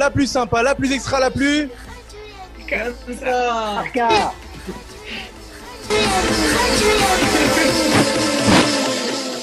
la 0.00 0.10
plus 0.10 0.26
sympa, 0.26 0.62
la 0.62 0.74
plus 0.74 0.90
extra, 0.92 1.20
la 1.20 1.30
plus. 1.30 1.68
Ça 3.20 3.84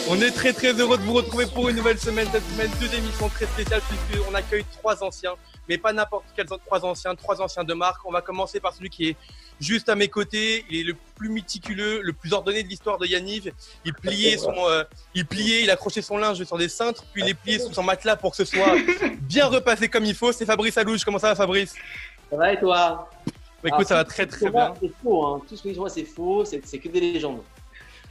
On 0.10 0.20
est 0.22 0.32
très 0.32 0.54
très 0.54 0.74
heureux 0.74 0.98
de 0.98 1.04
vous 1.04 1.14
retrouver 1.14 1.46
pour 1.46 1.70
une 1.70 1.76
nouvelle 1.76 2.00
semaine. 2.00 2.28
Cette 2.32 2.50
semaine, 2.50 2.72
deux 2.80 2.92
émissions 2.96 3.30
très 3.30 3.46
spéciales 3.46 3.82
puisqu'on 3.88 4.34
accueille 4.34 4.66
trois 4.80 5.04
anciens, 5.04 5.36
mais 5.70 5.78
pas 5.78 5.94
n'importe 5.94 6.26
quels 6.36 6.48
trois 6.48 6.84
anciens, 6.84 7.14
trois 7.14 7.40
anciens 7.40 7.64
de 7.64 7.76
marque. 7.76 8.04
On 8.06 8.12
va 8.12 8.22
commencer 8.22 8.60
par 8.60 8.74
celui 8.74 8.90
qui 8.90 9.10
est 9.10 9.16
juste 9.60 9.90
à 9.90 9.96
mes 9.96 10.08
côtés. 10.08 10.66
Il 10.70 10.80
est 10.80 10.84
le 10.84 10.96
plus 11.16 11.30
méticuleux, 11.30 12.02
le 12.02 12.14
plus 12.14 12.34
ordonné 12.34 12.64
de 12.64 12.68
l'histoire 12.68 12.98
de 12.98 13.06
Yanniv. 13.06 13.52
Il 13.86 13.94
pliait 13.94 14.38
son, 14.38 14.54
euh, 14.70 14.84
il 15.16 15.26
pliait, 15.26 15.64
il 15.64 15.70
accrochait 15.72 16.02
son 16.02 16.18
linge 16.18 16.44
sur 16.44 16.58
des 16.58 16.70
cintres, 16.70 17.04
puis 17.14 17.22
il 17.24 17.26
les 17.28 17.34
pliait 17.34 17.60
sous 17.60 17.74
son 17.74 17.84
matelas 17.84 18.16
pour 18.16 18.32
que 18.32 18.38
ce 18.38 18.46
soit 18.46 18.76
bien 19.22 19.48
repassé 19.48 19.88
comme 19.90 20.06
il 20.06 20.16
faut. 20.16 20.31
C'est 20.31 20.46
Fabrice 20.46 20.78
Alouche. 20.78 21.04
Comment 21.04 21.20
ça 21.20 21.30
va, 21.30 21.36
Fabrice? 21.36 21.73
Ça 22.30 22.38
va 22.38 22.54
et 22.54 22.59
toi? 22.59 23.09
Bah, 23.64 23.70
Écoute, 23.70 23.86
Ah, 23.86 23.90
ça 23.90 23.96
va 23.96 24.04
très 24.06 24.26
très 24.28 24.50
bien. 24.52 24.73
C'est 24.80 24.92
faux, 25.04 25.26
hein. 25.26 25.42
tout 25.50 25.56
ce 25.58 25.64
que 25.64 25.74
je 25.74 25.78
vois 25.78 25.90
c'est 25.90 26.03
faux, 26.06 26.46
c'est 26.46 26.66
c'est 26.66 26.78
que 26.78 26.90
des 26.90 27.00
légendes. 27.02 27.42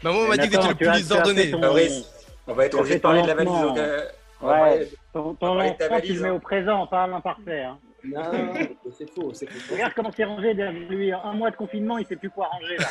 Bah, 0.02 0.10
on 0.12 0.26
m'a 0.28 0.36
dit 0.36 0.48
que 0.48 0.56
tu 0.56 0.58
étais 0.72 0.84
le 0.84 0.92
plus 0.92 1.12
ordonné. 1.12 1.50
ton- 1.50 1.60
Fabrice, 1.60 2.04
on 2.48 2.52
va 2.54 2.66
être 2.66 2.78
obligé 2.78 2.96
de 2.96 3.00
parler 3.00 3.22
de 3.22 3.26
la 3.28 3.34
valise. 3.34 3.52
donc, 3.52 3.78
euh, 3.78 4.04
on 4.42 4.46
va 4.48 4.62
Ouais, 4.64 4.90
ton, 5.12 5.34
ton 5.34 5.74
tu 6.02 6.12
le 6.14 6.20
mets 6.20 6.28
hein. 6.28 6.32
au 6.34 6.38
présent, 6.40 6.86
pas 6.88 7.04
à 7.04 7.06
l'imparfait. 7.06 7.62
Hein. 7.62 7.78
Non, 8.08 8.54
c'est 8.96 9.10
faux, 9.10 9.32
c'est 9.34 9.50
faux. 9.50 9.74
Regarde 9.74 9.92
comment 9.94 10.10
c'est 10.16 10.24
rangé 10.24 10.54
derrière 10.54 10.88
lui. 10.88 11.12
Un 11.12 11.32
mois 11.32 11.50
de 11.50 11.56
confinement, 11.56 11.98
il 11.98 12.06
sait 12.06 12.16
plus 12.16 12.30
quoi 12.30 12.46
ranger 12.46 12.76
là. 12.76 12.88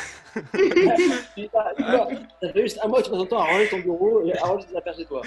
Ça 2.42 2.52
fait 2.52 2.62
juste 2.62 2.78
un 2.82 2.88
mois 2.88 3.00
que 3.00 3.04
tu 3.04 3.10
passes 3.10 3.20
ton 3.20 3.26
temps 3.26 3.40
à 3.40 3.44
ranger 3.44 3.68
ton 3.68 3.78
bureau 3.78 4.22
et 4.24 4.36
à 4.36 4.44
ranger 4.44 4.66
tes 4.66 4.76
affaires 4.76 4.94
chez 4.94 5.04
toi. 5.06 5.22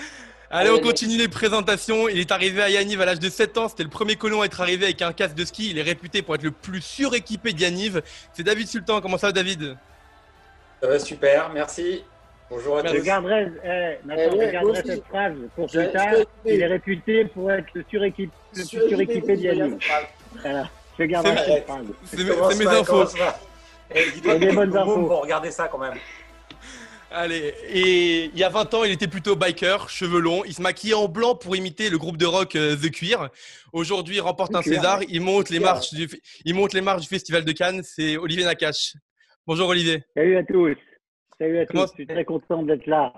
Allez, 0.51 0.69
on 0.71 0.79
continue 0.79 1.17
les 1.17 1.27
présentations. 1.27 2.09
Il 2.09 2.19
est 2.19 2.31
arrivé 2.31 2.61
à 2.61 2.69
Yaniv 2.69 3.01
à 3.01 3.05
l'âge 3.05 3.19
de 3.19 3.29
7 3.29 3.57
ans. 3.57 3.67
C'était 3.67 3.83
le 3.83 3.89
premier 3.89 4.15
colon 4.15 4.41
à 4.41 4.45
être 4.45 4.61
arrivé 4.61 4.85
avec 4.85 5.01
un 5.01 5.13
casque 5.13 5.35
de 5.35 5.45
ski. 5.45 5.69
Il 5.71 5.77
est 5.77 5.83
réputé 5.83 6.21
pour 6.21 6.35
être 6.35 6.43
le 6.43 6.51
plus 6.51 6.81
suréquipé 6.81 7.53
de 7.53 7.59
Yaniv. 7.59 8.01
C'est 8.33 8.43
David 8.43 8.67
Sultan. 8.67 8.99
Comment 9.01 9.17
ça 9.17 9.27
va, 9.27 9.33
David? 9.33 9.77
Ça 10.81 10.87
va 10.87 10.97
super, 10.97 11.49
merci. 11.49 12.03
Bonjour 12.49 12.77
à 12.77 12.83
tous. 12.83 13.03
garderai, 13.03 13.47
eh, 13.63 14.07
Nathan, 14.07 14.21
Eh 14.33 14.37
ouais, 14.37 14.47
je 14.47 14.51
garderai 14.51 14.61
moi 14.63 14.71
aussi. 14.71 14.81
cette 14.87 15.05
phrase 15.05 15.33
pour 15.55 15.67
Je- 15.69 15.79
plus 15.79 15.91
tard. 15.91 16.07
je- 16.45 16.51
Il 16.53 16.61
est 16.61 16.67
réputé 16.67 17.25
pour 17.25 17.51
être 17.51 17.67
le, 17.73 17.85
suréquipe, 17.89 18.31
le 18.55 18.63
plus 18.63 18.87
suréquipé 18.89 19.37
de 19.37 19.41
Yannick. 19.41 19.91
Voilà, 20.41 20.69
je 20.97 21.03
garderai 21.03 21.37
C'est- 21.37 21.45
cette 21.53 21.65
phrase. 21.65 21.85
C'est 22.05 22.57
mes 22.57 22.67
infos. 22.67 22.83
commence 22.93 23.15
pas. 23.15 23.39
Eh, 23.93 24.11
dis-toi 24.11 24.35
Et 24.35 24.39
des 24.39 24.51
bonnes 24.51 24.75
infos. 24.75 25.05
vont 25.07 25.19
regarder 25.21 25.51
ça 25.51 25.67
quand 25.67 25.77
même. 25.77 25.93
Allez, 27.11 27.55
et 27.67 28.25
il 28.25 28.37
y 28.37 28.43
a 28.43 28.49
20 28.49 28.71
ans, 28.75 28.83
il 28.83 28.91
était 28.91 29.07
plutôt 29.07 29.35
biker, 29.35 29.89
cheveux 29.89 30.19
longs. 30.19 30.43
Il 30.45 30.53
se 30.53 30.61
maquillait 30.61 30.93
en 30.93 31.07
blanc 31.07 31.33
pour 31.33 31.55
imiter 31.55 31.89
le 31.89 31.97
groupe 31.97 32.17
de 32.17 32.27
rock 32.27 32.55
euh, 32.55 32.75
The 32.75 32.91
Queer. 32.91 33.29
Aujourd'hui, 33.73 34.17
il 34.17 34.21
remporte 34.21 34.53
un. 34.55 34.61
César. 34.61 34.99
Il 35.07 35.21
monte 35.21 35.49
les 35.49 35.59
marches 35.59 35.91
du, 35.93 36.07
il 36.45 36.53
monte 36.53 36.73
les 36.73 36.81
marches 36.81 37.01
du 37.01 37.07
Festival 37.07 37.43
de 37.45 37.51
Cannes. 37.51 37.81
C'est 37.83 38.15
Olivier 38.17 38.45
Nakache. 38.45 38.93
Bonjour 39.47 39.69
Olivier. 39.69 40.03
Salut 40.15 40.37
à 40.37 40.43
tous. 40.43 40.75
Salut 41.39 41.59
à 41.59 41.65
Comment- 41.65 41.83
tous. 41.85 41.89
Je 41.91 41.93
suis 41.95 42.07
très 42.07 42.25
content 42.25 42.63
d'être 42.63 42.85
là. 42.87 43.13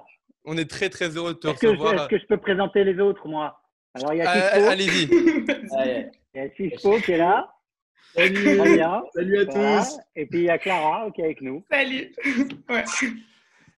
On 0.46 0.58
est 0.58 0.70
très 0.70 0.90
très 0.90 1.10
heureux 1.18 1.34
de 1.34 1.40
te 1.40 1.48
recevoir. 1.48 1.94
est-ce 1.94 2.08
que 2.08 2.20
je 2.20 2.26
peux 2.26 2.38
présenter 2.38 2.84
les 2.84 3.00
autres, 3.00 3.28
moi? 3.28 3.60
Alors, 3.94 4.14
il 4.14 4.18
y 4.18 4.22
a 4.22 4.32
Euh, 4.32 4.50
Kispo, 4.52 4.70
Allez-y. 4.72 5.10
Allez. 5.78 6.06
il 6.34 6.40
y 6.40 6.44
a 6.44 6.50
qui 7.02 7.12
est 7.12 7.18
là. 7.18 7.54
Salut 8.16 8.34
Très 8.58 8.76
bien. 8.76 9.04
Salut 9.14 9.38
à 9.40 9.44
Voilà. 9.46 9.80
tous 9.84 10.00
Et 10.16 10.26
puis, 10.26 10.40
il 10.40 10.46
y 10.46 10.50
a 10.50 10.58
Clara 10.58 11.10
qui 11.12 11.22
est 11.22 11.26
avec 11.26 11.42
nous. 11.42 11.64
Salut 11.72 12.12
ouais. 12.70 12.84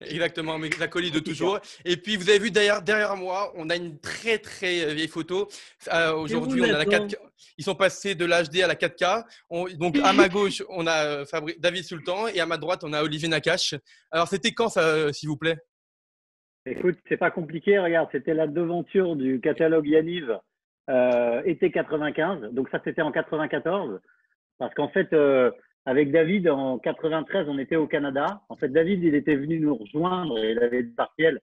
Exactement, 0.08 0.58
mes 0.58 0.70
acolytes 0.80 1.14
de 1.14 1.20
toujours. 1.20 1.58
Et 1.84 1.96
puis, 1.96 2.16
vous 2.16 2.28
avez 2.28 2.38
vu 2.38 2.50
derrière, 2.50 2.82
derrière 2.82 3.16
moi, 3.16 3.52
on 3.56 3.70
a 3.70 3.76
une 3.76 3.98
très 4.00 4.38
très 4.38 4.94
vieille 4.94 5.08
photo. 5.08 5.48
Euh, 5.92 6.12
Aujourd'hui, 6.14 6.60
on 6.62 6.64
a 6.64 6.78
la 6.78 6.84
4K. 6.84 7.16
Ils 7.58 7.64
sont 7.64 7.74
passés 7.74 8.14
de 8.14 8.24
l'HD 8.24 8.62
à 8.62 8.66
la 8.66 8.74
4K. 8.74 9.24
On- 9.50 9.66
donc, 9.68 9.96
à 10.02 10.12
ma 10.12 10.28
gauche, 10.28 10.62
on 10.68 10.86
a 10.86 11.04
euh, 11.04 11.24
Fabri- 11.24 11.58
David 11.58 11.84
Sultan 11.84 12.28
et 12.28 12.40
à 12.40 12.46
ma 12.46 12.56
droite, 12.56 12.80
on 12.84 12.92
a 12.92 13.02
Olivier 13.02 13.28
Nakache. 13.28 13.74
Alors, 14.10 14.28
c'était 14.28 14.52
quand 14.52 14.68
ça, 14.68 14.80
euh, 14.80 15.12
s'il 15.12 15.28
vous 15.28 15.36
plaît? 15.36 15.58
Écoute, 16.66 16.96
c'est 17.08 17.18
pas 17.18 17.30
compliqué. 17.30 17.78
Regarde, 17.78 18.08
c'était 18.12 18.32
la 18.34 18.46
devanture 18.46 19.16
du 19.16 19.40
catalogue 19.40 19.86
Yaniv 19.86 20.38
euh, 20.88 21.42
été 21.44 21.70
95. 21.70 22.52
Donc 22.52 22.68
ça, 22.70 22.80
c'était 22.84 23.02
en 23.02 23.12
94. 23.12 24.00
Parce 24.58 24.72
qu'en 24.74 24.88
fait, 24.88 25.12
euh, 25.12 25.50
avec 25.86 26.10
David, 26.10 26.48
en 26.48 26.78
93, 26.78 27.48
on 27.48 27.58
était 27.58 27.76
au 27.76 27.86
Canada. 27.86 28.42
En 28.48 28.56
fait, 28.56 28.68
David, 28.68 29.02
il 29.02 29.14
était 29.14 29.36
venu 29.36 29.60
nous 29.60 29.74
rejoindre. 29.74 30.38
Il 30.42 30.58
avait 30.58 30.82
des 30.82 30.92
partiels. 30.94 31.40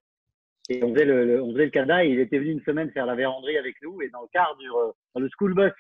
Et 0.70 0.84
on 0.84 0.94
faisait 0.94 1.06
le, 1.06 1.70
Canada. 1.70 2.04
Et 2.04 2.10
il 2.10 2.20
était 2.20 2.40
venu 2.40 2.52
une 2.52 2.64
semaine 2.64 2.92
faire 2.92 3.06
la 3.06 3.16
véranderie 3.16 3.58
avec 3.58 3.76
nous. 3.82 4.02
Et 4.02 4.10
dans 4.10 4.22
le 4.22 4.28
car 4.34 4.56
du, 4.58 4.68
re- 4.68 4.94
dans 5.14 5.22
le 5.22 5.30
school 5.30 5.54
bus 5.54 5.72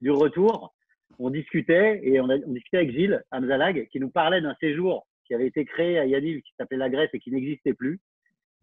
du 0.00 0.10
retour, 0.10 0.74
on 1.18 1.30
discutait. 1.30 2.00
Et 2.02 2.20
on, 2.20 2.24
on 2.24 2.52
discutait 2.52 2.78
avec 2.78 2.90
Gilles 2.92 3.22
Amzalag, 3.30 3.88
qui 3.88 4.00
nous 4.00 4.10
parlait 4.10 4.40
d'un 4.40 4.56
séjour 4.60 5.06
qui 5.30 5.34
avait 5.34 5.46
été 5.46 5.64
créé 5.64 5.96
à 5.96 6.06
Yaniv, 6.06 6.42
qui 6.42 6.52
s'appelait 6.58 6.76
la 6.76 6.90
Grèce 6.90 7.10
et 7.12 7.20
qui 7.20 7.30
n'existait 7.30 7.72
plus. 7.72 8.00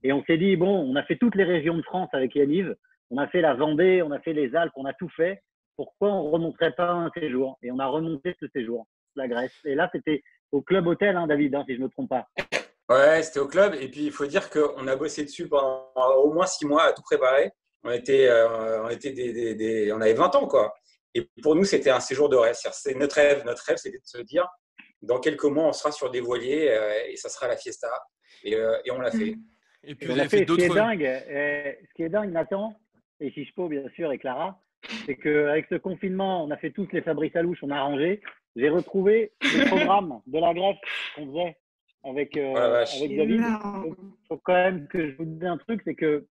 Et 0.03 0.11
on 0.11 0.21
s'est 0.25 0.37
dit, 0.37 0.57
bon, 0.57 0.77
on 0.77 0.97
a 0.97 1.03
fait 1.03 1.15
toutes 1.15 1.35
les 1.35 1.45
régions 1.45 1.77
de 1.77 1.81
France 1.81 2.09
avec 2.11 2.35
Yaniv. 2.35 2.75
On 3.09 3.17
a 3.17 3.27
fait 3.27 3.39
la 3.39 3.53
Vendée, 3.53 4.01
on 4.03 4.11
a 4.11 4.19
fait 4.19 4.33
les 4.33 4.53
Alpes, 4.53 4.73
on 4.75 4.83
a 4.83 4.91
tout 4.91 5.07
fait. 5.07 5.41
Pourquoi 5.77 6.11
on 6.11 6.29
remonterait 6.29 6.73
pas 6.73 6.91
un 6.91 7.09
séjour? 7.11 7.57
Et 7.63 7.71
on 7.71 7.79
a 7.79 7.87
remonté 7.87 8.35
ce 8.41 8.47
séjour, 8.49 8.85
la 9.17 9.27
Grèce. 9.27 9.53
Et 9.65 9.75
là, 9.75 9.89
c'était 9.91 10.23
au 10.51 10.61
club 10.61 10.87
hôtel, 10.87 11.15
hein, 11.15 11.27
David, 11.27 11.55
hein, 11.55 11.63
si 11.67 11.75
je 11.75 11.79
ne 11.79 11.85
me 11.85 11.89
trompe 11.89 12.09
pas. 12.09 12.27
Ouais, 12.89 13.21
c'était 13.21 13.39
au 13.39 13.47
club. 13.47 13.75
Et 13.79 13.89
puis, 13.89 14.05
il 14.05 14.11
faut 14.11 14.25
dire 14.25 14.49
qu'on 14.49 14.87
a 14.87 14.95
bossé 14.95 15.23
dessus 15.25 15.47
pendant 15.47 15.91
au 16.23 16.31
moins 16.31 16.45
six 16.45 16.65
mois 16.65 16.83
à 16.83 16.93
tout 16.93 17.01
préparer. 17.01 17.51
On, 17.83 17.91
était, 17.91 18.27
euh, 18.29 18.83
on, 18.83 18.89
était 18.89 19.11
des, 19.11 19.33
des- 19.33 19.55
des- 19.55 19.91
on 19.91 19.99
avait 20.01 20.13
20 20.13 20.35
ans, 20.35 20.47
quoi. 20.47 20.73
Et 21.13 21.27
pour 21.41 21.55
nous, 21.55 21.63
c'était 21.65 21.89
un 21.89 21.99
séjour 21.99 22.29
de 22.29 22.35
rêve. 22.37 22.55
C'est 22.71 22.95
notre 22.95 23.15
rêve. 23.15 23.43
Notre 23.45 23.63
rêve, 23.65 23.77
c'était 23.77 23.97
de 23.97 24.05
se 24.05 24.19
dire, 24.19 24.47
dans 25.01 25.19
quelques 25.19 25.43
mois, 25.45 25.65
on 25.65 25.73
sera 25.73 25.91
sur 25.91 26.09
des 26.11 26.21
voiliers 26.21 26.69
euh, 26.69 26.91
et 27.09 27.15
ça 27.17 27.29
sera 27.29 27.47
la 27.47 27.57
fiesta. 27.57 27.89
Et, 28.43 28.55
euh, 28.55 28.77
et 28.85 28.91
on 28.91 28.99
l'a 28.99 29.11
fait. 29.11 29.35
Et 29.83 29.95
puis, 29.95 30.07
Et 30.07 30.09
on 30.09 30.13
vous 30.13 30.19
a 30.19 30.21
avez 30.21 30.29
fait, 30.29 30.37
fait 30.45 30.45
ce 30.47 30.55
qui 30.55 30.61
est 30.63 30.67
d'autres. 30.67 30.75
dingue, 30.75 31.05
euh, 31.05 31.71
ce 31.89 31.93
qui 31.95 32.03
est 32.03 32.09
dingue, 32.09 32.31
Nathan, 32.31 32.73
et 33.19 33.31
Chichepo, 33.31 33.67
bien 33.67 33.83
sûr, 33.95 34.11
et 34.11 34.17
Clara, 34.17 34.59
c'est 35.05 35.15
qu'avec 35.15 35.65
ce 35.69 35.75
confinement, 35.75 36.43
on 36.45 36.51
a 36.51 36.57
fait 36.57 36.71
tous 36.71 36.87
les 36.91 37.01
Fabrice 37.01 37.35
Alouche, 37.35 37.59
on 37.63 37.69
a 37.71 37.81
rangé. 37.81 38.21
J'ai 38.57 38.69
retrouvé 38.69 39.31
le 39.41 39.65
programme 39.69 40.19
de 40.25 40.39
la 40.39 40.53
Grèce 40.53 40.77
qu'on 41.15 41.27
faisait 41.27 41.55
avec, 42.03 42.35
euh, 42.37 42.53
Oh 42.55 42.97
avec 43.03 43.15
David. 43.17 43.35
Énorme. 43.41 43.95
faut 44.27 44.37
quand 44.37 44.53
même 44.53 44.87
que 44.87 45.11
je 45.11 45.15
vous 45.17 45.25
dise 45.25 45.43
un 45.45 45.57
truc, 45.57 45.81
c'est 45.85 45.95
que 45.95 46.25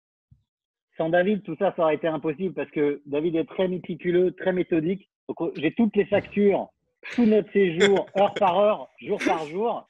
sans 0.97 1.09
David, 1.09 1.43
tout 1.43 1.55
ça, 1.57 1.73
ça 1.75 1.83
aurait 1.83 1.95
été 1.95 2.07
impossible 2.07 2.53
parce 2.53 2.69
que 2.71 3.01
David 3.05 3.35
est 3.35 3.45
très 3.45 3.67
méticuleux, 3.67 4.31
très 4.33 4.51
méthodique. 4.51 5.09
Donc, 5.29 5.41
euh, 5.41 5.51
j'ai 5.55 5.71
toutes 5.73 5.95
les 5.95 6.05
factures, 6.05 6.67
tout 7.13 7.25
notre 7.25 7.51
séjour, 7.53 8.07
heure 8.19 8.33
par 8.33 8.57
heure, 8.59 8.89
jour 9.01 9.19
par 9.25 9.45
jour. 9.47 9.87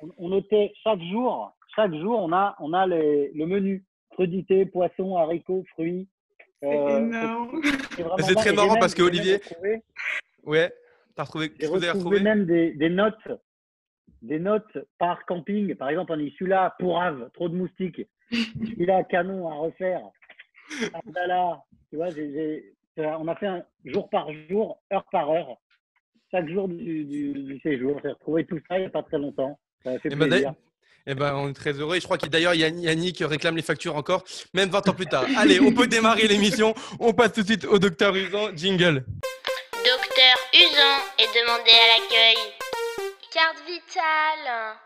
On, 0.00 0.08
on 0.16 0.28
notait 0.28 0.72
chaque 0.84 1.02
jour, 1.02 1.52
chaque 1.74 1.92
jour, 1.94 2.18
on 2.20 2.32
a, 2.32 2.54
on 2.60 2.72
a 2.72 2.86
les- 2.86 3.30
le 3.34 3.46
menu 3.46 3.84
crudité, 4.12 4.64
poisson, 4.64 5.16
haricots, 5.16 5.64
fruits. 5.74 6.08
C'est 6.62 6.68
Euh, 6.76 6.98
énorme. 6.98 7.60
c'est 8.20 8.34
très 8.34 8.52
marrant 8.52 8.76
parce 8.78 8.94
que 8.94 9.02
Olivier- 9.02 9.40
Ouais. 10.44 10.72
T'as 11.18 11.24
retrouvé. 11.24 11.50
j'ai 11.58 11.66
retrouvé 11.66 11.90
retrouvé? 11.90 12.20
même 12.20 12.46
des, 12.46 12.70
des 12.74 12.88
notes, 12.88 13.26
des 14.22 14.38
notes 14.38 14.78
par 15.00 15.26
camping. 15.26 15.74
Par 15.74 15.88
exemple, 15.90 16.12
on 16.12 16.16
dit 16.16 16.32
celui-là, 16.38 16.76
pourrave, 16.78 17.28
trop 17.34 17.48
de 17.48 17.56
moustiques. 17.56 18.02
Celui-là, 18.30 19.02
canon 19.02 19.48
à 19.50 19.54
refaire. 19.54 20.00
Abdallah, 20.94 21.60
tu 21.90 21.96
vois, 21.96 22.10
j'ai- 22.10 22.32
j'ai- 22.96 23.04
on 23.18 23.26
a 23.26 23.34
fait 23.34 23.48
un 23.48 23.64
jour 23.84 24.08
par 24.10 24.28
jour, 24.48 24.80
heure 24.92 25.04
par 25.10 25.28
heure, 25.30 25.56
chaque 26.30 26.48
jour 26.48 26.68
du, 26.68 27.04
du, 27.04 27.32
du 27.32 27.58
séjour. 27.64 27.98
J'ai 28.04 28.10
retrouvé 28.10 28.44
tout 28.44 28.60
ça 28.68 28.76
il 28.78 28.82
n'y 28.82 28.86
a 28.86 28.90
pas 28.90 29.02
très 29.02 29.18
longtemps. 29.18 29.58
Ça 29.82 29.98
fait 29.98 30.10
Eh 30.12 30.14
ben. 30.14 30.54
Eh 31.10 31.14
ben, 31.14 31.34
on 31.36 31.48
est 31.48 31.52
très 31.54 31.72
heureux. 31.72 31.96
Et 31.96 32.00
je 32.00 32.04
crois 32.04 32.18
que 32.18 32.28
d'ailleurs, 32.28 32.52
Yann- 32.54 32.78
Yannick 32.80 33.18
réclame 33.26 33.56
les 33.56 33.62
factures 33.62 33.96
encore, 33.96 34.22
même 34.54 34.68
20 34.68 34.88
ans 34.88 34.92
plus 34.94 35.06
tard. 35.06 35.24
Allez, 35.38 35.58
on 35.58 35.72
peut 35.72 35.86
démarrer 35.88 36.28
l'émission. 36.28 36.74
On 37.00 37.12
passe 37.12 37.32
tout 37.32 37.40
de 37.40 37.46
suite 37.46 37.64
au 37.64 37.78
docteur 37.80 38.14
Usan. 38.14 38.54
Jingle. 38.54 39.04
Docteur 40.28 40.50
Usan 40.52 41.00
est 41.18 41.40
demandé 41.40 41.70
à 41.70 42.00
l'accueil. 42.00 42.36
Carte 43.32 43.62
vitale. 43.66 44.76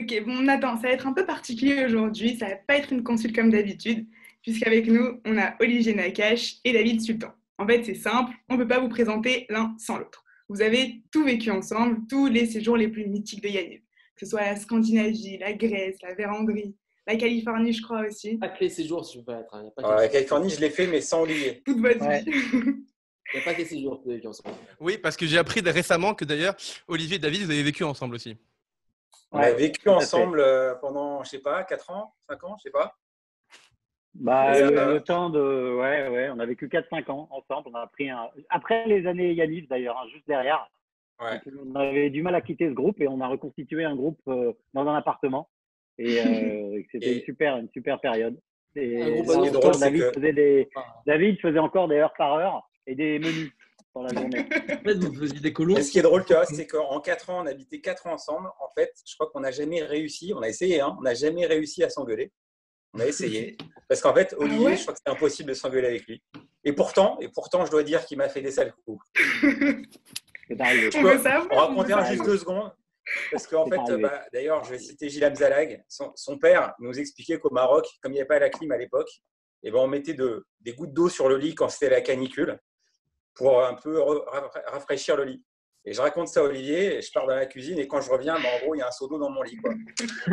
Ok, 0.00 0.24
bon, 0.26 0.40
Nathan, 0.42 0.74
ça 0.76 0.88
va 0.88 0.94
être 0.94 1.06
un 1.06 1.12
peu 1.12 1.24
particulier 1.24 1.84
aujourd'hui. 1.84 2.36
Ça 2.36 2.46
va 2.48 2.56
pas 2.56 2.76
être 2.76 2.92
une 2.92 3.04
consulte 3.04 3.36
comme 3.36 3.50
d'habitude, 3.50 4.08
puisqu'avec 4.42 4.88
nous, 4.88 5.20
on 5.24 5.38
a 5.38 5.54
Olivier 5.60 5.94
Nakache 5.94 6.56
et 6.64 6.72
David 6.72 7.00
Sultan. 7.00 7.28
En 7.58 7.66
fait, 7.66 7.84
c'est 7.84 7.94
simple, 7.94 8.32
on 8.48 8.54
ne 8.54 8.58
peut 8.62 8.66
pas 8.68 8.80
vous 8.80 8.88
présenter 8.88 9.46
l'un 9.50 9.72
sans 9.78 9.98
l'autre. 9.98 10.24
Vous 10.48 10.60
avez 10.60 11.02
tout 11.12 11.22
vécu 11.24 11.52
ensemble, 11.52 11.98
tous 12.08 12.26
les 12.26 12.44
séjours 12.46 12.76
les 12.76 12.88
plus 12.88 13.06
mythiques 13.06 13.42
de 13.44 13.48
Yanniv, 13.50 13.80
que 14.16 14.24
ce 14.24 14.30
soit 14.30 14.40
la 14.40 14.56
Scandinavie, 14.56 15.38
la 15.38 15.52
Grèce, 15.52 15.96
la 16.02 16.14
Vérandrie, 16.14 16.74
la 17.06 17.14
Californie, 17.14 17.72
je 17.72 17.82
crois 17.82 18.04
aussi. 18.06 18.36
Pas 18.38 18.48
que 18.48 18.64
les 18.64 18.70
séjours, 18.70 19.04
si 19.04 19.18
je 19.18 19.22
peux 19.22 19.32
être. 19.32 19.54
hein. 19.54 19.70
Pas 19.76 19.82
que- 19.82 19.86
Alors, 19.86 20.00
la 20.00 20.08
Californie, 20.08 20.50
je 20.50 20.60
l'ai 20.60 20.70
fait, 20.70 20.88
mais 20.88 21.00
sans 21.00 21.22
Olivier. 21.22 21.62
Toute 21.64 21.78
votre 21.80 22.04
Ouais. 22.04 22.22
vie. 22.22 22.32
il 23.34 23.38
y 23.38 23.42
a 23.42 23.44
pas 23.44 23.54
que 23.54 23.62
que 23.62 24.08
les 24.08 24.20
gens 24.22 24.32
sont. 24.32 24.44
Oui, 24.80 24.98
parce 24.98 25.16
que 25.16 25.26
j'ai 25.26 25.38
appris 25.38 25.60
récemment 25.60 26.14
que 26.14 26.24
d'ailleurs, 26.24 26.54
Olivier 26.86 27.16
et 27.16 27.18
David, 27.18 27.42
vous 27.42 27.50
avez 27.50 27.62
vécu 27.62 27.84
ensemble 27.84 28.14
aussi. 28.14 28.36
On 29.32 29.38
a 29.38 29.50
vécu 29.52 29.88
ensemble 29.88 30.40
euh, 30.40 30.74
pendant, 30.76 31.22
je 31.22 31.30
sais 31.30 31.40
pas, 31.40 31.62
4 31.64 31.90
ans, 31.90 32.14
5 32.28 32.44
ans, 32.44 32.56
je 32.58 32.62
sais 32.62 32.70
pas. 32.70 32.96
Bah, 34.14 34.58
le, 34.58 35.00
temps 35.00 35.30
de. 35.30 35.76
Ouais, 35.78 36.08
ouais, 36.08 36.30
on 36.30 36.40
a 36.40 36.46
vécu 36.46 36.66
4-5 36.68 37.10
ans 37.10 37.28
ensemble. 37.30 37.68
On 37.72 37.74
a 37.74 37.86
pris 37.86 38.08
un. 38.10 38.28
Après 38.48 38.86
les 38.86 39.06
années 39.06 39.32
Yanniv, 39.34 39.68
d'ailleurs, 39.68 39.98
hein, 39.98 40.08
juste 40.12 40.26
derrière. 40.26 40.66
Ouais. 41.20 41.40
On 41.70 41.74
avait 41.74 42.10
du 42.10 42.22
mal 42.22 42.34
à 42.34 42.40
quitter 42.40 42.68
ce 42.68 42.72
groupe 42.74 43.00
et 43.00 43.08
on 43.08 43.20
a 43.20 43.26
reconstitué 43.28 43.84
un 43.84 43.94
groupe 43.94 44.20
euh, 44.28 44.52
dans 44.72 44.86
un 44.88 44.94
appartement. 44.96 45.48
Et 45.98 46.20
euh, 46.20 46.80
c'était 46.92 47.06
Et- 47.06 47.18
une 47.18 47.24
super, 47.24 47.56
une 47.58 47.68
super 47.70 48.00
période. 48.00 48.40
Et 48.76 49.02
Un 49.02 49.22
groupe 49.22 49.52
drôle, 49.52 49.78
David, 49.78 50.02
que- 50.02 50.12
faisait 50.14 50.32
des, 50.32 50.68
Enfin, 50.74 50.86
David 51.06 51.40
faisait 51.40 51.58
encore 51.58 51.88
des 51.88 51.96
heures 51.96 52.14
par 52.16 52.34
heure 52.34 52.67
et 52.88 52.94
des 52.94 53.18
menus 53.18 53.52
pour 53.92 54.02
la 54.02 54.12
journée. 54.12 54.40
En 54.70 54.82
fait, 54.82 54.94
vous 54.94 55.14
faisiez 55.14 55.40
des 55.40 55.52
colons. 55.52 55.76
Et 55.76 55.82
ce 55.82 55.90
qui 55.92 55.98
est 55.98 56.02
drôle, 56.02 56.24
tu 56.24 56.32
vois, 56.32 56.46
c'est 56.46 56.66
qu'en 56.66 57.00
4 57.00 57.30
ans, 57.30 57.42
on 57.42 57.46
habitait 57.46 57.80
4 57.80 58.06
ans 58.06 58.14
ensemble. 58.14 58.48
En 58.60 58.70
fait, 58.76 58.92
je 59.06 59.14
crois 59.14 59.30
qu'on 59.30 59.40
n'a 59.40 59.50
jamais 59.50 59.82
réussi, 59.82 60.32
on 60.34 60.40
a 60.42 60.48
essayé, 60.48 60.80
hein, 60.80 60.96
on 60.98 61.02
n'a 61.02 61.14
jamais 61.14 61.46
réussi 61.46 61.84
à 61.84 61.90
s'engueuler. 61.90 62.32
On 62.94 63.00
a 63.00 63.06
essayé. 63.06 63.56
Parce 63.88 64.00
qu'en 64.00 64.14
fait, 64.14 64.34
Olivier, 64.38 64.64
ouais 64.66 64.76
je 64.76 64.82
crois 64.82 64.94
que 64.94 65.00
c'est 65.04 65.12
impossible 65.12 65.50
de 65.50 65.54
s'engueuler 65.54 65.88
avec 65.88 66.06
lui. 66.06 66.22
Et 66.64 66.72
pourtant, 66.72 67.18
et 67.20 67.28
pourtant, 67.28 67.64
je 67.66 67.70
dois 67.70 67.82
dire 67.82 68.04
qu'il 68.06 68.18
m'a 68.18 68.28
fait 68.28 68.40
des 68.40 68.50
sales 68.50 68.72
coups. 68.84 69.04
On 71.50 71.54
va 71.54 71.60
raconter 71.66 71.92
un 71.92 72.04
juste 72.04 72.24
deux 72.24 72.38
secondes. 72.38 72.72
Parce 73.30 73.46
qu'en 73.46 73.66
fait, 73.66 73.76
bah, 74.00 74.24
d'ailleurs, 74.32 74.64
je 74.64 74.70
vais 74.70 74.78
citer 74.78 75.08
Gilles 75.08 75.24
Amzalag. 75.24 75.82
Son, 75.88 76.12
son 76.14 76.38
père 76.38 76.74
nous 76.78 76.98
expliquait 76.98 77.38
qu'au 77.38 77.50
Maroc, 77.50 77.86
comme 78.02 78.12
il 78.12 78.16
n'y 78.16 78.20
avait 78.20 78.28
pas 78.28 78.38
la 78.38 78.50
clim 78.50 78.70
à 78.72 78.76
l'époque, 78.78 79.08
eh 79.62 79.70
ben, 79.70 79.78
on 79.78 79.86
mettait 79.88 80.14
de- 80.14 80.46
des 80.60 80.72
gouttes 80.74 80.92
d'eau 80.92 81.08
sur 81.08 81.28
le 81.28 81.36
lit 81.36 81.54
quand 81.54 81.68
c'était 81.68 81.90
la 81.90 82.00
canicule 82.00 82.58
pour 83.38 83.64
un 83.64 83.74
peu 83.74 84.02
rafraîchir 84.66 85.16
le 85.16 85.24
lit. 85.24 85.44
Et 85.84 85.94
je 85.94 86.00
raconte 86.02 86.28
ça 86.28 86.40
à 86.40 86.42
Olivier, 86.42 86.96
et 86.96 87.00
je 87.00 87.10
pars 87.10 87.26
dans 87.26 87.36
la 87.36 87.46
cuisine, 87.46 87.78
et 87.78 87.86
quand 87.86 88.00
je 88.02 88.10
reviens, 88.10 88.34
bah, 88.34 88.48
en 88.56 88.64
gros, 88.64 88.74
il 88.74 88.78
y 88.78 88.82
a 88.82 88.88
un 88.88 88.90
seau 88.90 89.08
d'eau 89.08 89.18
dans 89.18 89.30
mon 89.30 89.42
lit. 89.42 89.56
Quoi. 89.56 89.72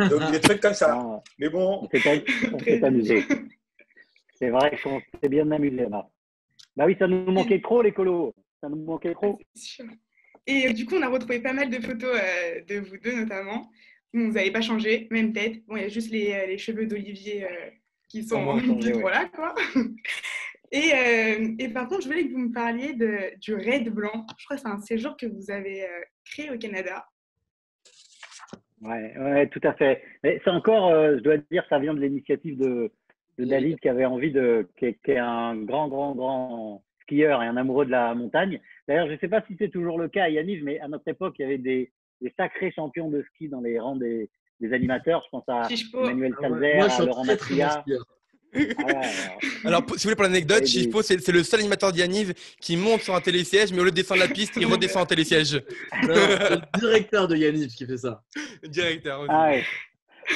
Donc 0.08 0.30
des 0.30 0.40
trucs 0.40 0.60
comme 0.60 0.74
ça. 0.74 0.94
Non, 0.94 1.22
Mais 1.38 1.48
bon, 1.48 1.80
on 1.82 2.58
s'est 2.58 2.84
amusé. 2.84 3.24
C'est 4.34 4.50
vrai 4.50 4.78
qu'on 4.82 5.00
s'est 5.22 5.30
bien 5.30 5.50
amusé 5.50 5.86
là. 5.88 6.06
Bah 6.76 6.84
oui, 6.84 6.94
ça 6.98 7.06
nous 7.06 7.30
manquait 7.30 7.62
trop 7.62 7.80
les 7.80 7.92
colos. 7.92 8.34
Ça 8.60 8.68
nous 8.68 8.84
manquait 8.84 9.14
trop. 9.14 9.38
Et 10.46 10.72
du 10.74 10.84
coup, 10.84 10.96
on 10.96 11.02
a 11.02 11.08
retrouvé 11.08 11.40
pas 11.40 11.54
mal 11.54 11.70
de 11.70 11.80
photos 11.80 12.14
euh, 12.14 12.60
de 12.68 12.80
vous 12.80 12.98
deux 12.98 13.14
notamment. 13.14 13.70
Vous 14.12 14.32
n'avez 14.32 14.50
pas 14.50 14.60
changé, 14.60 15.08
même 15.10 15.32
tête. 15.32 15.64
Bon, 15.66 15.76
il 15.76 15.82
y 15.82 15.86
a 15.86 15.88
juste 15.88 16.10
les, 16.10 16.32
euh, 16.32 16.46
les 16.46 16.58
cheveux 16.58 16.86
d'Olivier 16.86 17.44
euh, 17.44 17.70
qui 18.08 18.24
sont 18.24 18.42
moins 18.42 18.62
ouais. 18.68 19.10
là, 19.10 19.28
quoi. 19.34 19.54
Et, 20.76 20.92
euh, 20.92 21.54
et 21.58 21.68
par 21.70 21.88
contre, 21.88 22.02
je 22.02 22.08
voulais 22.08 22.26
que 22.26 22.32
vous 22.32 22.48
me 22.48 22.52
parliez 22.52 22.92
de, 22.92 23.38
du 23.40 23.54
Raid 23.54 23.88
Blanc. 23.88 24.26
Je 24.38 24.44
crois 24.44 24.56
que 24.56 24.62
c'est 24.62 24.68
un 24.68 24.80
séjour 24.80 25.16
que 25.16 25.24
vous 25.24 25.50
avez 25.50 25.84
euh, 25.84 26.02
créé 26.26 26.50
au 26.50 26.58
Canada. 26.58 27.06
Ouais, 28.82 29.14
ouais, 29.16 29.48
tout 29.48 29.60
à 29.62 29.72
fait. 29.72 30.02
Mais 30.22 30.38
c'est 30.44 30.50
encore, 30.50 30.88
euh, 30.88 31.16
je 31.16 31.22
dois 31.22 31.38
dire, 31.50 31.64
ça 31.70 31.78
vient 31.78 31.94
de 31.94 32.00
l'initiative 32.00 32.58
de, 32.58 32.92
de 33.38 33.44
David 33.46 33.80
qui 33.80 33.88
avait 33.88 34.04
envie 34.04 34.32
de, 34.32 34.68
qui 34.76 34.84
est, 34.84 34.98
qui 35.02 35.12
est 35.12 35.18
un 35.18 35.56
grand, 35.56 35.88
grand, 35.88 36.14
grand 36.14 36.84
skieur 37.00 37.42
et 37.42 37.46
un 37.46 37.56
amoureux 37.56 37.86
de 37.86 37.92
la 37.92 38.14
montagne. 38.14 38.60
D'ailleurs, 38.86 39.06
je 39.06 39.12
ne 39.12 39.18
sais 39.18 39.28
pas 39.28 39.42
si 39.46 39.56
c'est 39.58 39.70
toujours 39.70 39.98
le 39.98 40.08
cas 40.08 40.24
à 40.24 40.28
Yaniv, 40.28 40.62
mais 40.62 40.78
à 40.80 40.88
notre 40.88 41.08
époque, 41.08 41.36
il 41.38 41.42
y 41.42 41.44
avait 41.46 41.56
des, 41.56 41.90
des 42.20 42.34
sacrés 42.36 42.70
champions 42.70 43.08
de 43.08 43.22
ski 43.22 43.48
dans 43.48 43.62
les 43.62 43.80
rangs 43.80 43.96
des, 43.96 44.28
des 44.60 44.74
animateurs. 44.74 45.22
Je 45.24 45.30
pense 45.30 45.48
à. 45.48 45.68
Emmanuel 45.94 46.34
Ah 46.42 46.50
ouais. 46.50 46.76
Moi, 46.76 46.88
je 46.88 47.02
à 47.02 47.06
Laurent 47.06 47.24
Matria. 47.24 47.82
Ah 48.88 49.02
alors, 49.64 49.82
si 49.88 49.94
vous 49.94 50.02
voulez, 50.04 50.14
pour 50.14 50.24
l'anecdote, 50.24 50.66
Chifpo, 50.66 51.02
c'est 51.02 51.28
le 51.28 51.42
seul 51.42 51.60
animateur 51.60 51.92
d'Yaniv 51.92 52.32
qui 52.60 52.76
monte 52.76 53.02
sur 53.02 53.14
un 53.14 53.20
télésiège, 53.20 53.72
mais 53.72 53.80
au 53.80 53.84
lieu 53.84 53.90
de 53.90 53.96
descendre 53.96 54.20
la 54.20 54.28
piste, 54.28 54.54
il 54.56 54.66
redescend 54.66 55.02
en 55.02 55.06
télésiège. 55.06 55.62
C'est 56.02 56.50
le 56.50 56.78
directeur 56.78 57.28
de 57.28 57.36
Yanniv 57.36 57.68
qui 57.68 57.86
fait 57.86 57.96
ça. 57.96 58.22
Directeur. 58.64 59.20
aussi. 59.20 59.30
Ah 59.32 59.50
ouais. 59.50 59.64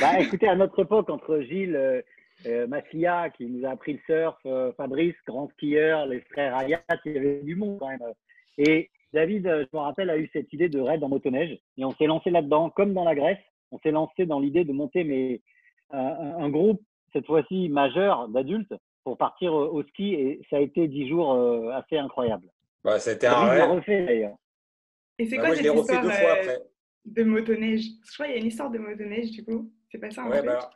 Bah 0.01 0.21
écoutez, 0.21 0.49
à 0.49 0.55
notre 0.55 0.79
époque, 0.81 1.11
entre 1.11 1.41
Gilles, 1.41 1.77
euh, 1.77 2.01
euh, 2.47 2.67
Massia, 2.67 3.31
qui 3.31 3.47
nous 3.47 3.67
a 3.67 3.71
appris 3.71 3.95
le 3.95 3.99
surf, 4.07 4.37
euh, 4.47 4.73
Fabrice, 4.77 5.17
grand 5.27 5.49
skieur, 5.51 6.07
les 6.07 6.21
frères 6.21 6.57
Ayat, 6.57 6.83
il 7.05 7.13
y 7.13 7.19
avait 7.19 7.41
du 7.43 7.55
monde 7.55 7.79
quand 7.79 7.89
même. 7.89 8.01
Et 8.57 8.91
David, 9.13 9.47
euh, 9.47 9.65
je 9.71 9.77
me 9.77 9.83
rappelle, 9.83 10.11
a 10.11 10.17
eu 10.17 10.31
cette 10.33 10.53
idée 10.53 10.69
de 10.69 10.81
raid 10.81 11.03
en 11.03 11.09
motoneige. 11.09 11.59
Et 11.77 11.85
on 11.85 11.93
s'est 11.93 12.07
lancé 12.07 12.31
là-dedans, 12.31 12.71
comme 12.71 12.95
dans 12.95 13.05
la 13.05 13.15
Grèce. 13.15 13.39
On 13.73 13.79
s'est 13.81 13.91
lancé 13.91 14.27
dans 14.27 14.41
l'idée 14.41 14.65
de 14.65 14.73
monter 14.73 15.05
mais, 15.05 15.41
un, 15.91 16.37
un 16.39 16.49
groupe, 16.49 16.81
cette 17.13 17.27
fois-ci 17.27 17.69
majeur, 17.69 18.29
d'adultes, 18.29 18.75
pour 19.05 19.17
partir 19.17 19.53
au, 19.53 19.67
au 19.79 19.83
ski. 19.85 20.15
Et 20.15 20.41
ça 20.51 20.57
a 20.57 20.61
été 20.61 20.89
dix 20.89 21.09
jours 21.09 21.33
euh, 21.33 21.71
assez 21.71 21.97
incroyables. 21.99 22.49
bah, 22.85 22.99
c'était 22.99 23.27
un 23.27 23.33
David 23.47 23.59
l'a 23.59 23.67
rêve. 23.67 23.71
refait 23.77 24.07
d'ailleurs. 24.07 24.37
Et 25.19 25.27
c'est 25.27 25.37
Bah, 25.37 25.43
quoi 25.43 25.49
moi, 25.49 25.57
je 25.57 25.63
cette 25.63 25.75
histoire 25.77 26.03
deux 26.03 26.11
fois 26.11 26.31
euh, 26.31 26.35
après. 26.41 26.59
de 27.07 27.23
motoneige? 27.25 27.85
Je 28.09 28.15
crois 28.15 28.27
qu'il 28.27 28.35
y 28.35 28.39
a 28.39 28.41
une 28.41 28.47
histoire 28.49 28.71
de 28.71 28.79
motoneige, 28.79 29.31
du 29.31 29.45
coup. 29.45 29.71
C'est 29.91 29.99
pas 29.99 30.11
ça 30.11 30.23
un 30.23 30.31
Ouais, 30.31 30.39
truc? 30.39 30.51
bah, 30.51 30.71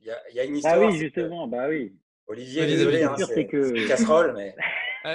il 0.00 0.06
y, 0.06 0.10
a- 0.10 0.28
il 0.30 0.36
y 0.36 0.40
a 0.40 0.44
une 0.44 0.56
histoire. 0.56 0.74
Ah 0.76 0.80
oui, 0.80 0.92
c'est 0.92 1.10
que- 1.10 1.20
justement, 1.22 1.46
bah 1.48 1.68
oui. 1.68 1.94
Olivier, 2.28 2.62
Vas-y, 2.62 2.70
désolé, 2.76 3.02
hein, 3.04 3.14
c'est 3.16 3.24
c'est 3.26 3.46
que- 3.46 3.86
casserole, 3.86 4.34
mais 4.36 4.54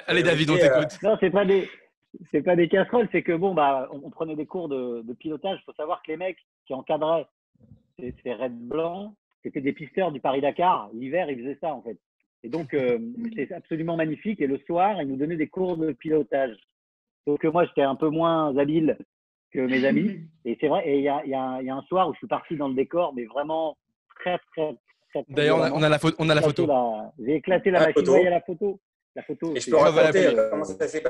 Allez, 0.07 0.23
David, 0.23 0.49
on 0.49 0.55
euh, 0.55 0.57
t'écoute. 0.59 1.01
Non, 1.03 1.17
c'est 1.19 1.29
pas 1.31 1.43
des 1.45 1.67
c'est 2.31 2.41
pas 2.41 2.55
des 2.55 2.67
casseroles, 2.69 3.07
c'est 3.11 3.23
que 3.23 3.31
bon 3.33 3.53
bah 3.53 3.87
on, 3.91 4.01
on 4.05 4.09
prenait 4.09 4.35
des 4.35 4.45
cours 4.45 4.67
de, 4.69 5.01
de 5.01 5.13
pilotage. 5.13 5.59
Il 5.61 5.63
faut 5.65 5.73
savoir 5.73 6.01
que 6.03 6.11
les 6.11 6.17
mecs 6.17 6.37
qui 6.65 6.73
encadraient 6.73 7.27
ces, 7.99 8.13
ces 8.23 8.33
raids 8.33 8.49
blancs, 8.49 9.13
c'était 9.43 9.61
des 9.61 9.73
pisteurs 9.73 10.11
du 10.11 10.19
Paris 10.19 10.41
Dakar. 10.41 10.89
L'hiver, 10.93 11.29
ils 11.29 11.39
faisaient 11.39 11.57
ça 11.61 11.73
en 11.73 11.81
fait. 11.81 11.97
Et 12.43 12.49
donc 12.49 12.73
euh, 12.73 12.99
c'était 13.35 13.53
absolument 13.53 13.95
magnifique. 13.97 14.41
Et 14.41 14.47
le 14.47 14.57
soir, 14.59 15.01
ils 15.01 15.07
nous 15.07 15.15
donnaient 15.17 15.35
des 15.37 15.47
cours 15.49 15.77
de 15.77 15.91
pilotage. 15.91 16.55
Donc 17.27 17.43
moi, 17.45 17.65
j'étais 17.65 17.81
un 17.83 17.95
peu 17.95 18.09
moins 18.09 18.55
habile 18.57 18.97
que 19.51 19.59
mes 19.59 19.85
amis. 19.85 20.21
Et 20.45 20.57
c'est 20.59 20.67
vrai. 20.67 20.87
Et 20.87 20.97
il 20.97 21.03
y 21.03 21.09
a, 21.09 21.23
y, 21.25 21.33
a, 21.35 21.61
y 21.61 21.69
a 21.69 21.75
un 21.75 21.81
soir 21.83 22.07
où 22.09 22.13
je 22.13 22.17
suis 22.19 22.27
parti 22.27 22.55
dans 22.55 22.67
le 22.67 22.73
décor, 22.75 23.13
mais 23.13 23.25
vraiment 23.25 23.77
très 24.19 24.39
très 24.53 24.75
très. 25.11 25.23
très 25.23 25.33
D'ailleurs, 25.33 25.57
on 25.59 25.61
a, 25.63 25.71
on 25.71 25.83
a 25.83 25.89
la 25.89 25.99
photo. 25.99 26.15
On 26.19 26.29
a 26.29 26.35
la 26.35 26.41
J'ai 26.41 26.47
photo. 26.47 26.63
éclaté 26.63 26.73
la- 26.73 27.11
J'ai 27.25 27.35
éclaté 27.35 27.71
la 27.71 27.79
La 27.79 27.85
machine. 27.87 27.93
photo. 27.93 28.11
Vous 28.11 28.17
voyez 28.17 28.29
la 28.29 28.41
photo? 28.41 28.79
La 29.15 29.23
photo. 29.23 29.55
et 29.55 29.59
je 29.59 29.69
peux 29.69 29.75
raconter 29.77 30.23
voilà. 30.31 30.49
comment 30.49 30.63
ça 30.63 30.73
s'est 30.87 31.01
passé. 31.01 31.03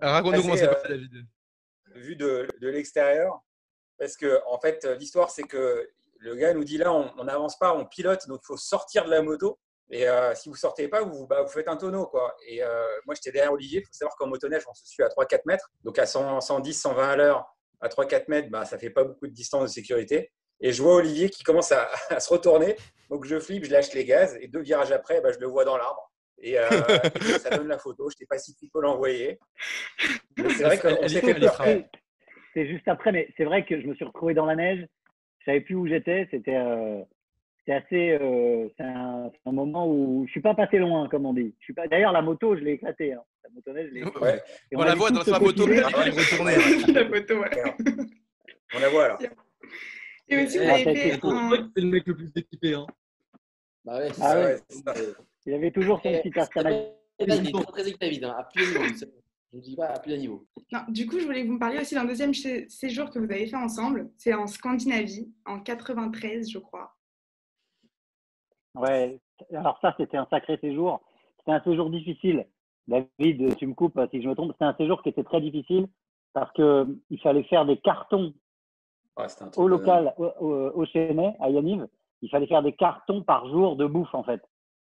Raconte-nous 0.00 0.42
comment 0.42 0.56
c'est 0.56 0.68
euh, 0.68 0.72
passé, 0.72 0.88
David. 0.90 1.26
vu 1.96 2.16
de, 2.16 2.46
de 2.60 2.68
l'extérieur. 2.68 3.42
Parce 3.98 4.16
que, 4.16 4.38
en 4.48 4.58
fait, 4.58 4.86
l'histoire, 4.98 5.28
c'est 5.30 5.42
que 5.42 5.86
le 6.20 6.34
gars 6.36 6.54
nous 6.54 6.64
dit 6.64 6.78
là, 6.78 6.92
on 6.92 7.24
n'avance 7.24 7.58
pas, 7.58 7.74
on 7.74 7.86
pilote, 7.86 8.28
donc 8.28 8.40
il 8.44 8.46
faut 8.46 8.56
sortir 8.56 9.04
de 9.04 9.10
la 9.10 9.22
moto. 9.22 9.58
Et 9.90 10.08
euh, 10.08 10.34
si 10.34 10.48
vous 10.48 10.54
sortez 10.54 10.86
pas, 10.86 11.02
vous, 11.02 11.26
bah, 11.26 11.42
vous 11.42 11.48
faites 11.48 11.66
un 11.66 11.76
tonneau. 11.76 12.06
Quoi. 12.06 12.34
Et 12.46 12.62
euh, 12.62 12.84
moi, 13.06 13.14
j'étais 13.14 13.32
derrière 13.32 13.52
Olivier. 13.52 13.80
Il 13.80 13.86
faut 13.86 13.92
savoir 13.92 14.16
qu'en 14.16 14.28
motoneige, 14.28 14.62
on 14.68 14.74
se 14.74 14.86
suit 14.86 15.02
à 15.02 15.08
3-4 15.08 15.40
mètres. 15.46 15.68
Donc 15.82 15.98
à 15.98 16.06
100, 16.06 16.40
110, 16.40 16.74
120 16.74 17.08
à 17.08 17.16
l'heure, 17.16 17.44
à 17.80 17.88
3-4 17.88 18.24
mètres, 18.28 18.50
bah, 18.50 18.64
ça 18.64 18.78
fait 18.78 18.90
pas 18.90 19.02
beaucoup 19.02 19.26
de 19.26 19.32
distance 19.32 19.62
de 19.62 19.68
sécurité. 19.68 20.30
Et 20.60 20.72
je 20.72 20.82
vois 20.82 20.94
Olivier 20.94 21.28
qui 21.28 21.42
commence 21.42 21.72
à, 21.72 21.90
à 22.10 22.20
se 22.20 22.28
retourner. 22.30 22.76
Donc 23.08 23.24
je 23.24 23.40
flippe, 23.40 23.64
je 23.64 23.72
lâche 23.72 23.92
les 23.92 24.04
gaz. 24.04 24.38
Et 24.40 24.46
deux 24.46 24.60
virages 24.60 24.92
après, 24.92 25.20
bah, 25.20 25.32
je 25.32 25.38
le 25.38 25.46
vois 25.46 25.64
dans 25.64 25.76
l'arbre. 25.76 26.12
Et 26.38 26.58
euh, 26.58 26.68
ça 27.40 27.50
donne 27.50 27.68
la 27.68 27.78
photo. 27.78 28.08
Je 28.10 28.14
ne 28.14 28.18
sais 28.18 28.26
pas 28.26 28.38
si 28.38 28.54
tu 28.54 28.68
peux 28.72 28.80
l'envoyer. 28.80 29.40
C'est 30.36 30.62
vrai 30.62 30.78
qu'on 30.78 31.08
s'est 31.08 31.20
fait 31.20 31.34
peur. 31.34 31.60
C'est 32.54 32.66
juste 32.66 32.88
après, 32.88 33.12
mais 33.12 33.28
c'est 33.36 33.44
vrai 33.44 33.64
que 33.64 33.80
je 33.80 33.86
me 33.86 33.94
suis 33.94 34.04
retrouvé 34.04 34.34
dans 34.34 34.44
la 34.44 34.56
neige. 34.56 34.84
Je 35.40 35.44
savais 35.46 35.60
plus 35.60 35.74
où 35.74 35.86
j'étais. 35.86 36.28
C'était 36.30 36.56
euh, 36.56 37.02
assez. 37.68 38.18
euh, 38.20 38.68
c'est 38.76 38.82
un, 38.84 39.30
moment 39.46 39.86
où 39.88 40.24
je 40.26 40.30
suis 40.30 40.40
pas 40.40 40.54
passé 40.54 40.78
loin, 40.78 41.08
comme 41.08 41.26
on 41.26 41.34
dit. 41.34 41.54
Je 41.58 41.64
suis 41.64 41.74
pas. 41.74 41.86
D'ailleurs, 41.88 42.12
la 42.12 42.22
moto, 42.22 42.56
je 42.56 42.60
l'ai 42.62 42.72
éclatée. 42.72 43.12
Hein. 43.12 43.22
La 43.44 43.50
motoneige, 43.50 43.88
je 43.90 43.94
l'ai. 43.94 44.00
éclatée. 44.00 44.18
Ouais. 44.20 44.42
Et 44.72 44.76
On 44.76 44.82
la 44.82 44.94
voit 44.94 45.10
dans 45.10 45.22
sa 45.22 45.36
elle 45.36 45.42
est 45.72 45.80
la 45.80 45.88
ouais. 47.34 47.52
On 48.74 48.78
la 48.78 48.88
voit. 48.88 49.18
Et 50.28 50.36
vous 50.36 50.58
Ah, 50.58 50.74
avez 50.74 50.84
t'as 50.84 50.94
fait 50.94 51.08
été- 51.08 51.18
un... 51.26 51.70
C'est 51.74 51.82
le 51.82 51.88
mec 51.88 52.06
le 52.06 52.14
plus 52.16 52.30
équipé. 52.36 52.74
Hein. 52.74 52.86
Bah 53.84 53.98
ouais, 53.98 54.08
Ah 54.10 54.12
ça. 54.14 54.38
ouais. 54.38 54.44
ouais, 54.44 54.58
c'est 54.68 54.84
ça. 54.84 54.94
Il 55.46 55.54
avait 55.54 55.70
toujours 55.72 56.00
son 56.02 56.10
Eh, 56.10 56.18
petit 56.20 56.30
très 56.30 56.62
très 57.72 57.88
équipé, 57.88 58.06
David, 58.06 58.24
hein, 58.24 58.36
Je 59.52 59.56
ne 59.58 59.62
dis 59.62 59.74
pas 59.76 59.86
à 59.88 59.98
plus 59.98 60.12
de 60.12 60.16
niveau. 60.18 60.46
Non, 60.72 60.80
du 60.88 61.06
coup, 61.06 61.18
je 61.18 61.24
voulais 61.26 61.42
que 61.42 61.48
vous 61.48 61.54
me 61.54 61.58
parliez 61.58 61.80
aussi 61.80 61.94
d'un 61.94 62.04
deuxième 62.04 62.32
sé- 62.34 62.68
séjour 62.68 63.10
que 63.10 63.18
vous 63.18 63.24
avez 63.24 63.46
fait 63.46 63.56
ensemble. 63.56 64.10
C'est 64.16 64.32
en 64.32 64.46
Scandinavie, 64.46 65.32
en 65.44 65.60
93, 65.60 66.48
je 66.50 66.58
crois. 66.58 66.94
Ouais. 68.74 69.20
Alors 69.52 69.78
ça, 69.80 69.94
c'était 69.98 70.16
un 70.16 70.26
sacré 70.30 70.56
séjour. 70.58 71.00
C'était 71.38 71.52
un 71.52 71.62
séjour 71.62 71.90
difficile. 71.90 72.46
David, 72.86 73.56
tu 73.56 73.66
me 73.66 73.74
coupes 73.74 73.98
si 74.10 74.22
je 74.22 74.28
me 74.28 74.34
trompe. 74.34 74.52
C'était 74.52 74.64
un 74.64 74.74
séjour 74.76 75.02
qui 75.02 75.08
était 75.08 75.24
très 75.24 75.40
difficile 75.40 75.86
parce 76.32 76.52
que 76.52 76.86
il 77.10 77.20
fallait 77.20 77.44
faire 77.44 77.66
des 77.66 77.78
cartons 77.78 78.32
Ouais, 79.16 79.28
c'était 79.28 79.42
un 79.44 79.48
truc 79.48 79.64
au 79.64 79.68
local, 79.68 80.14
au, 80.16 80.26
au, 80.74 80.84
à 80.84 81.50
Yaniv. 81.50 81.86
Il 82.22 82.30
fallait 82.30 82.46
faire 82.46 82.62
des 82.62 82.72
cartons 82.74 83.22
par 83.22 83.48
jour 83.48 83.74
de 83.76 83.86
bouffe 83.86 84.14
en 84.14 84.22
fait, 84.22 84.40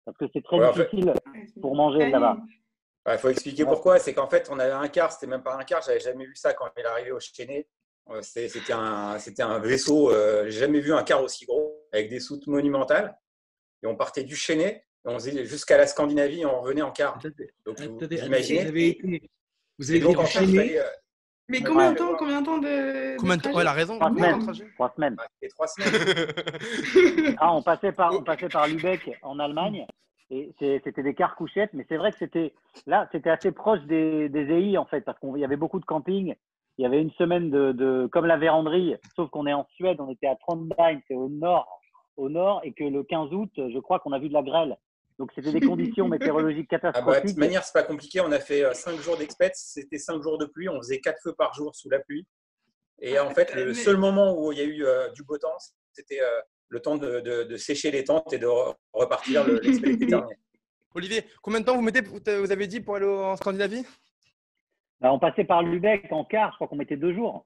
parce 0.06 0.18
que 0.18 0.26
c'est 0.32 0.42
très 0.44 0.58
Ouais, 0.60 0.68
en 0.70 0.74
fait- 0.74 0.84
difficile 0.90 1.14
pour 1.62 1.76
manger 1.76 2.10
là-bas. 2.10 2.38
Il 3.08 3.18
faut 3.20 3.30
expliquer 3.30 3.64
Ouais. 3.64 3.70
pourquoi. 3.70 4.00
C'est 4.00 4.14
qu'en 4.14 4.28
fait, 4.28 4.48
on 4.50 4.60
avait 4.60 4.72
un 4.72 4.88
quart, 4.88 5.12
c'était 5.12 5.28
même 5.28 5.44
pas 5.44 5.56
un 5.56 5.64
quart, 5.64 5.82
j'avais 5.82 6.00
jamais 6.00 6.26
vu 6.26 6.36
ça 6.36 6.54
quand 6.54 6.66
il 6.76 6.82
est 6.82 6.86
arrivé 6.86 7.12
au 7.12 7.20
Chénet. 7.20 7.68
Euh, 8.10 8.22
C'était 8.22 8.74
un, 8.74 9.60
vaisseau, 9.60 10.12
euh, 10.12 10.46
j'ai 10.46 10.60
jamais 10.60 10.80
vu 10.80 10.94
un 10.94 11.04
quart 11.04 11.24
aussi 11.24 11.46
gros, 11.46 11.88
avec 11.92 12.10
des 12.10 12.20
soutes 12.20 12.46
monumentales. 12.48 13.18
Et 13.84 13.88
on 13.88 13.96
partait 13.96 14.24
du 14.24 14.36
Chénet, 14.36 14.86
et 15.06 15.10
on 15.10 15.16
faisait 15.16 15.46
jusqu'à 15.46 15.78
la 15.78 15.88
Scandinavie, 15.88 16.42
et 16.42 16.46
on 16.46 16.62
revenait 16.62 16.84
en 16.84 16.92
quart. 16.92 17.18
Donc, 17.66 17.80
vous, 17.82 18.00
imaginez 18.06 18.92
vous 19.78 19.92
avez 19.92 20.00
donc, 20.00 20.18
en 20.18 20.26
fait, 20.26 20.40
fallait, 20.40 20.80
euh, 20.80 20.84
Mais 21.50 21.62
combien 21.62 21.92
de 21.92 21.98
temps, 21.98 22.16
combien 22.16 22.42
de 22.42 22.46
temps 22.46 22.58
de. 22.60 23.18
Combien 23.18 23.38
de 23.38 23.42
temps 23.42 23.60
elle 23.60 23.68
a 23.68 23.74
raison. 23.74 23.98
Trois 23.98 24.10
semaines. 24.96 25.16
Trois 25.16 25.28
et 25.42 25.48
trois 25.50 25.68
semaines. 25.68 27.36
Ah, 27.40 27.54
on 27.54 27.62
passait 27.62 27.92
par, 27.92 28.14
on 28.14 28.24
passait 28.24 28.48
par 28.48 28.68
Lübeck 28.68 29.12
en 29.22 29.38
Allemagne. 29.40 29.86
Et 30.32 30.54
c'était 30.60 31.04
des 31.04 31.14
cars 31.14 31.36
couchettes, 31.36 31.72
mais 31.74 31.86
c'est 31.88 31.98
vrai 31.98 32.12
que 32.12 32.18
c'était 32.18 32.54
là, 32.88 33.08
c'était 33.12 33.30
assez 33.30 33.52
proche 33.52 33.82
des, 33.82 34.28
des 34.30 34.50
EI 34.52 34.78
en 34.78 34.86
fait, 34.86 35.02
parce 35.02 35.20
qu'il 35.20 35.38
y 35.38 35.46
avait 35.46 35.56
beaucoup 35.56 35.80
de 35.80 35.86
camping. 35.86 36.36
Il 36.78 36.82
y 36.82 36.86
avait 36.86 37.02
une 37.02 37.12
semaine 37.12 37.52
de, 37.52 37.72
de 37.72 38.08
comme 38.12 38.26
la 38.26 38.38
véranderie, 38.38 38.96
sauf 39.16 39.30
qu'on 39.30 39.46
est 39.46 39.54
en 39.54 39.66
Suède, 39.76 39.98
on 40.00 40.10
était 40.10 40.28
à 40.28 40.36
Trondheim, 40.36 41.00
c'est 41.08 41.14
au 41.14 41.30
nord, 41.30 41.80
au 42.18 42.30
nord, 42.30 42.62
et 42.64 42.74
que 42.74 42.84
le 42.84 43.04
15 43.04 43.34
août, 43.34 43.52
je 43.56 43.80
crois 43.80 44.00
qu'on 44.00 44.12
a 44.14 44.20
vu 44.20 44.28
de 44.30 44.34
la 44.34 44.44
grêle. 44.44 44.78
Donc 45.18 45.32
c'était 45.34 45.52
des 45.52 45.62
conditions 45.62 46.08
météorologiques 46.08 46.68
Ah 46.74 46.78
bah, 46.78 46.90
de 46.90 46.94
catastrophiques. 46.94 47.26
toute 47.30 47.38
manière, 47.38 47.64
c'est 47.64 47.74
pas 47.80 47.84
compliqué. 47.84 48.20
On 48.20 48.32
a 48.32 48.40
fait 48.40 48.74
5 48.74 49.00
jours 49.00 49.16
d'expets. 49.16 49.52
C'était 49.54 49.98
5 49.98 50.22
jours 50.22 50.38
de 50.38 50.46
pluie. 50.46 50.68
On 50.68 50.78
faisait 50.78 51.00
4 51.00 51.22
feux 51.24 51.34
par 51.34 51.54
jour 51.54 51.74
sous 51.74 51.90
la 51.90 52.00
pluie. 52.00 52.28
Et 53.00 53.18
en 53.20 53.30
fait, 53.30 53.54
le 53.56 53.74
seul 53.74 53.98
moment 53.98 54.38
où 54.38 54.52
il 54.52 54.58
y 54.58 54.62
a 54.62 54.66
eu 54.66 54.86
euh, 54.86 55.10
du 55.12 55.24
beau 55.24 55.38
temps, 55.38 55.58
c'était 55.92 56.20
euh, 56.22 56.42
le 56.70 56.80
temps 56.80 56.98
de, 56.98 57.20
de- 57.22 57.44
de 57.44 57.58
sécher 57.58 57.92
les 57.92 58.04
tentes 58.04 58.32
et 58.34 58.38
de 58.40 58.48
re- 58.48 58.76
repartir. 58.94 59.46
Olivier, 60.96 61.24
combien 61.42 61.60
de 61.60 61.66
temps 61.66 61.76
vous 61.76 61.82
mettez, 61.82 62.02
vous 62.02 62.52
avez 62.52 62.68
dit, 62.68 62.80
pour 62.80 62.96
aller 62.96 63.06
en 63.06 63.36
Scandinavie? 63.36 63.86
Bah, 65.02 65.12
on 65.12 65.20
passait 65.20 65.44
par 65.44 65.62
Lübeck 65.62 66.10
en 66.12 66.24
car, 66.24 66.52
je 66.52 66.56
crois 66.56 66.68
qu'on 66.68 66.78
mettait 66.78 66.96
deux 66.96 67.14
jours. 67.14 67.46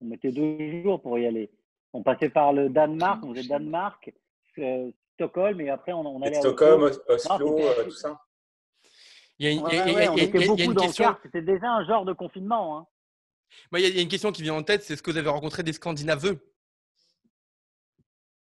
On 0.00 0.06
mettait 0.06 0.32
deux 0.32 0.82
jours 0.82 1.00
pour 1.00 1.18
y 1.18 1.26
aller. 1.26 1.50
On 1.92 2.02
passait 2.02 2.28
par 2.28 2.52
le 2.52 2.68
Danemark, 2.68 3.24
on 3.24 3.32
faisait 3.34 3.48
Danemark, 3.48 4.12
euh, 4.58 4.90
Stockholm, 5.14 5.60
et 5.60 5.70
après 5.70 5.92
on, 5.92 6.00
on 6.00 6.20
Et 6.22 6.26
allait 6.26 6.36
à 6.36 6.40
Stockholm, 6.40 6.82
Oslo. 6.82 7.38
Non, 7.38 7.58
euh, 7.62 7.84
tout 7.84 7.90
ça. 7.92 8.20
Il 9.38 9.46
y 9.46 9.48
a 9.48 9.52
une, 9.52 9.62
Ouais, 9.62 9.70
il 9.72 9.76
y 9.76 9.80
a- 9.80 9.86
il 9.86 9.92
y 9.92 9.94
a- 9.94 9.94
ouais, 9.96 10.08
on 10.08 10.16
il 10.16 10.18
y 10.18 10.20
a- 10.20 10.24
était 10.24 10.38
il 10.38 10.40
y 10.40 10.44
a 10.44 10.48
beaucoup 10.48 10.60
une 10.62 10.72
dans 10.74 10.82
le 10.82 10.86
question. 10.88 11.04
car. 11.04 11.20
C'était 11.22 11.42
déjà 11.42 11.68
un 11.70 11.86
genre 11.86 12.04
de 12.04 12.12
confinement. 12.12 12.78
Hein. 12.78 12.86
Moi, 13.70 13.80
il 13.80 13.82
y 13.84 13.86
a- 13.86 13.88
il 13.90 13.96
y 13.96 13.98
a 14.00 14.02
une 14.02 14.08
question 14.08 14.32
qui 14.32 14.42
vient 14.42 14.54
en 14.54 14.62
tête, 14.64 14.82
c'est 14.82 14.94
est-ce 14.94 15.02
que 15.02 15.10
vous 15.10 15.16
avez 15.18 15.28
rencontré 15.30 15.62
des 15.62 15.72
Scandinaveux 15.72 16.40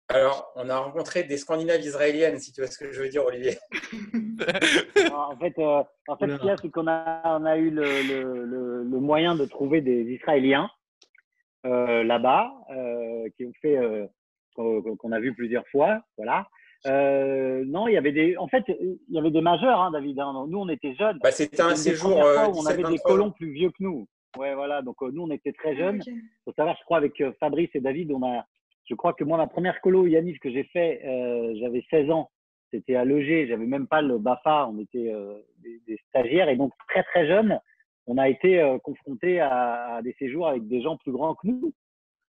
Alors, 0.09 0.51
on 0.55 0.69
a 0.69 0.77
rencontré 0.77 1.23
des 1.23 1.35
Scandinaves 1.37 1.81
israéliennes, 1.81 2.39
si 2.39 2.53
tu 2.53 2.61
vois 2.61 2.69
ce 2.69 2.77
que 2.77 2.91
je 2.91 3.01
veux 3.01 3.09
dire, 3.09 3.25
Olivier. 3.25 3.57
en 5.13 5.35
fait, 5.37 5.53
euh, 5.59 5.83
en 6.07 6.17
fait 6.17 6.29
ce 6.29 6.35
qu'il 6.37 6.47
y 6.47 6.49
a, 6.49 6.55
c'est 6.57 6.69
qu'on 6.69 6.87
a, 6.87 7.21
on 7.39 7.45
a 7.45 7.57
eu 7.57 7.69
le, 7.69 7.83
le, 7.83 8.45
le, 8.45 8.83
le 8.83 8.99
moyen 8.99 9.35
de 9.35 9.45
trouver 9.45 9.81
des 9.81 10.03
Israéliens 10.03 10.69
euh, 11.65 12.03
là-bas, 12.03 12.53
euh, 12.71 13.27
qui 13.35 13.45
ont 13.45 13.51
fait, 13.61 13.77
euh, 13.77 14.07
qu'on 14.55 15.11
a 15.11 15.19
vu 15.19 15.33
plusieurs 15.33 15.67
fois. 15.67 15.99
Voilà. 16.15 16.47
Euh, 16.85 17.63
non, 17.65 17.87
il 17.89 17.95
y 17.95 17.97
avait 17.97 18.13
des, 18.13 18.37
en 18.37 18.47
fait, 18.47 18.63
il 18.67 18.97
y 19.09 19.19
avait 19.19 19.31
des 19.31 19.41
majeurs, 19.41 19.81
hein, 19.81 19.91
David. 19.91 20.19
hein. 20.19 20.45
Nous, 20.47 20.57
on 20.59 20.69
était 20.69 20.95
jeunes. 20.95 21.19
Bah, 21.21 21.31
C'était 21.31 21.61
un 21.61 21.75
séjour 21.75 22.23
euh, 22.23 22.45
on 22.55 22.65
avait 22.65 22.83
des 22.83 22.95
17-23 22.97 23.01
colons 23.01 23.31
plus 23.31 23.51
vieux 23.51 23.69
que 23.71 23.81
nous. 23.83 24.07
Ouais, 24.37 24.53
voilà. 24.55 24.81
Donc 24.81 24.95
euh, 25.01 25.09
nous, 25.11 25.23
on 25.23 25.31
était 25.31 25.51
très 25.53 25.75
jeunes. 25.75 25.99
Ok. 25.99 26.13
faut 26.45 26.53
savoir, 26.53 26.77
je 26.79 26.83
crois, 26.85 26.97
avec 26.97 27.19
euh, 27.19 27.33
Fabrice 27.39 27.71
et 27.73 27.81
David, 27.81 28.11
on 28.13 28.21
a, 28.23 28.45
je 28.87 28.95
crois 28.95 29.13
que 29.13 29.23
moi, 29.23 29.37
ma 29.37 29.47
première 29.47 29.79
colo 29.81 30.07
Yannick 30.07 30.39
que 30.39 30.49
j'ai 30.49 30.63
fait, 30.65 31.01
euh, 31.05 31.53
j'avais 31.59 31.85
16 31.89 32.09
ans. 32.09 32.31
C'était 32.71 32.95
à 32.95 33.05
Leger. 33.05 33.47
J'avais 33.47 33.65
même 33.65 33.87
pas 33.87 34.01
le 34.01 34.17
BAFA. 34.17 34.67
On 34.67 34.79
était 34.79 35.11
euh, 35.13 35.39
des, 35.61 35.97
stagiaires. 36.09 36.49
Et 36.49 36.55
donc, 36.55 36.73
très, 36.89 37.03
très 37.03 37.27
jeunes, 37.27 37.59
on 38.07 38.17
a 38.17 38.29
été 38.29 38.59
euh, 38.59 38.77
confrontés 38.79 39.39
à, 39.39 39.95
à 39.95 40.01
des 40.01 40.13
séjours 40.13 40.47
avec 40.47 40.67
des 40.67 40.81
gens 40.81 40.97
plus 40.97 41.11
grands 41.11 41.35
que 41.35 41.47
nous. 41.47 41.73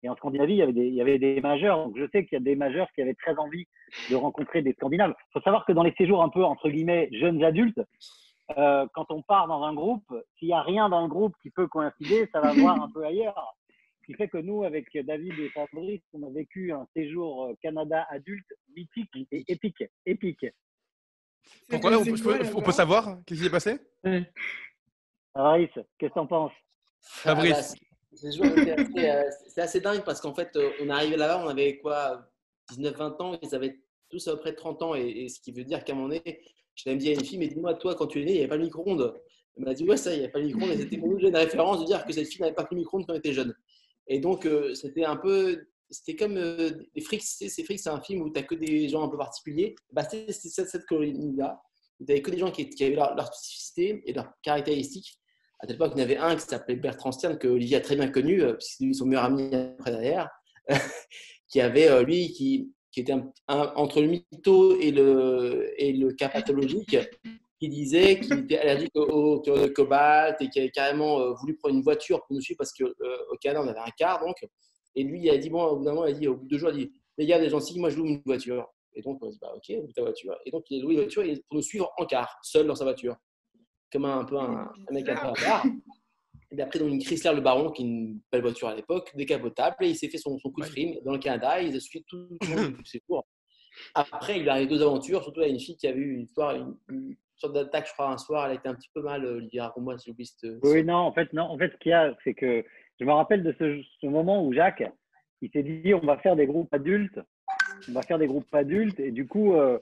Et 0.03 0.09
en 0.09 0.15
Scandinavie, 0.15 0.53
il 0.53 0.57
y 0.57 0.61
avait 0.61 0.73
des, 0.73 0.87
il 0.87 0.93
y 0.93 1.01
avait 1.01 1.17
des 1.17 1.39
majeurs. 1.41 1.85
Donc, 1.85 1.97
je 1.97 2.05
sais 2.11 2.25
qu'il 2.25 2.35
y 2.35 2.41
a 2.41 2.43
des 2.43 2.55
majeurs 2.55 2.87
qui 2.93 3.01
avaient 3.01 3.13
très 3.13 3.35
envie 3.37 3.65
de 4.11 4.15
rencontrer 4.15 4.61
des 4.61 4.73
Scandinaves. 4.73 5.15
Il 5.17 5.33
faut 5.33 5.41
savoir 5.41 5.65
que 5.65 5.71
dans 5.71 5.83
les 5.83 5.93
séjours 5.93 6.21
un 6.21 6.29
peu, 6.29 6.43
entre 6.43 6.69
guillemets, 6.69 7.09
jeunes 7.13 7.43
adultes, 7.43 7.79
euh, 8.57 8.85
quand 8.93 9.05
on 9.09 9.21
part 9.21 9.47
dans 9.47 9.63
un 9.63 9.73
groupe, 9.73 10.05
s'il 10.37 10.49
n'y 10.49 10.53
a 10.53 10.61
rien 10.61 10.89
dans 10.89 11.01
le 11.01 11.07
groupe 11.07 11.35
qui 11.41 11.49
peut 11.49 11.67
coïncider, 11.67 12.27
ça 12.33 12.41
va 12.41 12.53
voir 12.53 12.81
un 12.81 12.89
peu 12.89 13.05
ailleurs. 13.05 13.55
Ce 14.03 14.11
qui 14.11 14.17
fait 14.17 14.27
que 14.27 14.37
nous, 14.37 14.65
avec 14.65 14.85
David 15.05 15.31
et 15.39 15.49
Fabrice, 15.51 16.01
on 16.11 16.23
a 16.27 16.29
vécu 16.29 16.73
un 16.73 16.85
séjour 16.93 17.45
euh, 17.45 17.53
Canada 17.61 18.05
adulte 18.09 18.45
mythique 18.75 19.09
et 19.31 19.45
épique. 19.47 19.81
épique. 20.05 20.45
Pourquoi 21.69 21.91
là, 21.91 21.99
on, 21.99 22.03
peut- 22.03 22.21
quoi, 22.21 22.37
on 22.53 22.71
savoir 22.71 23.19
Qu'est-ce 23.25 23.39
qui 23.39 23.45
s'est 23.45 23.49
passé? 23.49 23.79
Fabrice, 25.33 25.69
qu'est-ce 25.97 26.09
que 26.09 26.13
t'en 26.15 26.27
penses? 26.27 26.51
Fabrice. 27.01 27.53
Ah, 27.53 27.61
bah, 27.61 27.61
c'est- 28.13 28.71
assez, 28.71 29.09
euh, 29.09 29.29
c'est 29.47 29.61
assez 29.61 29.79
dingue 29.79 30.03
parce 30.03 30.19
qu'en 30.19 30.33
fait, 30.33 30.53
euh, 30.57 30.71
on 30.81 30.89
est 30.89 30.91
arrivé 30.91 31.15
là-bas, 31.15 31.41
on 31.45 31.47
avait 31.47 31.77
quoi 31.77 32.29
19-20 32.73 33.21
ans, 33.21 33.39
ils 33.41 33.55
avaient 33.55 33.79
tous 34.09 34.27
à 34.27 34.33
peu 34.33 34.39
près 34.41 34.53
30 34.53 34.81
ans. 34.83 34.95
Et, 34.95 35.07
et 35.07 35.29
ce 35.29 35.39
qui 35.39 35.53
veut 35.53 35.63
dire 35.63 35.83
qu'à 35.85 35.93
un 35.93 35.95
moment 35.95 36.09
donné, 36.09 36.41
je 36.75 36.89
l'ai 36.89 36.97
dit 36.97 37.09
à 37.09 37.13
une 37.13 37.23
fille, 37.23 37.37
mais 37.37 37.47
dis-moi, 37.47 37.73
toi, 37.75 37.95
quand 37.95 38.07
tu 38.07 38.21
es 38.21 38.25
né, 38.25 38.31
il 38.31 38.33
n'y 38.35 38.39
avait 38.39 38.49
pas 38.49 38.57
le 38.57 38.63
micro-ondes. 38.63 39.17
Elle 39.55 39.65
m'a 39.65 39.73
dit, 39.73 39.83
ouais, 39.87 39.97
ça, 39.97 40.11
il 40.11 40.17
n'y 40.17 40.23
avait 40.23 40.31
pas 40.31 40.39
le 40.39 40.45
micro-ondes. 40.45 40.71
Et 40.71 40.77
c'était 40.77 40.97
pour 40.97 41.09
nous 41.09 41.19
une 41.19 41.35
référence 41.35 41.79
de 41.81 41.85
dire 41.85 42.03
que 42.05 42.11
cette 42.11 42.27
fille 42.27 42.41
n'avait 42.41 42.55
pas 42.55 42.65
pris 42.65 42.75
micro-ondes 42.75 43.05
quand 43.05 43.13
elle 43.13 43.19
était 43.19 43.33
jeune. 43.33 43.55
Et 44.07 44.19
donc, 44.19 44.45
euh, 44.45 44.73
c'était 44.73 45.05
un 45.05 45.15
peu. 45.15 45.65
C'était 45.89 46.15
comme 46.15 46.37
euh, 46.37 46.71
les 46.95 47.01
c'est 47.01 47.63
Frics, 47.63 47.79
c'est 47.79 47.89
un 47.89 48.01
film 48.01 48.21
où 48.23 48.31
tu 48.31 48.39
n'as 48.39 48.45
que 48.45 48.55
des 48.55 48.89
gens 48.89 49.03
un 49.03 49.09
peu 49.09 49.17
particuliers. 49.17 49.75
Bah, 49.91 50.03
c'était 50.03 50.31
cette, 50.31 50.85
colonie-là, 50.85 51.61
tu 51.97 52.05
n'avais 52.05 52.21
que 52.21 52.31
des 52.31 52.39
gens 52.39 52.51
qui, 52.51 52.67
avaient 52.83 52.95
leur, 52.95 53.33
spécificité 53.33 54.01
et 54.05 54.13
leurs 54.13 54.31
caractéristiques. 54.41 55.19
À 55.59 55.67
telle 55.67 55.75
époque, 55.75 55.93
il 55.95 55.99
y 55.99 56.01
en 56.01 56.05
avait 56.05 56.17
un 56.17 56.35
qui 56.35 56.41
s'appelait 56.41 56.75
Bertrand 56.75 57.11
Stern, 57.11 57.37
que 57.37 57.47
Olivier 57.47 57.77
a 57.77 57.81
très 57.81 57.95
bien 57.95 58.09
connu, 58.09 58.41
euh, 58.41 58.53
puisque 58.53 58.77
c'est 58.77 58.85
lui 58.85 58.95
son 58.95 59.05
meilleur 59.05 59.25
ami 59.25 59.53
après 59.53 59.91
derrière, 59.91 60.29
qui 61.47 61.61
avait, 61.61 61.89
euh, 61.89 62.03
lui, 62.03 62.31
qui, 62.33 62.73
qui 62.91 63.01
était 63.01 63.15
entre 63.47 64.01
le 64.01 64.07
mytho 64.07 64.79
et 64.79 64.91
le, 64.91 65.71
et 65.77 65.93
le 65.93 66.11
cas 66.13 66.29
pathologique, 66.29 66.97
qui 67.59 67.69
disait 67.69 68.19
qu'il 68.19 68.39
était 68.39 68.57
allergique 68.57 68.91
au, 68.95 69.41
au 69.45 69.69
cobalt 69.69 70.35
et 70.41 70.49
qui 70.49 70.59
avait 70.59 70.71
carrément 70.71 71.19
euh, 71.19 71.33
voulu 71.33 71.55
prendre 71.55 71.75
une 71.75 71.81
voiture 71.81 72.19
pour 72.25 72.35
nous 72.35 72.41
suivre 72.41 72.57
parce 72.57 72.73
qu'au 72.73 73.37
Canada, 73.41 73.63
on 73.63 73.67
avait 73.67 73.79
un 73.79 73.91
car, 73.97 74.19
donc. 74.19 74.35
Et 74.95 75.03
lui, 75.03 75.21
il 75.23 75.29
a 75.29 75.37
dit, 75.37 75.49
bon, 75.49 75.63
au 75.63 75.77
bout 75.77 75.85
d'un 75.85 75.93
moment, 75.93 76.05
il 76.05 76.15
a 76.15 76.19
dit, 76.19 76.27
au 76.27 76.35
bout 76.35 76.43
de 76.43 76.49
deux 76.49 76.57
jours, 76.57 76.69
il 76.69 76.75
a 76.75 76.85
dit, 76.85 76.91
les 77.17 77.25
gars, 77.25 77.39
les 77.39 77.49
gentils, 77.49 77.79
moi, 77.79 77.89
je 77.89 77.97
loue 77.97 78.05
une 78.05 78.21
voiture. 78.25 78.67
Et 78.95 79.01
donc, 79.01 79.17
on 79.23 79.27
a 79.27 79.31
dit, 79.31 79.39
bah, 79.41 79.53
ok, 79.55 79.69
loue 79.69 79.91
ta 79.91 80.01
voiture. 80.01 80.35
Et 80.45 80.51
donc, 80.51 80.65
il 80.69 80.79
a 80.79 80.83
loué 80.83 80.93
une 80.93 80.99
voiture 80.99 81.23
et- 81.23 81.41
pour 81.47 81.55
nous 81.55 81.61
suivre 81.63 81.91
en 81.97 82.05
car, 82.05 82.37
seul 82.43 82.67
dans 82.67 82.75
sa 82.75 82.83
voiture. 82.83 83.15
Comme 83.91 84.05
un, 84.05 84.19
un 84.19 84.25
peu 84.25 84.37
un, 84.37 84.69
un 84.87 84.93
mec 84.93 85.07
un 85.09 85.15
peu 85.15 85.27
à 85.27 85.33
part. 85.33 85.65
Et 86.51 86.61
après, 86.61 86.77
donc, 86.77 86.89
une 86.89 87.01
Chrysler 87.01 87.33
Le 87.33 87.41
Baron, 87.41 87.71
qui 87.71 87.81
est 87.81 87.85
une 87.85 88.19
belle 88.31 88.41
voiture 88.43 88.67
à 88.67 88.75
l'époque, 88.75 89.11
décapotable, 89.15 89.77
et 89.81 89.89
il 89.89 89.95
s'est 89.95 90.09
fait 90.09 90.19
son, 90.19 90.37
son 90.37 90.51
coup 90.51 90.61
de 90.61 90.67
frime 90.67 90.95
dans 91.03 91.13
le 91.13 91.19
Canada, 91.19 91.61
et 91.61 91.67
il 91.67 91.75
a 91.75 91.79
suivi 91.79 92.05
tout, 92.07 92.27
tout 92.39 92.85
ses 92.85 92.99
cours. 92.99 93.25
Après, 93.95 94.37
il 94.37 94.43
lui 94.43 94.49
arrive 94.49 94.69
deux 94.69 94.83
aventures, 94.83 95.23
surtout 95.23 95.41
à 95.41 95.47
une 95.47 95.59
fille 95.59 95.77
qui 95.77 95.87
a 95.87 95.91
eu 95.91 96.13
une 96.13 96.21
histoire, 96.21 96.55
une, 96.55 97.15
sorte 97.43 97.53
d'attaque, 97.53 97.87
je 97.87 97.93
crois, 97.93 98.09
un 98.09 98.17
soir, 98.17 98.45
elle 98.45 98.51
a 98.51 98.55
été 98.55 98.69
un 98.69 98.75
petit 98.75 98.89
peu 98.93 99.01
mal, 99.01 99.25
euh, 99.25 99.37
Olivier, 99.37 99.61
raconte-moi 99.61 99.97
si 99.97 100.09
j'oublie 100.09 100.25
cette. 100.25 100.49
Oui, 100.63 100.83
non, 100.83 100.95
en 100.95 101.13
fait, 101.13 101.31
non. 101.33 101.43
En 101.43 101.57
fait, 101.57 101.71
ce 101.71 101.77
qu'il 101.77 101.91
y 101.91 101.93
a, 101.93 102.15
c'est 102.23 102.33
que 102.33 102.63
je 102.99 103.05
me 103.05 103.11
rappelle 103.11 103.43
de 103.43 103.53
ce, 103.59 103.81
ce 104.01 104.07
moment 104.07 104.45
où 104.45 104.53
Jacques, 104.53 104.83
il 105.41 105.49
s'est 105.51 105.63
dit, 105.63 105.93
on 105.93 106.05
va 106.05 106.17
faire 106.17 106.35
des 106.35 106.45
groupes 106.45 106.73
adultes, 106.73 107.19
on 107.89 107.93
va 107.93 108.01
faire 108.01 108.17
des 108.17 108.27
groupes 108.27 108.53
adultes, 108.53 108.99
et 108.99 109.11
du 109.11 109.27
coup, 109.27 109.55
euh, 109.55 109.77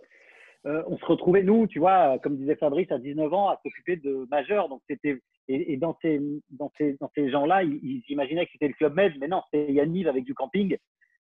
euh, 0.66 0.84
on 0.88 0.98
se 0.98 1.06
retrouvait, 1.06 1.44
nous, 1.44 1.68
tu 1.68 1.80
vois, 1.80 2.18
comme 2.20 2.38
disait 2.38 2.56
Fabrice, 2.56 2.92
à 2.92 2.98
19 2.98 3.34
ans, 3.34 3.50
à 3.50 3.60
s'occuper 3.64 3.96
de 3.96 4.28
majeurs. 4.32 4.70
Donc, 4.70 4.82
c'était, 4.90 5.22
et, 5.48 5.74
et 5.74 5.78
dans 5.78 5.98
ces, 6.02 6.20
dans 6.50 6.72
ces, 6.78 6.98
dans 7.00 7.12
ces 7.16 7.30
gens-là, 7.30 7.64
ils, 7.64 7.80
ils 7.84 8.04
imaginaient 8.10 8.46
que 8.46 8.52
c'était 8.54 8.68
le 8.68 8.74
Club 8.74 8.96
Med, 8.96 9.14
mais 9.20 9.28
non, 9.28 9.42
c'était 9.52 9.72
Yanniv 9.72 10.08
avec 10.08 10.24
du 10.24 10.34
camping. 10.34 10.78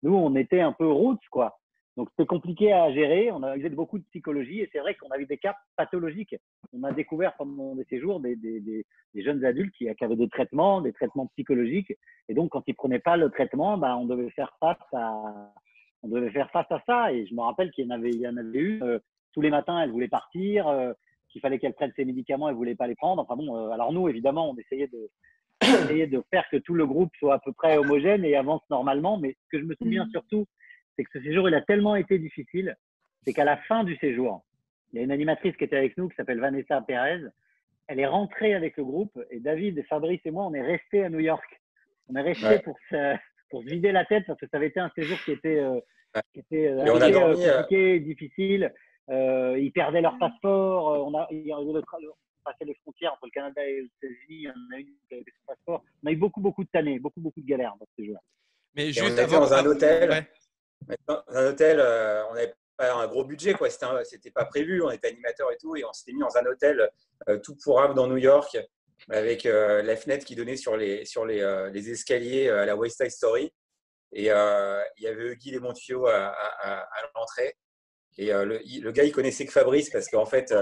Nous, 0.03 0.15
on 0.15 0.35
était 0.35 0.61
un 0.61 0.73
peu 0.73 0.87
roots, 0.87 1.29
quoi. 1.31 1.59
Donc, 1.97 2.09
c'était 2.11 2.27
compliqué 2.27 2.73
à 2.73 2.91
gérer. 2.93 3.31
On 3.31 3.43
a 3.43 3.57
eu 3.57 3.69
beaucoup 3.71 3.99
de 3.99 4.05
psychologie, 4.05 4.61
et 4.61 4.69
c'est 4.73 4.79
vrai 4.79 4.95
qu'on 4.95 5.11
avait 5.11 5.27
des 5.27 5.37
cas 5.39 5.55
pathologiques. 5.77 6.35
On 6.73 6.83
a 6.85 6.93
découvert 6.93 7.35
pendant 7.37 7.75
des 7.75 7.85
séjours 7.85 8.19
des, 8.21 8.35
des, 8.37 8.61
des, 8.61 8.87
des 9.15 9.23
jeunes 9.23 9.45
adultes 9.45 9.75
qui, 9.75 9.87
qui 9.95 10.05
avaient 10.05 10.17
des 10.17 10.29
traitements, 10.29 10.81
des 10.81 10.93
traitements 10.93 11.27
psychologiques. 11.35 11.93
Et 12.29 12.35
donc, 12.35 12.51
quand 12.51 12.63
ils 12.67 12.75
prenaient 12.75 12.99
pas 12.99 13.17
le 13.17 13.29
traitement, 13.31 13.77
bah, 13.77 13.97
on 13.97 14.07
devait 14.07 14.31
faire 14.31 14.57
face 14.59 14.79
à, 14.95 15.53
on 16.03 16.09
devait 16.09 16.31
faire 16.31 16.51
face 16.51 16.71
à 16.71 16.83
ça. 16.87 17.13
Et 17.13 17.27
je 17.27 17.35
me 17.35 17.43
rappelle 17.43 17.71
qu'il 17.73 17.85
y 17.85 17.89
en 17.89 17.91
avait, 17.91 18.11
il 18.11 18.21
y 18.21 18.29
en 18.29 18.37
avait 18.37 18.59
eu. 18.59 18.83
euh, 18.83 18.99
tous 19.35 19.41
les 19.41 19.51
matins, 19.51 19.81
elle 19.81 19.91
voulait 19.91 20.09
partir, 20.09 20.69
euh, 20.69 20.93
qu'il 21.31 21.41
fallait 21.41 21.59
qu'elle 21.59 21.73
prenne 21.73 21.93
ses 21.97 22.05
médicaments, 22.05 22.51
elle 22.51 22.55
voulait 22.55 22.75
pas 22.75 22.87
les 22.87 22.95
prendre. 22.95 23.23
Enfin 23.23 23.35
bon, 23.37 23.57
euh, 23.57 23.71
alors 23.71 23.91
nous, 23.91 24.07
évidemment, 24.09 24.51
on 24.51 24.57
essayait 24.57 24.89
de, 24.89 25.09
essayer 25.63 26.07
de 26.07 26.23
faire 26.31 26.45
que 26.51 26.59
tout 26.59 26.75
le 26.75 26.87
groupe 26.87 27.11
soit 27.19 27.35
à 27.35 27.39
peu 27.39 27.53
près 27.53 27.79
homogène 27.79 28.25
et 28.27 28.37
avance 28.37 28.61
normalement. 28.69 29.17
Mais 29.19 29.37
ce 29.45 29.49
que 29.51 29.59
je 29.59 29.65
me 29.65 29.75
souviens 29.77 30.05
Mhm. 30.05 30.11
surtout, 30.11 30.45
c'est 30.97 31.05
que 31.05 31.11
ce 31.19 31.25
séjour, 31.25 31.49
il 31.49 31.55
a 31.55 31.63
tellement 31.63 31.97
été 31.97 32.19
difficile, 32.19 32.77
c'est 33.25 33.33
qu'à 33.33 33.45
la 33.45 33.57
fin 33.57 33.85
du 33.85 33.97
séjour, 33.97 34.45
il 34.93 34.99
y 34.99 35.01
a 35.01 35.05
une 35.05 35.13
animatrice 35.13 35.57
qui 35.57 35.65
était 35.65 35.77
avec 35.77 35.97
nous 35.97 36.09
qui 36.09 36.17
s'appelle 36.17 36.41
Vanessa 36.41 36.81
Perez. 36.83 37.21
Elle 37.89 37.99
est 38.01 38.07
rentrée 38.07 38.55
avec 38.55 38.77
le 38.77 38.85
groupe 38.85 39.19
et 39.31 39.41
David, 39.41 39.79
et 39.79 39.83
Fabrice 39.85 40.21
et 40.25 40.31
moi, 40.31 40.45
on 40.47 40.55
est 40.55 40.63
restés 40.63 41.05
à 41.05 41.09
New 41.11 41.21
York. 41.21 41.45
On 42.09 42.17
est 42.17 42.23
restés 42.23 42.47
Ouais. 42.47 42.63
pour, 42.63 42.77
se, 42.91 43.17
pour 43.51 43.63
se 43.63 43.69
vider 43.69 43.93
la 43.93 44.05
tête 44.05 44.25
parce 44.27 44.39
que 44.39 44.47
ça 44.49 44.57
avait 44.59 44.69
été 44.69 44.81
un 44.81 44.91
séjour 44.95 45.19
qui 45.25 45.33
était, 45.33 45.59
euh, 45.59 45.81
Ouais. 46.15 46.21
qui 46.35 46.41
était 46.41 46.67
euh, 46.69 46.83
assez, 46.83 46.91
euh, 46.91 47.11
dormi, 47.11 47.45
euh, 47.47 47.57
compliqué, 47.63 48.01
difficile. 48.01 48.73
Euh, 49.11 49.59
ils 49.59 49.73
perdaient 49.73 50.03
leur 50.03 50.19
passeport. 50.19 51.07
on 51.07 51.15
a, 51.19 51.27
passait 52.45 52.65
les 52.65 52.75
frontières 52.83 53.13
entre 53.15 53.27
le 53.27 53.31
Canada 53.31 53.65
et 53.67 53.81
les 53.83 53.89
États-Unis. 54.03 54.49
On 54.49 54.75
a 54.75 54.81
eu 54.81 54.85
qui 55.09 55.15
avait 55.15 55.25
son 55.25 55.47
passeport. 55.47 55.85
On 56.03 56.09
a 56.09 56.13
eu 56.13 56.17
beaucoup, 56.17 56.41
beaucoup 56.41 56.65
de 56.65 56.69
tannées, 56.71 56.99
beaucoup, 56.99 57.21
beaucoup 57.21 57.41
de 57.41 57.47
galères 57.47 57.75
dans 57.79 57.87
ce 57.87 58.03
séjour. 58.03 58.19
Mais 58.75 58.89
Et 58.89 58.93
juste 58.93 59.03
on 59.03 59.13
était 59.13 59.21
avant, 59.23 59.41
dans 59.41 59.53
un 59.55 59.65
hôtel. 59.67 60.11
ouais. 60.11 60.27
Dans 61.07 61.23
un 61.29 61.47
hôtel, 61.47 61.81
euh, 61.81 62.27
on 62.29 62.35
n'avait 62.35 62.55
pas 62.77 62.93
un 62.95 63.07
gros 63.07 63.25
budget, 63.25 63.55
quoi. 63.55 63.69
C'était, 64.05 64.31
pas 64.31 64.45
prévu. 64.45 64.83
On 64.83 64.91
était 64.91 65.09
animateur 65.09 65.51
et 65.53 65.57
tout, 65.57 65.77
et 65.77 65.85
on 65.85 65.93
s'était 65.93 66.13
mis 66.13 66.21
dans 66.21 66.37
un 66.37 66.47
hôtel 66.47 66.91
euh, 67.29 67.39
tout 67.39 67.57
pourrave 67.57 67.95
dans 67.95 68.07
New 68.07 68.17
York. 68.19 68.59
avec 69.11 69.47
euh, 69.47 69.83
la 69.83 69.97
fenêtre 69.97 70.25
qui 70.25 70.37
donnait 70.37 70.57
sur 70.57 70.77
les, 70.77 71.05
sur 71.05 71.27
les, 71.27 71.71
les 71.73 71.91
escaliers 71.91 72.49
à 72.49 72.65
la 72.65 72.77
West 72.77 73.03
Side 73.03 73.11
Story. 73.11 73.53
Et 74.15 74.25
il 74.25 75.03
y 75.03 75.07
avait 75.07 75.37
Guy 75.37 75.59
Montiaux 75.59 76.07
à, 76.07 76.35
à, 76.61 76.87
l'entrée. 77.15 77.57
Et 78.19 78.27
le, 78.27 78.61
le 78.63 78.93
gars, 78.93 79.05
il 79.05 79.13
connaissait 79.13 79.47
que 79.47 79.53
Fabrice 79.53 79.89
parce 79.89 80.09
qu'en 80.09 80.27
fait, 80.27 80.55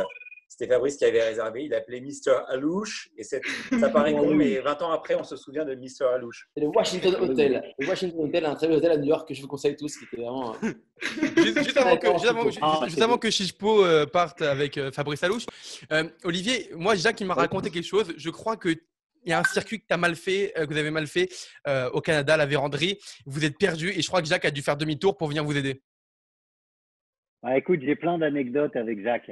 c'était 0.60 0.74
Fabrice 0.74 0.96
qui 0.98 1.06
avait 1.06 1.22
réservé. 1.22 1.64
Il 1.64 1.72
appelait 1.74 2.02
Mr. 2.02 2.44
Alouche. 2.48 3.08
Et 3.16 3.24
ça 3.24 3.38
paraît 3.92 4.12
con, 4.14 4.34
mais 4.34 4.58
20 4.60 4.82
ans 4.82 4.92
après, 4.92 5.14
on 5.14 5.24
se 5.24 5.36
souvient 5.36 5.64
de 5.64 5.74
Mr. 5.74 6.04
Alouche. 6.14 6.48
C'est 6.54 6.60
le 6.62 6.68
Washington 6.68 7.14
Hotel. 7.18 7.74
Le 7.78 7.86
Washington 7.88 8.20
Hotel, 8.26 8.44
un 8.44 8.54
très 8.54 8.68
bel 8.68 8.76
hôtel 8.76 8.92
à 8.92 8.96
New 8.98 9.06
York 9.06 9.26
que 9.26 9.32
je 9.32 9.40
vous 9.40 9.48
conseille 9.48 9.74
tous, 9.74 9.96
qui 9.96 10.04
était 10.04 10.18
vraiment. 10.18 10.54
Juste, 11.38 11.62
juste 11.64 11.76
avant 11.78 11.96
que, 11.96 12.12
juste 12.12 12.26
avant, 12.26 12.44
juste- 12.44 12.58
Ah, 12.60 13.04
avant 13.04 13.16
que 13.16 13.30
Chichpo 13.30 13.82
euh, 13.86 14.04
parte 14.04 14.42
avec 14.42 14.76
euh, 14.76 14.92
Fabrice 14.92 15.22
Alouche, 15.22 15.46
euh, 15.92 16.04
Olivier, 16.24 16.68
moi, 16.74 16.94
Jacques, 16.94 17.22
il 17.22 17.26
m'a 17.26 17.32
raconté 17.32 17.70
quelque 17.70 17.86
chose. 17.86 18.12
Je 18.18 18.28
crois 18.28 18.58
que 18.58 18.68
il 18.68 19.30
y 19.30 19.32
a 19.32 19.38
un 19.38 19.44
circuit 19.44 19.80
que 19.80 19.86
tu 19.86 19.94
as 19.94 19.96
mal 19.96 20.14
fait, 20.14 20.52
que 20.54 20.66
vous 20.70 20.76
avez 20.78 20.90
mal 20.90 21.06
fait 21.06 21.30
euh, 21.66 21.88
au 21.92 22.02
Canada, 22.02 22.36
la 22.36 22.44
véranderie. 22.44 22.98
Vous 23.24 23.46
êtes 23.46 23.56
perdu 23.56 23.88
et 23.90 24.02
je 24.02 24.08
crois 24.08 24.20
que 24.20 24.28
Jacques 24.28 24.44
a 24.44 24.50
dû 24.50 24.60
faire 24.60 24.76
demi-tour 24.76 25.16
pour 25.16 25.28
venir 25.28 25.42
vous 25.42 25.56
aider. 25.56 25.82
Ah, 27.42 27.56
écoute, 27.56 27.80
j'ai 27.82 27.96
plein 27.96 28.18
d'anecdotes 28.18 28.76
avec 28.76 29.02
Jacques. 29.02 29.30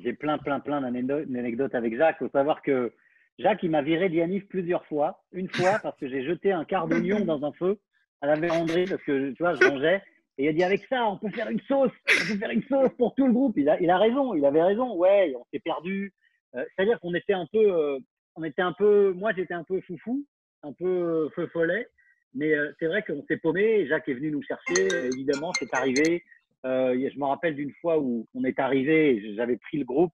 J'ai 0.00 0.12
plein, 0.12 0.38
plein, 0.38 0.60
plein 0.60 0.80
d'anecdo- 0.80 1.24
d'anecdotes 1.26 1.74
avec 1.74 1.96
Jacques. 1.96 2.16
Il 2.20 2.24
faut 2.26 2.30
savoir 2.32 2.62
que 2.62 2.92
Jacques, 3.38 3.62
il 3.62 3.70
m'a 3.70 3.82
viré 3.82 4.08
de 4.08 4.14
Yanif 4.14 4.46
plusieurs 4.48 4.84
fois. 4.86 5.22
Une 5.32 5.48
fois, 5.48 5.78
parce 5.82 5.98
que 5.98 6.08
j'ai 6.08 6.24
jeté 6.24 6.52
un 6.52 6.64
quart 6.64 6.88
d'oignon 6.88 7.20
dans 7.24 7.44
un 7.44 7.52
feu 7.52 7.78
à 8.20 8.26
la 8.26 8.34
véranderie, 8.34 8.86
parce 8.86 9.02
que, 9.02 9.30
tu 9.32 9.42
vois, 9.42 9.54
je 9.54 9.64
rangeais. 9.66 10.02
Et 10.38 10.44
il 10.44 10.48
a 10.48 10.52
dit, 10.52 10.64
avec 10.64 10.84
ça, 10.88 11.06
on 11.06 11.18
peut 11.18 11.30
faire 11.30 11.48
une 11.50 11.60
sauce. 11.60 11.92
On 12.08 12.32
peut 12.32 12.38
faire 12.38 12.50
une 12.50 12.62
sauce 12.64 12.90
pour 12.98 13.14
tout 13.14 13.26
le 13.26 13.32
groupe. 13.32 13.56
Il 13.56 13.68
a, 13.68 13.80
il 13.80 13.88
a 13.90 13.98
raison, 13.98 14.34
il 14.34 14.44
avait 14.44 14.62
raison. 14.62 14.94
Ouais, 14.96 15.34
on 15.38 15.44
s'est 15.52 15.60
perdu. 15.60 16.12
Euh, 16.54 16.64
C'est-à-dire 16.76 16.98
qu'on 17.00 17.14
était 17.14 17.32
un 17.32 17.46
peu, 17.52 17.58
euh, 17.72 17.98
on 18.34 18.44
était 18.44 18.62
un 18.62 18.72
peu, 18.72 19.12
moi, 19.12 19.32
j'étais 19.36 19.54
un 19.54 19.64
peu 19.64 19.80
foufou, 19.82 20.24
un 20.62 20.72
peu 20.72 20.86
euh, 20.86 21.28
feu 21.34 21.46
follet. 21.52 21.86
Mais 22.34 22.52
euh, 22.54 22.70
c'est 22.78 22.86
vrai 22.86 23.02
qu'on 23.02 23.24
s'est 23.28 23.38
paumé. 23.38 23.86
Jacques 23.86 24.08
est 24.08 24.14
venu 24.14 24.30
nous 24.30 24.42
chercher. 24.42 24.88
Évidemment, 25.06 25.52
c'est 25.58 25.72
arrivé. 25.74 26.22
Euh, 26.64 27.08
je 27.12 27.18
me 27.18 27.24
rappelle 27.26 27.54
d'une 27.54 27.72
fois 27.80 27.98
où 27.98 28.26
on 28.34 28.42
est 28.44 28.58
arrivé, 28.58 29.34
j'avais 29.34 29.56
pris 29.56 29.78
le 29.78 29.84
groupe 29.84 30.12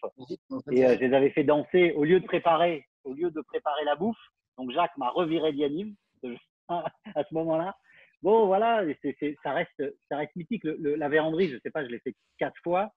et 0.73 0.85
euh, 0.85 0.95
je 0.97 1.01
les 1.07 1.15
avais 1.15 1.31
fait 1.31 1.45
danser 1.45 1.93
au 1.93 2.05
lieu 2.05 2.21
de 2.21 2.27
préparer, 2.27 2.85
au 3.05 3.15
lieu 3.15 3.31
de 3.31 3.41
préparer 3.41 3.85
la 3.85 3.97
bouffe. 3.97 4.19
Donc 4.59 4.71
Jacques 4.73 4.97
m'a 4.99 5.09
reviré 5.11 5.53
d'Yanime 5.53 5.95
à 6.69 7.25
ce 7.29 7.35
moment-là. 7.35 7.75
Bon, 8.23 8.47
voilà, 8.47 8.85
ça 9.43 9.53
reste, 9.53 9.83
ça 10.09 10.17
reste 10.17 10.37
mythique. 10.37 10.63
Le- 10.65 10.77
le- 10.81 10.95
la 10.95 11.09
véranderie, 11.09 11.49
je 11.49 11.59
sais 11.63 11.71
pas, 11.71 11.85
je 11.85 11.91
l'ai 11.91 11.99
fait 12.01 12.15
quatre 12.39 12.61
fois. 12.63 12.91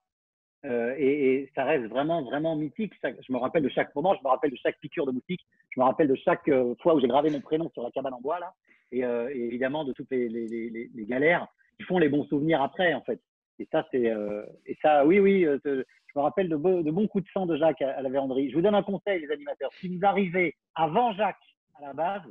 euh, 0.66 0.96
et, 0.98 1.34
et 1.44 1.52
ça 1.56 1.64
reste 1.64 1.86
vraiment, 1.86 2.24
vraiment 2.24 2.56
mythique. 2.56 2.94
Ça- 3.02 3.10
je 3.26 3.32
me 3.34 3.38
rappelle 3.38 3.64
de 3.64 3.70
chaque 3.70 3.94
moment, 3.96 4.16
je 4.16 4.24
me 4.24 4.30
rappelle 4.30 4.52
de 4.52 4.56
chaque 4.58 4.80
piqûre 4.80 5.06
de 5.06 5.12
moustique, 5.12 5.42
je 5.72 5.80
me 5.80 5.86
rappelle 5.86 6.08
de 6.08 6.16
chaque 6.16 6.50
fois 6.82 6.96
où 6.96 7.00
j'ai 7.00 7.08
gravé 7.08 7.30
mon 7.30 7.40
prénom 7.42 7.70
sur 7.72 7.84
la 7.84 7.92
cabane 7.92 8.14
en 8.16 8.22
bois, 8.22 8.40
là. 8.40 8.54
Et, 8.92 9.00
et 9.00 9.46
évidemment, 9.46 9.84
de 9.84 9.94
toutes 9.94 10.12
les, 10.12 10.28
les, 10.30 10.48
les, 10.48 10.70
les- 10.70 10.90
les 10.94 11.06
galères 11.06 11.48
qui 11.78 11.84
font 11.84 11.98
les 12.00 12.10
bons 12.10 12.26
souvenirs 12.26 12.62
après, 12.62 12.94
en 12.94 13.02
fait. 13.02 13.20
Et 13.60 13.68
ça, 13.72 13.86
c'est, 13.92 14.10
euh, 14.10 14.46
et 14.66 14.78
ça, 14.82 15.06
oui, 15.06 15.20
oui, 15.20 15.46
euh, 15.46 15.58
je 15.64 15.84
me 16.16 16.22
rappelle 16.22 16.50
de, 16.50 16.56
bons 16.56 17.08
coups 17.08 17.24
de 17.24 17.30
sang 17.32 17.46
de 17.46 17.56
Jacques 17.56 17.82
à, 17.82 17.92
à 17.92 18.02
la 18.02 18.10
véranderie. 18.10 18.50
Je 18.50 18.56
vous 18.56 18.62
donne 18.62 18.76
un 18.76 18.84
conseil, 18.84 19.22
les 19.22 19.32
animateurs. 19.32 19.72
Si 19.80 19.88
vous 19.88 20.06
arrivez 20.06 20.56
avant 20.76 21.14
Jacques 21.14 21.38
à 21.76 21.88
la 21.88 21.94
base, 21.94 22.24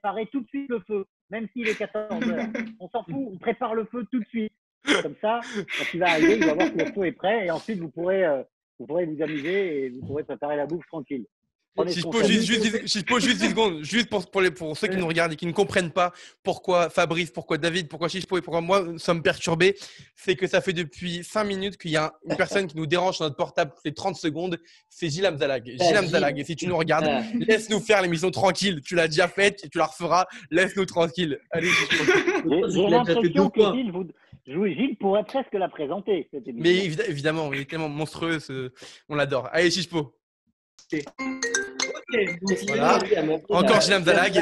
préparez 0.00 0.26
tout 0.26 0.40
de 0.40 0.48
suite 0.48 0.70
le 0.70 0.80
feu, 0.80 1.04
même 1.30 1.46
s'il 1.52 1.68
est 1.68 1.76
14 1.76 2.28
heures. 2.30 2.46
On 2.80 2.88
s'en 2.88 3.04
fout, 3.04 3.28
on 3.32 3.38
prépare 3.38 3.74
le 3.74 3.84
feu 3.84 4.06
tout 4.10 4.20
de 4.20 4.26
suite. 4.26 4.52
Comme 5.02 5.16
ça, 5.20 5.40
quand 5.54 5.84
il 5.92 6.00
va 6.00 6.06
arriver, 6.06 6.36
il 6.36 6.44
va 6.46 6.54
voir 6.54 6.72
que 6.72 6.78
le 6.78 6.86
feu 6.86 7.04
est 7.04 7.12
prêt 7.12 7.46
et 7.46 7.50
ensuite 7.50 7.78
vous 7.78 7.90
pourrez, 7.90 8.24
euh, 8.24 8.42
vous 8.78 8.86
pourrez 8.86 9.04
vous 9.04 9.22
amuser 9.22 9.84
et 9.84 9.88
vous 9.90 10.06
pourrez 10.06 10.24
préparer 10.24 10.56
la 10.56 10.66
bouffe 10.66 10.86
tranquille. 10.86 11.26
Si 11.88 12.00
je 12.00 12.06
peux 12.08 12.24
juste, 12.24 12.44
juste, 12.46 12.60
dix- 12.62 12.86
si 12.88 12.98
je 12.98 13.04
peux 13.04 13.20
juste 13.20 13.38
10 13.40 13.50
secondes, 13.50 13.82
juste 13.84 14.08
pour, 14.10 14.28
pour, 14.30 14.40
les, 14.42 14.50
pour 14.50 14.76
ceux 14.76 14.88
qui 14.88 14.96
nous 14.96 15.06
regardent 15.06 15.32
et 15.32 15.36
qui 15.36 15.46
ne 15.46 15.52
comprennent 15.52 15.92
pas 15.92 16.12
pourquoi 16.42 16.90
Fabrice, 16.90 17.30
pourquoi 17.30 17.58
David, 17.58 17.88
pourquoi 17.88 18.08
Chichpo 18.08 18.36
et 18.36 18.42
pourquoi 18.42 18.60
moi 18.60 18.82
nous 18.82 18.98
sommes 18.98 19.22
perturbés, 19.22 19.76
c'est 20.14 20.34
que 20.36 20.46
ça 20.46 20.60
fait 20.60 20.72
depuis 20.72 21.22
5 21.24 21.44
minutes 21.44 21.76
qu'il 21.78 21.92
y 21.92 21.96
a 21.96 22.12
une 22.28 22.36
personne 22.36 22.66
qui 22.66 22.76
nous 22.76 22.86
dérange 22.86 23.16
sur 23.16 23.24
notre 23.24 23.36
portable 23.36 23.72
toutes 23.74 23.84
les 23.84 23.94
30 23.94 24.16
secondes, 24.16 24.58
c'est 24.90 25.08
Gilles 25.08 25.24
Amzalag. 25.26 25.64
Gilles 25.64 25.78
Gilles. 25.80 25.96
Amzalag, 25.96 26.38
et 26.38 26.44
si 26.44 26.56
tu 26.56 26.66
nous 26.66 26.76
regardes, 26.76 27.06
Ah. 27.08 27.22
laisse-nous 27.38 27.80
faire 27.80 28.02
l'émission 28.02 28.30
tranquille. 28.30 28.80
Tu 28.84 28.94
l'as 28.94 29.08
déjà 29.08 29.28
faite 29.28 29.64
et 29.64 29.68
tu 29.68 29.78
la 29.78 29.86
referas, 29.86 30.26
laisse-nous 30.50 30.86
tranquille. 30.86 31.38
Allez, 31.50 31.68
Chichpo. 31.70 32.04
J'ai- 32.68 32.88
l'impression 32.90 33.48
que. 33.48 33.60
Gilles, 33.74 33.92
vous, 33.92 34.06
Jou- 34.46 34.66
Gilles 34.66 34.96
pourrait 34.98 35.24
presque 35.24 35.52
la 35.54 35.68
présenter, 35.68 36.28
cette 36.32 36.48
émission. 36.48 36.62
Mais 36.62 36.86
évi- 36.88 37.08
évidemment, 37.08 37.52
il 37.52 37.60
est 37.60 37.70
tellement 37.70 37.88
monstrueux, 37.88 38.40
ce- 38.40 38.72
on 39.08 39.14
l'adore. 39.14 39.48
Allez, 39.52 39.70
Voilà. 42.66 42.98
Encore 43.48 43.80
Gilles 43.80 43.94
Amzalag. 43.94 44.34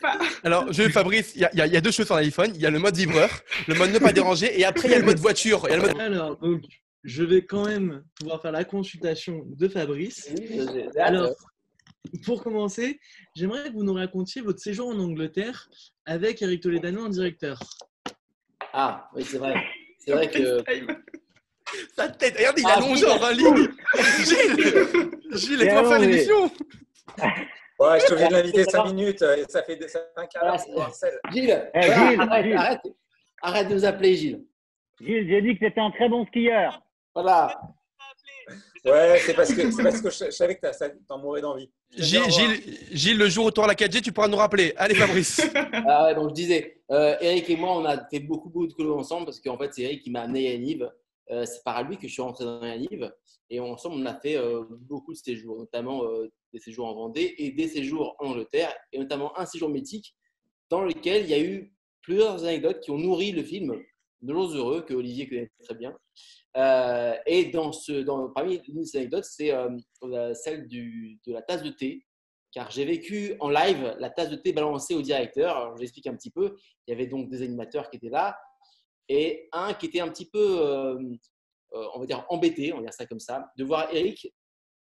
Pas. 0.00 0.18
Alors, 0.42 0.72
je 0.72 0.88
Fabrice, 0.88 1.32
il 1.34 1.42
y, 1.42 1.44
a- 1.44 1.66
y 1.66 1.76
y 1.76 1.82
deux 1.82 1.90
choses 1.90 2.06
sur 2.06 2.16
l'iPhone. 2.16 2.52
Il 2.54 2.60
y 2.60 2.66
a 2.66 2.70
le 2.70 2.78
mode 2.78 2.96
vibreur, 2.96 3.28
le 3.68 3.74
mode 3.74 3.90
ne 3.92 3.98
pas 3.98 4.12
déranger, 4.12 4.58
et 4.58 4.64
après, 4.64 4.88
il 4.88 4.92
y 4.92 4.94
a 4.94 4.98
le 4.98 5.04
mode 5.04 5.18
voiture. 5.18 5.62
Il 5.66 5.70
y 5.70 5.72
a 5.74 5.76
le 5.76 5.82
mode- 5.82 6.00
Alors, 6.00 6.36
donc, 6.38 6.62
je 7.04 7.22
vais 7.22 7.42
quand 7.44 7.66
même 7.66 8.02
pouvoir 8.18 8.40
faire 8.40 8.52
la 8.52 8.64
consultation 8.64 9.42
de 9.46 9.68
Fabrice. 9.68 10.30
Alors, 10.98 11.34
pour 12.24 12.42
commencer, 12.42 12.98
j'aimerais 13.36 13.68
que 13.68 13.74
vous 13.74 13.84
nous 13.84 13.94
racontiez 13.94 14.40
votre 14.40 14.60
séjour 14.60 14.88
en 14.88 14.98
Angleterre 14.98 15.68
avec 16.06 16.40
Eric 16.40 16.62
Toledano 16.62 17.04
en 17.04 17.08
directeur. 17.10 17.60
Ah, 18.72 19.10
oui, 19.14 19.22
c'est 19.26 19.36
vrai. 19.38 19.54
C'est 19.98 20.12
vrai 20.12 20.30
que. 20.30 20.62
Sa 21.96 22.08
tête, 22.08 22.36
regarde, 22.36 22.58
il 22.58 22.64
Ah, 22.66 22.74
allonge 22.76 22.98
genre 23.00 23.24
un 23.24 23.32
lit. 23.32 23.44
Gilles, 24.24 25.10
Gilles, 25.32 25.58
laisse-moi 25.58 25.84
faire 25.88 25.98
l'émission. 25.98 26.50
Ouais, 27.78 27.98
je 28.00 28.06
te 28.06 28.14
viens 28.14 28.28
de 28.28 28.32
l'inviter 28.34 28.64
5 28.64 28.84
minutes. 28.92 29.22
euh, 29.22 29.44
Ça 29.48 29.62
fait, 29.62 29.78
ça 29.88 30.00
fait 30.00 30.20
un 30.20 30.26
quart 30.26 30.56
d'heure. 30.66 30.92
Gilles, 31.32 31.70
Eh, 31.74 31.82
Gilles, 31.82 31.92
arrête, 32.20 32.44
Gilles. 32.44 32.54
arrête, 32.56 32.80
arrête 33.42 33.68
de 33.68 33.74
nous 33.74 33.84
appeler 33.84 34.14
Gilles. 34.16 34.44
Gilles, 35.00 35.26
j'ai 35.28 35.40
dit 35.42 35.58
que 35.58 35.66
c'était 35.66 35.80
un 35.80 35.90
très 35.90 36.08
bon 36.08 36.26
skieur. 36.26 36.82
Voilà. 37.14 37.58
Ouais, 38.84 39.18
c'est 39.24 39.34
parce 39.34 39.52
que, 39.52 39.70
c'est 39.70 39.82
parce 39.82 40.00
que 40.00 40.10
je, 40.10 40.24
je 40.26 40.30
savais 40.30 40.56
que 40.56 40.66
t'en 41.06 41.18
mourais 41.18 41.40
d'envie. 41.42 41.70
Au 41.98 42.02
Gilles, 42.02 42.20
revoir. 42.20 42.38
Gilles, 42.38 42.78
Gilles, 42.92 43.18
le 43.18 43.28
jour 43.28 43.46
où 43.46 43.50
tu 43.50 43.60
auras 43.60 43.68
la 43.68 43.74
4G, 43.74 44.00
tu 44.02 44.12
pourras 44.12 44.28
nous 44.28 44.36
rappeler. 44.36 44.72
Allez, 44.76 44.94
Fabrice. 44.94 45.40
Ah 45.86 46.04
ouais, 46.06 46.14
donc 46.14 46.30
je 46.30 46.34
disais, 46.34 46.82
euh, 46.90 47.14
Eric 47.20 47.48
et 47.50 47.56
moi, 47.56 47.76
on 47.78 47.84
a 47.84 47.96
fait 48.08 48.20
beaucoup, 48.20 48.48
beaucoup 48.48 48.66
de 48.66 48.72
colos 48.72 48.98
ensemble 48.98 49.26
parce 49.26 49.40
qu'en 49.40 49.58
fait, 49.58 49.72
c'est 49.72 49.82
Eric 49.82 50.02
qui 50.02 50.10
m'a 50.10 50.22
amené 50.22 50.48
à 50.48 50.52
Yaniv. 50.52 50.88
Euh, 51.30 51.44
c'est 51.44 51.62
par 51.62 51.82
lui 51.84 51.96
que 51.96 52.08
je 52.08 52.12
suis 52.12 52.22
rentré 52.22 52.44
dans 52.44 52.64
Yaniv. 52.64 53.12
Et 53.50 53.60
ensemble, 53.60 53.96
on 54.02 54.06
a 54.06 54.14
fait 54.18 54.36
euh, 54.36 54.64
beaucoup 54.68 55.12
de 55.12 55.18
séjours, 55.18 55.58
notamment 55.58 56.04
euh, 56.04 56.28
des 56.52 56.58
séjours 56.58 56.86
en 56.86 56.94
Vendée 56.94 57.34
et 57.38 57.52
des 57.52 57.68
séjours 57.68 58.16
en 58.18 58.30
Angleterre, 58.30 58.74
et 58.92 58.98
notamment 58.98 59.36
un 59.38 59.46
séjour 59.46 59.68
mythique 59.68 60.16
dans 60.68 60.82
lequel 60.82 61.24
il 61.24 61.30
y 61.30 61.34
a 61.34 61.40
eu 61.40 61.72
plusieurs 62.02 62.44
anecdotes 62.44 62.80
qui 62.80 62.90
ont 62.90 62.98
nourri 62.98 63.32
le 63.32 63.42
film 63.42 63.80
De 64.22 64.32
jours 64.32 64.50
heureux, 64.54 64.82
que 64.82 64.94
Olivier 64.94 65.28
connaît 65.28 65.50
très 65.62 65.74
bien. 65.74 65.96
Et 67.26 67.50
dans 67.52 67.72
ce, 67.72 68.02
dans, 68.02 68.28
parmi 68.30 68.60
ces 68.84 68.98
anecdotes, 68.98 69.24
c'est 69.24 69.52
la- 70.02 70.34
celle 70.34 70.68
de 70.68 71.32
la 71.32 71.42
tasse 71.42 71.62
de 71.62 71.70
thé 71.70 72.04
car 72.52 72.70
j'ai 72.70 72.84
vécu 72.84 73.34
en 73.38 73.48
live 73.48 73.96
la 74.00 74.10
tasse 74.10 74.30
de 74.30 74.36
thé 74.36 74.52
balancée 74.52 74.94
au 74.94 75.02
directeur. 75.02 75.56
Alors, 75.56 75.76
je 75.76 75.82
l'explique 75.82 76.06
un 76.08 76.16
petit 76.16 76.30
peu. 76.30 76.56
Il 76.86 76.90
y 76.90 76.94
avait 76.94 77.06
donc 77.06 77.28
des 77.28 77.42
animateurs 77.42 77.88
qui 77.90 77.96
étaient 77.96 78.08
là 78.08 78.36
et 79.10 79.48
un 79.50 79.74
qui 79.74 79.86
était 79.86 79.98
un 79.98 80.08
petit 80.08 80.30
peu, 80.30 80.60
euh, 80.60 80.94
euh, 81.72 81.86
on 81.94 81.98
va 81.98 82.06
dire, 82.06 82.24
embêté, 82.28 82.72
on 82.72 82.76
va 82.76 82.82
dire 82.82 82.92
ça 82.92 83.06
comme 83.06 83.18
ça, 83.18 83.50
de 83.58 83.64
voir 83.64 83.92
Eric 83.92 84.32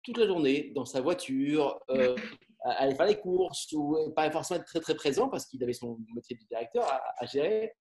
toute 0.03 0.17
la 0.17 0.25
journée 0.25 0.71
dans 0.73 0.85
sa 0.85 1.01
voiture, 1.01 1.77
euh, 1.89 2.15
aller 2.63 2.95
faire 2.95 3.07
les 3.07 3.19
courses 3.19 3.69
ou 3.73 4.13
pas 4.15 4.31
forcément 4.31 4.61
être 4.61 4.67
très 4.67 4.79
très 4.79 4.95
présent 4.95 5.27
parce 5.27 5.45
qu'il 5.47 5.61
avait 5.63 5.73
son 5.73 5.97
métier 6.15 6.37
de 6.37 6.45
directeur 6.47 6.85
à, 6.89 7.01
à 7.17 7.25
gérer. 7.25 7.73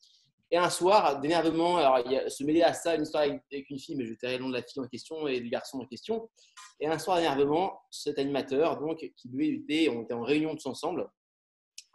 Et 0.51 0.57
un 0.57 0.71
soir, 0.71 1.21
d'énervement, 1.21 1.77
alors 1.77 2.01
il 2.05 2.13
y 2.13 2.17
a, 2.17 2.29
se 2.29 2.43
mêler 2.43 2.63
à 2.63 2.75
ça 2.75 2.97
une 2.97 3.03
histoire 3.03 3.23
avec, 3.23 3.41
avec 3.53 3.71
une 3.71 3.79
fille, 3.79 3.95
mais 3.95 4.05
je 4.05 4.15
tairai 4.15 4.39
le 4.39 4.43
nom 4.43 4.49
de 4.49 4.55
la 4.55 4.63
fille 4.63 4.83
en 4.83 4.89
question 4.89 5.29
et 5.29 5.41
du 5.41 5.49
garçon 5.51 5.79
en 5.79 5.87
question. 5.87 6.29
Et 6.81 6.89
un 6.89 6.99
soir 6.99 7.19
d'énervement, 7.19 7.81
cet 7.93 8.19
animateur, 8.19 8.81
donc, 8.81 8.99
qui 9.17 9.29
buvait 9.29 9.53
du 9.53 9.65
thé, 9.65 9.89
on 9.89 10.03
était 10.03 10.15
en 10.15 10.23
réunion 10.23 10.57
tous 10.57 10.67
ensemble, 10.67 11.09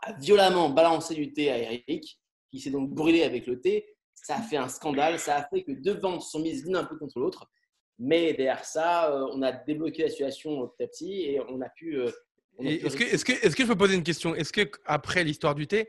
a 0.01 0.13
violemment 0.13 0.69
balancé 0.69 1.13
du 1.13 1.33
thé 1.33 1.51
à 1.51 1.57
Eric, 1.57 2.21
qui 2.49 2.61
s'est 2.61 2.71
donc 2.71 2.89
brûlé 2.89 3.23
avec 3.23 3.45
le 3.45 3.59
thé. 3.59 3.97
Ça 4.23 4.35
a 4.37 4.41
fait 4.41 4.57
un 4.57 4.67
scandale, 4.67 5.17
ça 5.19 5.37
a 5.37 5.43
fait 5.47 5.63
que 5.63 5.71
deux 5.71 5.97
ventes 5.97 6.21
sont 6.21 6.39
mises 6.39 6.63
l'une 6.65 6.75
un 6.75 6.83
peu 6.83 6.97
contre 6.97 7.19
l'autre. 7.19 7.49
Mais 7.97 8.33
derrière 8.33 8.63
ça, 8.63 9.11
euh, 9.11 9.25
on 9.33 9.41
a 9.41 9.51
débloqué 9.51 10.03
la 10.03 10.09
situation 10.09 10.67
petit 10.67 10.83
à 10.83 10.87
petit 10.87 11.21
et 11.23 11.41
on 11.49 11.59
a 11.61 11.69
pu. 11.69 11.97
euh, 11.97 12.11
Est-ce 12.59 12.95
que, 12.95 13.03
est-ce, 13.03 13.25
que, 13.25 13.31
est-ce 13.33 13.55
que 13.55 13.63
je 13.63 13.67
peux 13.67 13.75
poser 13.77 13.95
une 13.95 14.03
question? 14.03 14.35
Est-ce 14.35 14.53
que 14.53 14.69
après 14.85 15.23
l'histoire 15.23 15.55
du 15.55 15.67
thé, 15.67 15.87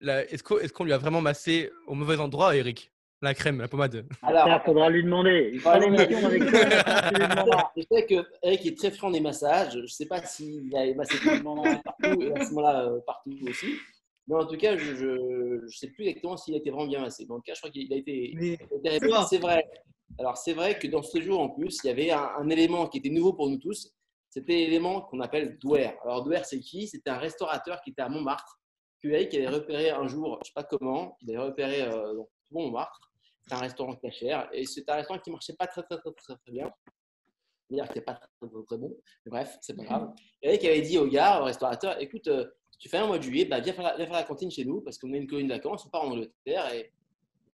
est-ce, 0.00 0.42
qu'on, 0.42 0.84
lui 0.84 0.92
a 0.92 0.98
vraiment 0.98 1.20
massé 1.20 1.70
au 1.86 1.94
mauvais 1.94 2.18
endroit, 2.18 2.56
Eric? 2.56 2.90
La 3.20 3.34
crème, 3.34 3.60
la 3.60 3.68
pommade. 3.68 4.04
Alors, 4.22 4.46
Ça, 4.48 4.60
faudra 4.64 4.90
lui 4.90 5.04
demander. 5.04 5.52
Il 5.54 5.64
avec. 5.64 6.10
Je 7.76 7.82
sais 7.88 8.06
que 8.06 8.26
Eric 8.42 8.66
est 8.66 8.76
très 8.76 8.90
friand 8.90 9.12
des 9.12 9.20
massages. 9.20 9.74
Je 9.74 9.78
ne 9.78 9.86
sais 9.86 10.06
pas 10.06 10.20
s'il 10.22 10.74
a 10.74 10.92
massé 10.94 11.18
tout 11.18 11.30
le 11.30 11.42
monde 11.42 11.64
partout 11.84 12.20
et 12.20 12.32
à 12.32 12.44
ce 12.44 12.50
moment-là 12.50 12.88
euh, 12.88 12.98
partout 13.06 13.30
aussi. 13.48 13.76
Mais 14.32 14.38
en 14.38 14.46
tout 14.46 14.56
cas, 14.56 14.78
je 14.78 15.60
ne 15.62 15.68
sais 15.68 15.88
plus 15.88 16.06
exactement 16.06 16.38
s'il 16.38 16.54
a 16.54 16.56
été 16.56 16.70
vraiment 16.70 16.86
bien 16.86 17.00
massé. 17.00 17.26
Mais 17.28 17.34
en 17.34 17.36
tout 17.36 17.42
cas, 17.42 17.54
je 17.54 17.60
crois 17.60 17.70
qu'il 17.70 17.92
a 17.92 17.96
été. 17.96 18.32
Mais. 18.34 18.58
C'est 19.28 19.38
vrai. 19.38 19.68
Alors, 20.18 20.38
c'est 20.38 20.54
vrai 20.54 20.78
que 20.78 20.86
dans 20.86 21.02
ce 21.02 21.10
séjour, 21.10 21.40
en 21.40 21.50
plus, 21.50 21.78
il 21.84 21.88
y 21.88 21.90
avait 21.90 22.10
un, 22.10 22.30
un 22.38 22.48
élément 22.48 22.86
qui 22.88 22.98
était 22.98 23.10
nouveau 23.10 23.34
pour 23.34 23.48
nous 23.48 23.58
tous. 23.58 23.92
c'était 24.30 24.54
l'élément 24.54 25.02
qu'on 25.02 25.20
appelle 25.20 25.58
Douer. 25.58 25.90
Alors 26.02 26.24
Douer, 26.24 26.40
c'est 26.44 26.60
qui? 26.60 26.88
C'était 26.88 27.10
un 27.10 27.18
restaurateur 27.18 27.80
qui 27.82 27.90
était 27.90 28.00
à 28.00 28.08
Montmartre, 28.08 28.58
qui 29.02 29.08
avait 29.08 29.48
repéré 29.48 29.90
un 29.90 30.06
jour, 30.06 30.36
je 30.36 30.40
ne 30.40 30.44
sais 30.44 30.52
pas 30.54 30.64
comment, 30.64 31.16
il 31.20 31.30
avait 31.30 31.44
repéré 31.44 31.82
euh, 31.82 32.22
Montmartre. 32.50 33.10
C'est 33.46 33.54
un 33.54 33.58
restaurant 33.58 33.94
cachère 33.96 34.48
et 34.52 34.64
c'est 34.64 34.88
un 34.88 34.94
restaurant 34.94 35.18
qui 35.18 35.30
ne 35.30 35.34
marchait 35.34 35.54
pas 35.54 35.66
très, 35.66 35.82
très, 35.82 35.98
très, 35.98 36.12
très, 36.12 36.36
très 36.36 36.52
bien. 36.52 36.70
C'est-à-dire 37.68 37.84
qu'il 37.92 38.00
n'était 38.00 38.04
pas 38.04 38.14
très, 38.14 38.28
très, 38.38 38.62
très, 38.66 38.78
bon, 38.78 38.96
mais 39.24 39.30
bref, 39.30 39.58
c'est 39.60 39.76
pas 39.76 39.84
grave. 39.84 40.14
Et 40.42 40.58
qui 40.58 40.68
avait 40.68 40.82
dit 40.82 40.98
au 40.98 41.08
gars, 41.08 41.40
au 41.40 41.44
restaurateur, 41.44 42.00
écoute, 42.00 42.28
euh, 42.28 42.46
tu 42.82 42.88
fais 42.88 42.96
un 42.98 43.06
mois 43.06 43.18
de 43.18 43.22
juillet, 43.22 43.44
bah, 43.44 43.60
viens, 43.60 43.72
faire 43.72 43.94
la, 43.96 44.22
cantine 44.24 44.50
chez 44.50 44.64
nous 44.64 44.80
parce 44.80 44.98
qu'on 44.98 45.12
a 45.12 45.16
une 45.16 45.28
colonie 45.28 45.46
de 45.46 45.54
vacances, 45.54 45.86
on 45.86 45.88
part 45.88 46.02
en 46.02 46.10
Angleterre 46.10 46.74
et 46.74 46.92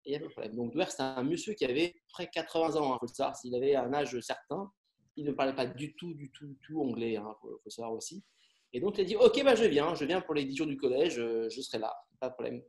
il 0.05 0.11
n'y 0.11 0.15
a 0.15 0.19
pas 0.19 0.27
de 0.27 0.31
problème. 0.31 0.55
Donc 0.55 0.71
Douer, 0.71 0.85
c'est 0.87 1.01
un 1.01 1.23
monsieur 1.23 1.53
qui 1.53 1.65
avait 1.65 1.95
près 2.13 2.29
80 2.29 2.77
ans, 2.77 2.91
il 2.91 2.93
hein, 2.93 2.97
faut 2.97 3.07
le 3.07 3.13
savoir, 3.13 3.35
s'il 3.35 3.53
avait 3.53 3.75
un 3.75 3.93
âge 3.93 4.17
certain 4.21 4.71
il 5.17 5.25
ne 5.25 5.31
parlait 5.31 5.55
pas 5.55 5.65
du 5.65 5.93
tout, 5.95 6.13
du 6.13 6.31
tout, 6.31 6.45
du 6.45 6.57
tout 6.65 6.79
anglais, 6.79 7.13
il 7.13 7.17
hein, 7.17 7.35
faut, 7.41 7.59
savoir 7.69 7.93
aussi. 7.93 8.23
Et 8.71 8.79
donc, 8.79 8.97
il 8.97 9.01
a 9.01 9.03
dit 9.03 9.15
Ok, 9.15 9.43
bah, 9.43 9.55
je 9.55 9.65
viens, 9.65 9.95
je 9.95 10.05
viens 10.05 10.21
pour 10.21 10.35
les 10.35 10.45
10 10.45 10.55
jours 10.55 10.67
du 10.67 10.77
collège, 10.77 11.19
euh, 11.19 11.49
je, 11.49 11.61
serai 11.61 11.79
là, 11.79 11.93
pas 12.19 12.29
de 12.29 12.33
problème. 12.33 12.61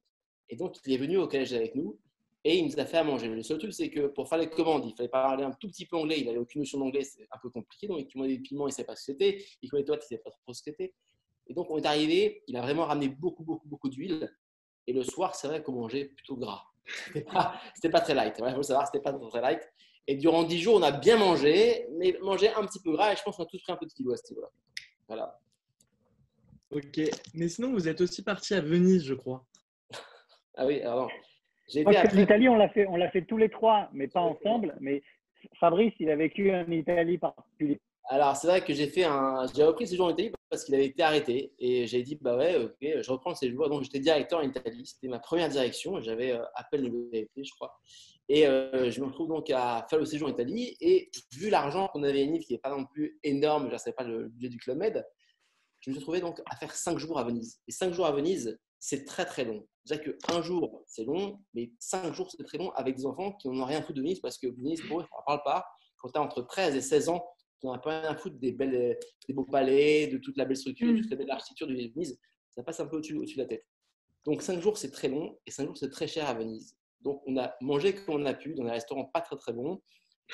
Et 0.48 0.56
donc, 0.56 0.76
il 0.86 0.92
est 0.94 0.96
venu 0.96 1.18
au 1.18 1.28
collège 1.28 1.52
avec 1.52 1.74
nous 1.74 2.00
et 2.44 2.56
il 2.56 2.66
nous 2.66 2.80
a 2.80 2.86
fait 2.86 2.96
à 2.96 3.04
manger. 3.04 3.28
Le 3.28 3.42
seul 3.42 3.58
truc, 3.58 3.74
c'est 3.74 3.90
que 3.90 4.06
pour 4.06 4.28
faire 4.28 4.38
les 4.38 4.48
commandes, 4.48 4.86
il 4.86 4.94
fallait 4.96 5.10
parler 5.10 5.44
un 5.44 5.52
tout 5.52 5.68
petit 5.68 5.84
peu 5.84 5.96
anglais, 5.96 6.20
il 6.20 6.26
n'avait 6.26 6.38
aucune 6.38 6.62
notion 6.62 6.78
d'anglais, 6.78 7.02
c'est 7.02 7.26
un 7.30 7.38
peu 7.42 7.50
compliqué. 7.50 7.86
Donc, 7.86 8.00
il 8.00 8.08
commandait 8.10 8.36
des 8.36 8.42
piments, 8.42 8.66
il 8.66 8.70
ne 8.70 8.74
savait 8.74 8.86
pas 8.86 8.96
ce 8.96 9.12
que 9.12 9.12
c'était. 9.12 9.44
Il 9.60 9.68
commandait 9.68 9.84
toi, 9.86 9.96
il 9.96 9.98
ne 9.98 10.02
savait 10.02 10.22
pas 10.22 10.30
trop 10.30 10.54
ce 10.54 10.62
que 10.62 10.70
c'était. 10.70 10.94
Et 11.48 11.54
donc, 11.54 11.70
on 11.70 11.78
est 11.78 11.86
arrivé, 11.86 12.42
il 12.46 12.56
a 12.56 12.62
vraiment 12.62 12.84
ramené 12.84 13.08
beaucoup, 13.08 13.42
beaucoup, 13.42 13.68
beaucoup 13.68 13.88
d'huile. 13.88 14.30
Et 14.86 14.92
le 14.92 15.02
soir, 15.02 15.34
c'est 15.34 15.48
vrai 15.48 15.62
qu'on 15.62 15.72
mangeait 15.72 16.06
plutôt 16.06 16.36
gras. 16.36 16.62
C'était 17.06 17.22
pas, 17.22 17.60
pas 17.92 18.00
très 18.00 18.14
light. 18.14 18.34
Il 18.38 18.54
faut 18.54 18.62
savoir, 18.62 18.86
c'était 18.86 19.02
pas 19.02 19.12
très 19.12 19.40
light. 19.40 19.60
Et 20.06 20.16
durant 20.16 20.42
10 20.42 20.58
jours, 20.58 20.76
on 20.76 20.82
a 20.82 20.90
bien 20.90 21.18
mangé, 21.18 21.86
mais 21.98 22.16
mangé 22.22 22.48
un 22.48 22.64
petit 22.66 22.80
peu 22.80 22.92
gras 22.92 23.12
et 23.12 23.16
je 23.16 23.22
pense 23.22 23.36
qu'on 23.36 23.42
a 23.42 23.46
tous 23.46 23.60
pris 23.62 23.72
un 23.72 23.76
peu 23.76 23.84
de 23.84 23.92
kilo 23.92 24.12
à 24.12 24.16
ce 24.16 24.32
niveau-là. 24.32 24.48
Voilà. 25.06 25.38
Ok, 26.70 27.00
mais 27.34 27.48
sinon, 27.48 27.72
vous 27.72 27.88
êtes 27.88 28.00
aussi 28.00 28.22
parti 28.22 28.54
à 28.54 28.62
Venise, 28.62 29.04
je 29.04 29.14
crois. 29.14 29.44
ah 30.56 30.66
oui, 30.66 30.80
alors 30.80 31.10
J'ai 31.68 31.84
L'Italie, 31.84 32.48
on 32.48 32.56
l'a 32.56 32.70
fait, 32.70 32.86
on 32.86 32.96
l'a 32.96 33.10
fait 33.10 33.22
tous 33.22 33.36
les 33.36 33.50
trois, 33.50 33.90
mais 33.92 34.08
pas 34.08 34.20
ensemble. 34.20 34.76
Mais 34.80 35.02
Fabrice, 35.60 35.94
il 35.98 36.10
a 36.10 36.16
vécu 36.16 36.54
en 36.54 36.70
Italie 36.70 37.18
particulier. 37.18 37.80
Alors, 38.10 38.36
c'est 38.36 38.46
vrai 38.46 38.64
que 38.64 38.72
j'ai 38.72 38.88
fait 38.88 39.04
un. 39.04 39.46
J'ai 39.54 39.64
repris 39.64 39.86
ce 39.86 39.90
séjour 39.90 40.06
en 40.06 40.10
Italie 40.10 40.32
parce 40.48 40.64
qu'il 40.64 40.74
avait 40.74 40.86
été 40.86 41.02
arrêté. 41.02 41.52
Et 41.58 41.86
j'ai 41.86 42.02
dit, 42.02 42.16
bah 42.16 42.36
ouais, 42.38 42.56
ok, 42.56 42.76
je 42.80 43.10
reprends 43.10 43.30
le 43.30 43.36
séjour. 43.36 43.68
Donc, 43.68 43.82
j'étais 43.82 44.00
directeur 44.00 44.38
en 44.38 44.42
Italie. 44.42 44.86
C'était 44.86 45.08
ma 45.08 45.18
première 45.18 45.50
direction. 45.50 46.00
J'avais 46.00 46.32
euh, 46.32 46.42
appel 46.54 46.90
de 46.90 47.28
je 47.36 47.50
crois. 47.54 47.78
Et 48.30 48.46
euh, 48.46 48.90
je 48.90 49.00
me 49.00 49.06
retrouve 49.06 49.28
donc 49.28 49.50
à 49.50 49.86
faire 49.90 49.98
le 49.98 50.06
séjour 50.06 50.28
en 50.28 50.30
Italie. 50.30 50.74
Et 50.80 51.10
vu 51.32 51.50
l'argent 51.50 51.88
qu'on 51.88 52.02
avait 52.02 52.24
Nive, 52.26 52.42
qui 52.42 52.54
n'est 52.54 52.58
pas 52.58 52.70
non 52.70 52.86
plus 52.86 53.18
énorme, 53.24 53.68
je 53.68 53.74
ne 53.74 53.78
sais 53.78 53.92
pas 53.92 54.04
le 54.04 54.28
budget 54.28 54.48
du 54.48 54.56
Club 54.56 54.78
Med, 54.78 55.06
je 55.80 55.90
me 55.90 55.94
suis 55.94 56.00
retrouvé 56.00 56.20
donc 56.20 56.40
à 56.50 56.56
faire 56.56 56.74
5 56.74 56.98
jours 56.98 57.18
à 57.18 57.24
Venise. 57.24 57.60
Et 57.68 57.72
5 57.72 57.92
jours 57.92 58.06
à 58.06 58.12
Venise, 58.12 58.58
c'est 58.78 59.04
très 59.04 59.26
très 59.26 59.44
long. 59.44 59.66
Déjà 59.84 60.02
qu'un 60.02 60.42
jour, 60.42 60.82
c'est 60.86 61.04
long, 61.04 61.40
mais 61.54 61.72
5 61.78 62.12
jours, 62.14 62.30
c'est 62.30 62.42
très 62.44 62.58
long 62.58 62.70
avec 62.72 62.96
des 62.96 63.06
enfants 63.06 63.32
qui 63.32 63.48
n'en 63.48 63.62
ont 63.62 63.64
rien 63.64 63.82
foutu 63.82 63.94
de 63.94 64.00
Venise 64.00 64.20
parce 64.20 64.38
que 64.38 64.46
Venise, 64.46 64.80
pour 64.88 65.00
eux, 65.00 65.06
on 65.12 65.20
ne 65.20 65.24
parle 65.26 65.42
pas. 65.44 65.66
Quand 65.98 66.10
tu 66.10 66.18
as 66.18 66.22
entre 66.22 66.42
13 66.42 66.74
et 66.74 66.80
16 66.80 67.08
ans, 67.10 67.24
n'en 67.64 67.72
as 67.72 67.78
pas 67.78 68.00
rien 68.00 68.10
à 68.10 68.16
foutre 68.16 68.36
des, 68.38 68.52
belles, 68.52 68.98
des 69.26 69.34
beaux 69.34 69.44
palais, 69.44 70.06
de 70.08 70.18
toute 70.18 70.36
la 70.36 70.44
belle 70.44 70.56
structure, 70.56 70.92
de 70.92 70.98
toute 70.98 71.10
la 71.10 71.16
belle 71.16 71.30
architecture 71.30 71.66
de 71.66 71.74
Venise. 71.74 72.18
Ça 72.50 72.62
passe 72.62 72.80
un 72.80 72.86
peu 72.86 72.96
au-dessus 72.96 73.14
de 73.14 73.42
la 73.42 73.46
tête. 73.46 73.66
Donc 74.24 74.42
5 74.42 74.60
jours, 74.60 74.76
c'est 74.76 74.90
très 74.90 75.08
long 75.08 75.38
et 75.46 75.50
5 75.50 75.66
jours, 75.66 75.76
c'est 75.76 75.90
très 75.90 76.06
cher 76.06 76.28
à 76.28 76.34
Venise. 76.34 76.76
Donc, 77.00 77.22
on 77.26 77.36
a 77.36 77.54
mangé 77.60 77.94
comme 77.94 78.22
on 78.22 78.26
a 78.26 78.34
pu 78.34 78.54
dans 78.54 78.64
des 78.64 78.70
restaurants 78.70 79.04
pas 79.04 79.20
très 79.20 79.36
très 79.36 79.52
bons. 79.52 79.80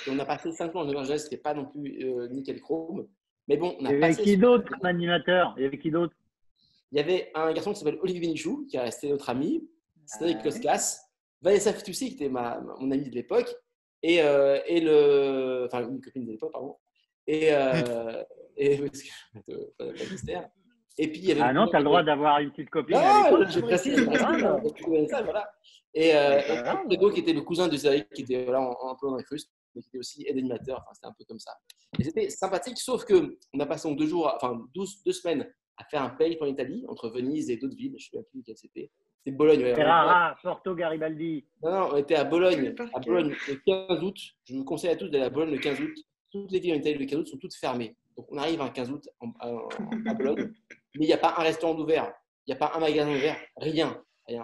Et 0.07 0.11
on 0.11 0.19
a 0.19 0.25
passé 0.25 0.51
5 0.51 0.75
ans 0.75 0.81
en 0.81 0.95
Angeles, 0.95 1.21
ce 1.25 1.29
qui 1.29 1.35
n'est 1.35 1.41
pas 1.41 1.55
non 1.55 1.67
plus 1.67 2.05
euh, 2.05 2.29
nickel 2.29 2.61
chrome. 2.61 3.07
Mais 3.47 3.57
bon, 3.57 3.77
on 3.79 3.85
a 3.85 3.93
Il 3.93 4.01
y 4.01 4.05
avait 4.05 4.15
qui 4.17 4.37
d'autre 4.37 4.69
comme 4.69 4.87
animateur? 4.87 5.55
Il 5.57 5.63
y 5.63 5.67
avait 5.67 5.79
qui 5.79 5.91
d'autre? 5.91 6.15
Il 6.91 6.99
y 6.99 7.01
avait 7.01 7.31
un 7.35 7.53
garçon 7.53 7.73
qui 7.73 7.81
s'appelle 7.81 7.99
Olivier 8.01 8.21
Benichou, 8.21 8.67
qui 8.69 8.77
est 8.77 8.81
resté 8.81 9.11
notre 9.11 9.29
ami. 9.29 9.69
Cédric 10.07 10.39
ah, 10.41 10.43
Koskas. 10.43 11.01
Vanessa 11.43 11.73
Fitoussi, 11.73 12.09
qui 12.09 12.15
était 12.15 12.29
ma, 12.29 12.61
mon 12.81 12.91
amie 12.91 13.11
de 13.11 13.15
l'époque. 13.15 13.55
Et, 14.03 14.23
euh, 14.23 14.61
et, 14.67 14.81
le. 14.81 15.67
Enfin, 15.67 15.89
une 15.89 16.01
copine 16.01 16.25
de 16.25 16.33
l'époque, 16.33 16.53
pardon. 16.53 16.77
Et. 17.27 17.53
Euh, 17.53 18.23
et. 18.57 18.81
Et 20.97 21.09
puis, 21.09 21.19
il 21.19 21.25
y 21.25 21.33
avait 21.33 21.41
ah 21.41 21.53
non, 21.53 21.67
tu 21.67 21.75
as 21.75 21.81
le 21.81 21.85
droit 21.85 22.05
d'avoir 22.05 22.39
une 22.39 22.51
petite 22.51 22.71
copine. 22.71 22.97
Non, 22.97 23.45
j'ai 23.49 23.63
précisé. 23.63 24.05
voilà. 24.05 25.51
Et, 25.93 26.15
euh, 26.15 26.41
Fredo, 26.65 27.11
qui 27.11 27.21
était 27.21 27.33
le 27.33 27.43
cousin 27.43 27.67
de 27.67 27.77
Zéry, 27.77 28.05
qui 28.15 28.23
était 28.23 28.45
voilà, 28.45 28.61
un 28.61 28.95
peu 29.01 29.09
dans 29.09 29.17
les 29.17 29.25
frustes, 29.25 29.51
mais 29.75 29.83
qui 29.83 29.89
était 29.89 29.99
aussi 29.99 30.25
aide-animateur. 30.29 30.79
Enfin, 30.79 30.93
c'était 30.95 31.07
un 31.07 31.15
peu 31.19 31.25
comme 31.25 31.41
ça. 31.41 31.53
Et 31.99 32.05
c'était 32.05 32.31
sympathique, 32.31 32.79
sauf 32.79 33.05
qu'on 33.05 33.61
a 33.61 33.67
passé 33.67 33.93
deux 33.95 34.07
jours, 34.07 34.33
enfin 34.37 34.61
12, 34.75 35.03
deux 35.05 35.13
semaines 35.13 35.53
à 35.77 35.85
faire 35.85 36.03
un 36.03 36.11
pays 36.11 36.39
en 36.41 36.47
Italie, 36.47 36.85
entre 36.89 37.09
Venise 37.09 37.51
et 37.51 37.57
d'autres 37.57 37.77
villes. 37.77 37.97
Je 37.99 38.09
ne 38.13 38.23
sais 38.23 38.29
plus 38.31 38.43
quelle 38.43 38.57
c'était. 38.57 38.91
C'était 39.19 39.37
Bologne. 39.37 39.75
Ferrara, 39.75 40.37
Porto, 40.43 40.75
Garibaldi. 40.75 41.47
Non, 41.63 41.71
non, 41.71 41.89
on 41.93 41.97
était 41.97 42.17
à 42.17 42.25
Bologne, 42.25 42.75
à 42.93 43.01
Bologne 43.01 43.35
le 43.49 43.55
15 43.89 44.03
août. 44.03 44.17
Je 44.45 44.55
vous 44.55 44.65
conseille 44.65 44.91
à 44.91 44.97
tous 44.97 45.09
d'aller 45.09 45.25
à 45.25 45.31
Bologne 45.31 45.53
le 45.53 45.59
15 45.59 45.81
août. 45.81 45.95
Toutes 46.35 46.51
les 46.51 46.59
villes 46.59 46.75
en 46.75 46.79
Italie 46.79 46.99
le 46.99 47.05
15 47.05 47.20
août 47.20 47.29
sont 47.29 47.38
toutes 47.38 47.55
fermées. 47.55 47.94
Donc 48.16 48.27
on 48.29 48.38
arrive 48.38 48.61
un 48.61 48.68
15 48.68 48.90
août 48.90 49.09
à 49.38 50.14
Bologne, 50.14 50.53
mais 50.97 51.05
il 51.05 51.07
n'y 51.07 51.12
a 51.12 51.18
pas 51.18 51.33
un 51.38 51.42
restaurant 51.42 51.79
ouvert, 51.79 52.12
il 52.44 52.51
n'y 52.51 52.55
a 52.55 52.59
pas 52.59 52.73
un 52.75 52.81
magasin 52.81 53.09
ouvert, 53.09 53.37
rien. 53.57 54.03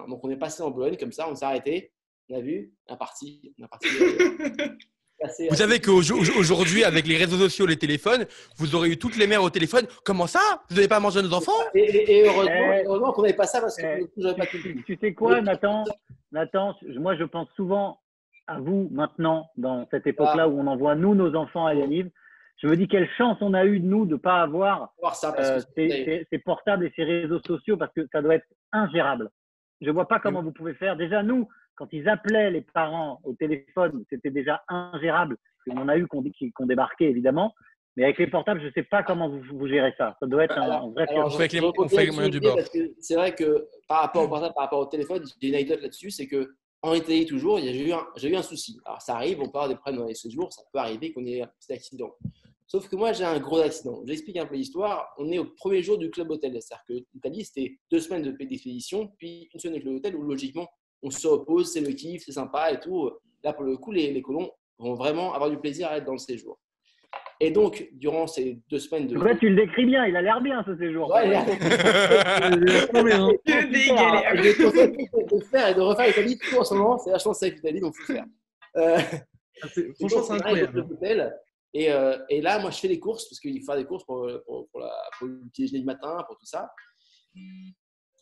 Donc 0.09 0.23
on 0.23 0.31
est 0.31 0.37
passé 0.37 0.63
en 0.63 0.71
Bologne 0.71 0.97
comme 0.97 1.11
ça, 1.11 1.29
on 1.29 1.35
s'est 1.35 1.45
arrêté, 1.45 1.93
on 2.29 2.37
a 2.37 2.41
vu, 2.41 2.73
on 2.87 2.95
est 2.95 2.99
parti. 2.99 3.53
On 3.61 3.67
parti. 3.67 3.89
Vous 5.51 5.57
savez 5.57 5.81
qu'aujourd'hui, 5.81 6.83
avec 6.83 7.07
les 7.07 7.19
réseaux 7.19 7.37
sociaux, 7.37 7.67
les 7.67 7.77
téléphones, 7.77 8.25
vous 8.57 8.75
aurez 8.75 8.89
eu 8.89 8.97
toutes 8.97 9.19
les 9.19 9.27
mères 9.27 9.43
au 9.43 9.51
téléphone. 9.51 9.87
Comment 10.03 10.27
ça? 10.27 10.41
Vous 10.71 10.77
n'avez 10.77 10.89
pas 10.89 10.99
mangé 10.99 11.21
nos 11.21 11.35
enfants? 11.35 11.53
Et, 11.75 12.25
heureusement, 12.25 13.13
qu'on 13.13 13.23
n'avait 13.23 13.35
pas 13.35 13.45
ça 13.45 13.61
parce 13.61 13.77
que 13.77 13.83
eh, 13.85 14.35
pas 14.35 14.47
tu, 14.47 14.83
tu 14.87 14.97
sais 14.99 15.13
quoi, 15.13 15.43
Nathan? 15.43 15.85
Nathan, 16.33 16.75
moi 16.99 17.17
je 17.17 17.25
pense 17.25 17.49
souvent 17.55 17.99
à 18.51 18.59
vous 18.59 18.89
maintenant, 18.91 19.49
dans 19.57 19.87
cette 19.91 20.07
époque-là 20.07 20.45
ah. 20.45 20.49
où 20.49 20.61
on 20.61 20.67
envoie 20.67 20.97
nous 20.97 21.15
nos 21.15 21.35
enfants 21.37 21.67
à 21.67 21.75
Yaniv. 21.75 22.11
Je 22.57 22.67
me 22.67 22.77
dis 22.77 22.89
quelle 22.89 23.09
chance 23.17 23.39
on 23.41 23.55
a 23.55 23.65
eu 23.65 23.81
de 23.81 23.87
nous 23.87 24.05
de 24.05 24.13
ne 24.13 24.19
pas 24.19 24.43
avoir 24.43 24.93
euh, 25.03 25.61
ces, 25.77 26.27
ces, 26.31 26.39
portables 26.39 26.85
et 26.85 26.93
ces 26.95 27.05
réseaux 27.05 27.41
sociaux 27.47 27.77
parce 27.79 27.93
que 27.95 28.07
ça 28.13 28.21
doit 28.21 28.35
être 28.35 28.47
ingérable. 28.73 29.31
Je 29.81 29.87
ne 29.87 29.93
vois 29.93 30.09
pas 30.09 30.19
comment 30.19 30.43
vous 30.43 30.53
pouvez 30.53 30.75
faire. 30.75 30.97
Déjà, 30.97 31.23
nous, 31.23 31.49
quand 31.77 31.87
ils 31.93 32.07
appelaient 32.09 32.51
les 32.51 32.61
parents 32.61 33.21
au 33.25 33.33
téléphone, 33.33 34.05
c'était 34.11 34.31
déjà 34.31 34.63
ingérable. 34.69 35.37
On 35.71 35.79
en 35.79 35.89
a 35.89 35.97
eu 35.97 36.07
qu'on 36.07 36.23
qu 36.23 36.53
débarquait, 36.61 37.09
évidemment. 37.09 37.55
Mais 37.97 38.05
avec 38.05 38.19
les 38.19 38.27
portables, 38.27 38.61
je 38.61 38.67
ne 38.67 38.73
sais 38.73 38.83
pas 38.83 39.03
comment 39.03 39.29
vous, 39.29 39.43
vous, 39.53 39.69
gérez 39.69 39.95
ça. 39.97 40.17
Ça 40.21 40.27
doit 40.27 40.45
être 40.45 40.59
un, 40.59 40.91
vrai 40.91 41.07
on 41.17 41.31
fait 41.31 41.49
les, 41.53 42.11
moyens 42.11 42.31
du 42.31 42.41
bord. 42.41 42.59
C'est 42.99 43.15
vrai 43.15 43.35
que 43.35 43.67
par 43.89 44.03
rapport 44.03 44.25
au 44.25 44.29
portable, 44.29 44.55
par 44.55 44.65
rapport 44.65 44.81
au 44.81 44.87
téléphone, 44.87 45.25
j'ai 45.41 45.49
une 45.49 45.55
anecdote 45.55 45.83
là-dessus, 45.83 46.11
c'est 46.11 46.27
que 46.27 46.55
en 46.83 46.95
Italie, 46.95 47.27
toujours, 47.27 47.59
j'ai 47.59 47.89
eu, 47.89 47.93
un, 47.93 48.43
souci. 48.43 48.79
Alors, 48.85 49.03
ça 49.03 49.17
arrive, 49.17 49.41
on 49.41 49.47
avoir 49.47 49.69
des 49.69 49.75
problèmes 49.75 50.01
dans 50.01 50.07
les 50.07 50.15
séjours, 50.15 50.53
ça 50.53 50.63
peut 50.73 50.79
arriver 50.79 51.13
qu'on 51.13 51.25
ait 51.27 51.43
un 51.43 51.47
petit 51.47 51.73
accident. 51.73 52.11
Sauf 52.67 52.89
que 52.89 52.97
moi, 52.97 53.13
j'ai 53.13 53.25
un 53.25 53.39
gros 53.39 53.59
accident. 53.59 54.01
J'explique 54.07 54.37
un 54.37 54.47
peu 54.47 54.55
l'histoire. 54.55 55.13
On 55.19 55.31
est 55.31 55.39
au 55.39 55.45
premier 55.45 55.83
jour 55.83 55.99
du 55.99 56.09
club 56.11 56.31
hôtel. 56.31 56.53
C'est-à-dire 56.53 56.85
que 56.89 57.05
l'Italie, 57.15 57.45
c'était 57.45 57.77
deux 57.91 58.01
semaines 58.01 58.23
d'expédition, 58.23 59.13
puis 59.19 59.49
une 59.53 59.61
semaine 59.61 59.75
avec 59.75 59.85
le 59.85 59.97
hôtel 59.97 60.17
où 60.17 60.23
logiquement, 60.23 60.69
on 61.03 61.11
se 61.11 61.27
repose, 61.27 61.73
c'est 61.73 61.81
le 61.81 61.93
kiff, 61.93 62.23
c'est 62.25 62.33
sympa 62.33 62.73
et 62.73 62.81
tout. 62.81 63.11
Là, 63.43 63.53
pour 63.53 63.65
le 63.65 63.77
coup, 63.77 63.91
les, 63.91 64.23
colons 64.23 64.51
vont 64.79 64.95
vraiment 64.95 65.35
avoir 65.35 65.51
du 65.51 65.59
plaisir 65.59 65.89
à 65.89 65.99
être 65.99 66.05
dans 66.05 66.13
le 66.13 66.19
séjour. 66.19 66.59
Et 67.43 67.51
donc, 67.51 67.89
durant 67.93 68.27
ces 68.27 68.61
deux 68.69 68.79
semaines 68.79 69.07
de. 69.07 69.17
vrai, 69.17 69.37
tu 69.39 69.49
le 69.49 69.57
décris 69.57 69.87
bien, 69.87 70.05
il 70.05 70.15
a 70.15 70.21
l'air 70.21 70.43
bien 70.43 70.63
ce 70.67 70.77
séjour. 70.77 71.09
Ouais, 71.11 71.27
il 71.27 71.35
a 71.35 71.45
de 75.31 75.45
faire 75.45 75.69
et 75.69 75.75
de 75.75 75.81
refaire 75.81 76.07
l'Italie 76.09 76.39
tout 76.39 76.59
en 76.59 76.65
ce 76.65 76.75
moment, 76.75 76.99
c'est 76.99 77.11
vachement 77.11 77.33
safe 77.33 77.55
l'Italie, 77.55 77.81
donc 77.81 77.95
il 77.99 78.03
faut 78.05 78.13
faire. 78.13 78.27
Euh, 78.77 78.99
ah, 79.63 79.69
franchement, 79.99 80.23
c'est 80.23 80.33
incroyable. 80.35 80.87
Et, 81.73 81.91
euh, 81.93 82.19
et, 82.29 82.41
là, 82.41 82.59
moi, 82.59 82.71
je 82.71 82.79
fais 82.79 82.89
des 82.89 82.99
courses 82.99 83.29
parce 83.29 83.41
qu'il 83.41 83.59
faut 83.61 83.67
faire 83.67 83.77
des 83.77 83.87
courses 83.87 84.05
pour, 84.05 84.29
pour, 84.45 84.69
pour, 84.69 84.81
la, 84.81 84.93
pour 85.19 85.29
le 85.29 85.41
petit 85.53 85.63
déjeuner 85.63 85.81
du 85.81 85.87
matin, 85.87 86.23
pour 86.27 86.37
tout 86.37 86.47
ça. 86.47 86.71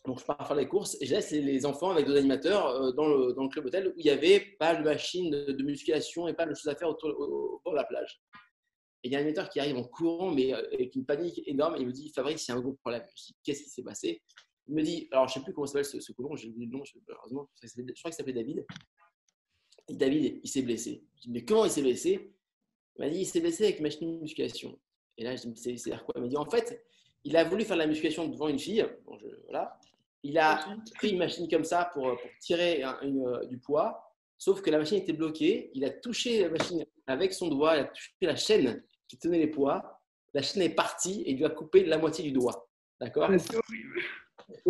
Donc, 0.06 0.20
je 0.20 0.24
pars 0.24 0.46
faire 0.46 0.56
les 0.56 0.68
courses 0.68 0.96
et 1.00 1.06
je 1.06 1.14
laisse 1.14 1.30
les 1.32 1.66
enfants 1.66 1.90
avec 1.90 2.06
deux 2.06 2.16
animateurs 2.16 2.68
euh, 2.68 2.92
dans 2.92 3.08
le, 3.08 3.32
dans 3.34 3.42
le 3.42 3.48
club 3.48 3.66
hôtel 3.66 3.88
où 3.88 3.92
il 3.96 4.04
n'y 4.04 4.10
avait 4.10 4.40
pas 4.58 4.74
de 4.74 4.82
machine 4.82 5.30
de, 5.30 5.62
musculation 5.62 6.28
et 6.28 6.34
pas 6.34 6.46
de 6.46 6.54
choses 6.54 6.68
à 6.68 6.74
faire 6.74 6.88
autour, 6.88 7.10
de 7.66 7.76
la 7.76 7.84
plage. 7.84 8.20
Et 9.02 9.08
il 9.08 9.12
y 9.12 9.16
a 9.16 9.18
un 9.18 9.22
animateur 9.22 9.48
qui 9.48 9.60
arrive 9.60 9.76
en 9.76 9.84
courant, 9.84 10.30
mais 10.32 10.52
euh, 10.52 10.62
avec 10.72 10.94
une 10.96 11.04
panique 11.04 11.42
énorme. 11.46 11.76
Et 11.76 11.80
il 11.80 11.86
me 11.86 11.92
dit 11.92 12.10
Fabrice, 12.14 12.46
il 12.46 12.50
y 12.50 12.54
a 12.54 12.56
un 12.56 12.60
gros 12.60 12.72
problème. 12.74 13.04
Je 13.14 13.26
dis 13.26 13.36
Qu'est-ce 13.44 13.62
qui 13.62 13.70
s'est 13.70 13.82
passé? 13.82 14.22
Il 14.66 14.74
me 14.74 14.82
dit 14.82 15.08
Alors, 15.12 15.28
je 15.28 15.32
ne 15.32 15.34
sais 15.34 15.44
plus 15.44 15.54
comment 15.54 15.66
s'appelle 15.66 15.84
ce, 15.84 16.00
ce 16.00 16.12
colon, 16.12 16.34
j'ai 16.36 16.48
oublié 16.48 16.66
le 16.66 16.72
nom, 16.72 16.84
je, 16.84 16.94
heureusement, 17.08 17.48
je 17.62 17.68
crois 17.68 18.10
qu'il 18.10 18.12
s'appelait 18.12 18.32
David. 18.32 18.66
Et 19.88 19.94
David, 19.94 20.40
il 20.42 20.48
s'est 20.48 20.62
blessé. 20.62 21.04
Je 21.16 21.22
dis 21.22 21.30
Mais 21.30 21.44
comment 21.44 21.64
il 21.64 21.70
s'est 21.70 21.82
blessé? 21.82 22.32
Il 22.98 23.04
m'a 23.04 23.10
dit, 23.10 23.20
il 23.20 23.26
s'est 23.26 23.40
blessé 23.40 23.64
avec 23.64 23.78
une 23.78 23.84
machine 23.84 24.16
de 24.16 24.20
musculation. 24.20 24.78
Et 25.16 25.24
là, 25.24 25.36
je 25.36 25.48
dis, 25.48 25.78
c'est 25.78 25.90
quoi? 26.04 26.14
Il 26.16 26.22
m'a 26.22 26.28
dit, 26.28 26.36
en 26.36 26.48
fait, 26.50 26.84
il 27.24 27.36
a 27.36 27.44
voulu 27.44 27.64
faire 27.64 27.76
la 27.76 27.86
musculation 27.86 28.26
devant 28.28 28.48
une 28.48 28.58
fille. 28.58 28.84
voilà. 29.44 29.78
Il 30.24 30.36
a 30.38 30.76
pris 30.96 31.10
une 31.10 31.18
machine 31.18 31.48
comme 31.48 31.64
ça 31.64 31.90
pour, 31.92 32.02
pour 32.02 32.30
tirer 32.40 32.82
euh, 32.84 33.44
du 33.46 33.58
poids, 33.58 34.07
sauf 34.38 34.62
que 34.62 34.70
la 34.70 34.78
machine 34.78 34.98
était 34.98 35.12
bloquée. 35.12 35.70
Il 35.74 35.84
a 35.84 35.90
touché 35.90 36.42
la 36.42 36.50
machine 36.50 36.84
avec 37.06 37.32
son 37.32 37.48
doigt, 37.48 37.76
il 37.76 37.80
a 37.80 37.84
touché 37.84 38.12
la 38.22 38.36
chaîne 38.36 38.82
qui 39.08 39.18
tenait 39.18 39.38
les 39.38 39.48
poids. 39.48 40.00
la 40.34 40.42
chaîne 40.42 40.62
est 40.62 40.74
partie 40.74 41.22
et 41.22 41.32
il 41.32 41.38
lui 41.38 41.44
a 41.44 41.50
coupé 41.50 41.84
la 41.84 41.98
moitié 41.98 42.24
du 42.24 42.32
doigt. 42.32 42.68
D'accord 43.00 43.30
c'est 43.38 43.56
horrible. 43.56 44.00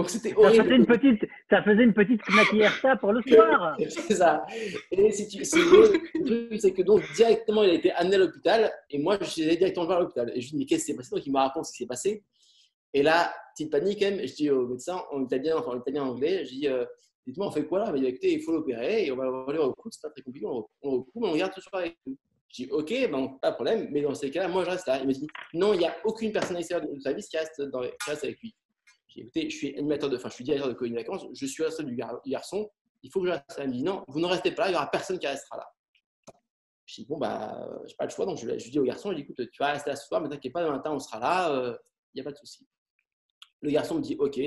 C'était 0.09 0.31
Ça 0.35 0.51
faisait 0.51 0.77
une 0.77 0.87
petite, 0.87 1.31
ça 1.49 1.63
faisait 1.63 1.85
une 1.85 1.95
petite 1.95 2.21
maquillerta 2.31 2.97
pour 2.97 3.13
le 3.13 3.23
soir. 3.23 3.77
C'est 3.89 4.15
ça. 4.15 4.45
Et 4.91 5.13
si 5.13 5.29
tu, 5.29 5.45
si 5.45 5.57
le 5.57 6.25
truc, 6.25 6.61
c'est 6.61 6.73
que 6.73 6.83
donc 6.83 7.03
directement, 7.15 7.63
il 7.63 7.71
a 7.71 7.75
été 7.75 7.93
amené 7.93 8.17
à 8.17 8.19
l'hôpital 8.19 8.73
et 8.91 8.99
moi, 8.99 9.19
je 9.21 9.27
suis 9.27 9.45
allé 9.45 9.57
directement 9.57 9.87
voir 9.87 10.01
l'hôpital. 10.01 10.33
Et 10.35 10.41
je 10.41 10.47
lui 10.47 10.51
dis, 10.51 10.57
mais 10.59 10.65
qu'est-ce 10.67 10.87
qui 10.87 10.93
s'est 10.93 10.97
passé? 10.97 11.15
Donc 11.15 11.25
il 11.25 11.33
me 11.33 11.39
raconte 11.39 11.67
ce 11.67 11.73
qui 11.73 11.79
s'est 11.79 11.87
passé. 11.87 12.25
Et 12.93 13.03
là, 13.03 13.33
petite 13.55 13.71
panique 13.71 14.01
quand 14.01 14.11
même. 14.11 14.27
Je 14.27 14.35
dis 14.35 14.51
au 14.51 14.67
médecin 14.67 15.01
en 15.13 15.23
italien, 15.23 15.57
enfin 15.59 15.73
en 15.73 15.81
italien 15.81 16.03
en 16.05 16.09
anglais, 16.09 16.45
je 16.45 16.51
dis, 16.51 16.69
euh, 16.69 16.85
dites-moi, 17.29 17.47
on 17.49 17.51
fait 17.51 17.67
quoi 17.67 17.79
là? 17.81 17.85
Il 17.89 17.93
m'a 17.93 17.99
dit, 17.99 18.07
écoutez, 18.07 18.33
il 18.35 18.43
faut 18.43 18.53
l'opérer 18.53 19.07
et 19.07 19.13
on 19.13 19.17
va 19.17 19.45
aller 19.49 19.59
au 19.59 19.73
coup. 19.75 19.89
C'est 19.91 20.03
pas 20.03 20.11
très 20.11 20.23
compliqué. 20.23 20.47
On 20.47 20.67
on 20.83 20.91
recoue, 20.99 21.21
mais 21.21 21.29
on 21.29 21.33
regarde 21.33 21.53
tout 21.53 21.61
soir 21.61 21.83
avec 21.83 21.97
nous. 22.07 22.17
Je 22.49 22.65
dis, 22.65 22.71
ok, 22.71 22.89
ben, 23.11 23.39
pas 23.43 23.51
de 23.51 23.55
problème. 23.57 23.89
Mais 23.91 24.01
dans 24.01 24.15
ces 24.15 24.31
cas-là, 24.31 24.49
moi, 24.49 24.65
je 24.65 24.71
reste 24.71 24.87
là. 24.87 24.99
Il 25.01 25.07
me 25.07 25.13
dit, 25.13 25.27
non, 25.53 25.75
il 25.75 25.79
n'y 25.81 25.87
a 25.87 25.95
aucune 26.05 26.33
personne 26.33 26.57
extérieure 26.57 26.89
du 26.91 27.01
service 27.01 27.29
qui 27.29 27.37
reste, 27.37 27.61
dans 27.63 27.81
les- 27.81 27.91
qui 27.91 28.11
reste 28.11 28.25
avec 28.25 28.39
lui. 28.41 28.55
J'ai 29.09 29.21
dit, 29.21 29.27
écoutez, 29.27 29.51
je 29.51 29.57
suis 29.57 29.77
animateur 29.77 30.09
de, 30.11 30.17
enfin, 30.17 30.29
je 30.31 30.35
suis 30.35 30.45
directeur 30.45 30.69
de 30.69 30.75
colonie 30.75 30.97
de 30.97 31.01
vacances, 31.01 31.27
je 31.35 31.47
suis 31.47 31.63
responsable 31.63 31.91
du 31.91 31.97
gar- 31.97 32.21
du 32.25 32.31
garçon, 32.31 32.71
il 33.03 33.11
faut 33.11 33.21
que 33.21 33.27
je 33.27 33.33
reste 33.33 33.59
là. 33.59 33.65
Il 33.65 33.69
me 33.71 33.75
dit, 33.75 33.83
non, 33.83 34.05
vous 34.09 34.21
ne 34.21 34.27
restez 34.27 34.53
pas 34.53 34.63
là, 34.63 34.69
il 34.69 34.73
n'y 34.73 34.77
aura 34.77 34.91
personne 34.91 35.19
qui 35.19 35.27
restera 35.27 35.59
là. 35.59 35.67
Je 36.87 36.95
dis, 37.03 37.07
bon, 37.07 37.19
bah, 37.19 37.69
je 37.85 37.89
n'ai 37.91 37.97
pas 37.97 38.05
le 38.05 38.11
choix, 38.11 38.25
donc 38.25 38.39
je, 38.39 38.47
dis 38.71 38.79
au 38.79 38.85
garçon, 38.85 39.11
je 39.11 39.17
dis, 39.17 39.23
écoute, 39.23 39.37
tu 39.51 39.59
vas 39.59 39.73
rester 39.73 39.91
là 39.91 39.97
ce 39.97 40.07
soir, 40.07 40.23
mais 40.23 40.29
t'inquiète 40.31 40.53
pas, 40.55 40.63
demain 40.63 40.77
matin, 40.77 40.93
on 40.93 40.99
sera 40.99 41.19
là, 41.19 41.53
euh, 41.53 41.77
il 42.15 42.19
n'y 42.19 42.21
a 42.23 42.25
pas 42.25 42.33
de 42.33 42.39
souci. 42.39 42.67
Le 43.61 43.71
garçon 43.71 43.97
me 43.97 44.01
dit, 44.01 44.17
ok, 44.19 44.41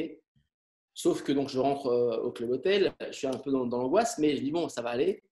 sauf 0.93 1.23
que 1.23 1.31
donc 1.31 1.49
je 1.49 1.59
rentre 1.59 1.87
euh, 1.87 2.17
au 2.21 2.31
club 2.31 2.51
hôtel, 2.51 2.93
je 3.07 3.11
suis 3.11 3.27
un 3.27 3.37
peu 3.37 3.51
dans, 3.51 3.65
l'angoisse, 3.65 4.17
mais 4.17 4.35
je 4.35 4.41
dis, 4.41 4.51
bon, 4.51 4.69
ça 4.69 4.81
va 4.81 4.89
aller. 4.89 5.23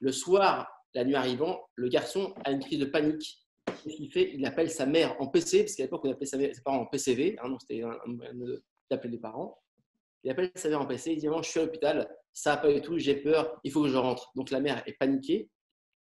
Le 0.00 0.12
soir, 0.12 0.68
la 0.94 1.04
nuit 1.04 1.14
arrivant, 1.14 1.60
le 1.74 1.88
garçon 1.88 2.34
a 2.44 2.50
une 2.50 2.60
crise 2.60 2.78
de 2.78 2.86
panique. 2.86 3.38
Qu'est-ce 3.66 3.96
qu'il 3.96 4.12
fait? 4.12 4.32
Il 4.34 4.44
appelle 4.46 4.70
sa 4.70 4.86
mère 4.86 5.20
en 5.20 5.28
PC, 5.28 5.60
parce 5.60 5.74
qu'à 5.74 5.84
l'époque, 5.84 6.02
on 6.04 6.10
appelait 6.10 6.26
ses 6.26 6.62
parents 6.64 6.80
en 6.80 6.86
PCV, 6.86 7.36
hein, 7.40 7.48
donc 7.48 7.60
c'était 7.60 7.82
un, 7.82 7.96
d'appeler 8.90 9.12
les 9.12 9.18
parents. 9.18 9.60
Il 10.22 10.30
appelle 10.30 10.50
sa 10.54 10.68
mère 10.68 10.80
en 10.80 10.86
PC, 10.86 11.12
il 11.12 11.18
dit 11.18 11.28
Maman, 11.28 11.42
je 11.42 11.50
suis 11.50 11.60
à 11.60 11.64
l'hôpital, 11.64 12.08
ça 12.32 12.54
va 12.54 12.56
pas 12.62 12.72
du 12.72 12.80
tout, 12.80 12.98
j'ai 12.98 13.16
peur, 13.16 13.60
il 13.62 13.70
faut 13.70 13.82
que 13.82 13.88
je 13.88 13.96
rentre. 13.96 14.32
Donc 14.34 14.50
la 14.50 14.60
mère 14.60 14.82
est 14.86 14.94
paniquée. 14.94 15.50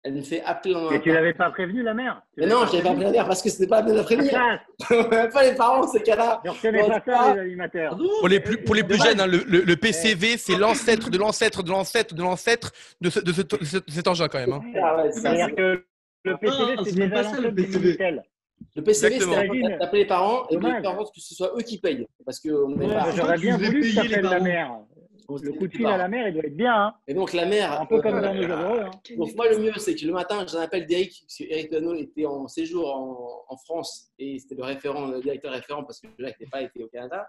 Elle 0.09 0.15
me 0.15 0.23
fait 0.23 0.43
appeler 0.43 0.73
dans 0.73 0.91
Et 0.91 1.03
tu 1.03 1.13
l'avais 1.13 1.35
pas 1.35 1.51
prévenu, 1.51 1.83
la 1.83 1.93
mère 1.93 2.23
Tu 2.33 2.41
Mais 2.41 2.47
l'avais 2.47 2.61
non, 2.61 2.67
je 2.67 2.73
n'avais 2.73 2.83
pas 2.83 2.89
appelé 2.89 2.95
prévenu 2.95 3.05
la 3.05 3.11
mère 3.13 3.27
parce 3.27 3.43
que 3.43 3.51
c'était 3.51 3.67
pas 3.67 3.83
bien 3.83 3.93
de 3.93 3.99
la 3.99 4.03
Ah, 4.03 4.05
prévenir. 4.07 4.31
classe 4.31 5.33
pas 5.35 5.43
les 5.43 5.55
parents, 5.55 5.87
ces 5.87 6.01
cas-là. 6.03 6.41
Je 6.47 6.51
reconnais 6.51 6.81
Bon, 6.81 6.89
pas 6.89 7.03
ça- 7.07 7.35
les 7.35 7.41
animateurs. 7.41 7.99
Pour 8.21 8.29
les 8.29 8.41
plus, 8.41 8.57
pour 8.65 8.75
les 8.75 8.85
plus 8.85 8.97
Dommage. 8.97 9.07
jeunes, 9.11 9.21
hein, 9.21 9.27
le, 9.27 9.45
le- 9.47 9.61
le 9.61 9.77
PCV, 9.77 10.39
c'est 10.39 10.57
l'ancêtre 10.57 11.11
de 11.11 11.19
l'ancêtre 11.19 11.63
de 11.63 11.69
l'ancêtre 11.69 12.15
de 12.15 12.23
l'ancêtre 12.23 12.73
de, 13.03 13.11
ce- 13.11 13.21
de 13.21 13.33
ce- 13.35 13.43
de 13.43 13.65
ce- 13.67 13.77
de 13.77 13.91
cet 13.91 14.09
engin 14.09 14.29
quand 14.29 14.39
même. 14.39 14.53
hein. 14.55 14.63
Ah 14.83 14.97
ouais, 14.97 15.13
c'est 15.13 15.21
C'est-à-dire 15.21 15.55
que 15.55 15.85
le 16.25 16.37
PCV, 16.39 16.77
Non, 16.77 16.85
c'est 16.85 16.91
c'est 16.91 16.97
déjà 16.97 17.09
pas 17.11 17.23
ça, 17.25 17.31
le 17.33 17.37
l'ancêtre 17.37 17.55
du 17.55 17.63
PCV. 17.65 17.85
Minitel. 17.85 18.23
Le 18.77 18.83
PCV, 18.83 19.17
Imagine. 19.17 19.77
d'appeler 19.79 20.03
les 20.03 20.09
parents 20.09 20.47
et 20.49 20.59
faire 20.59 20.91
en 20.91 20.97
sorte 20.97 21.15
que 21.15 21.21
ce 21.21 21.35
soit 21.35 21.53
eux 21.55 21.61
qui 21.63 21.79
payent. 21.79 22.07
Parce 22.25 22.43
n'est 22.45 22.87
Ouais, 22.87 22.95
pas. 22.95 23.11
c'est 23.11 23.17
J'aurais 23.19 23.35
tu 23.37 23.43
bien 23.43 23.57
voulu 23.59 23.81
que 23.81 23.85
les 23.87 23.93
s'appelle 23.93 24.23
la 24.23 24.31
parents. 24.31 24.43
mère. 24.45 24.71
On 25.29 25.37
Le 25.37 25.53
coup 25.53 25.69
de 25.69 25.73
fil 25.73 25.87
à 25.87 25.99
la 25.99 26.09
mère, 26.09 26.29
il 26.29 26.35
doit 26.35 26.45
être 26.45 26.57
bien. 26.57 26.75
Hein. 26.75 26.95
Et 27.07 27.15
donc 27.15 27.33
la 27.35 27.45
mère. 27.45 27.81
Un 27.81 27.87
peu 27.87 28.01
comme 28.01 28.17
euh, 28.17 28.23
dans 28.23 28.35
nos 28.35 28.43
heureux. 28.43 28.81
Hein. 28.81 28.91
Donc 29.17 29.35
moi 29.37 29.49
le 29.51 29.59
mieux 29.59 29.73
c'est 29.77 29.95
que 29.95 30.07
le 30.07 30.13
matin 30.13 30.45
j'ai 30.49 30.57
un 30.57 30.63
appel 30.63 30.87
d'Eric 30.87 31.21
parce 31.21 31.37
que 31.37 31.45
Eric 31.45 31.71
Lano 31.71 31.95
était 31.95 32.25
en 32.25 32.49
séjour 32.49 32.95
en, 32.95 33.45
en 33.47 33.57
France 33.59 34.11
et 34.19 34.39
c'était 34.39 34.55
le 34.55 34.65
référent, 34.65 35.07
le 35.07 35.21
directeur 35.21 35.53
référent 35.53 35.85
parce 35.85 36.01
que 36.01 36.09
Jacques 36.19 36.41
n'était 36.41 36.51
pas 36.51 36.63
été 36.63 36.83
au 36.83 36.89
Canada. 36.89 37.27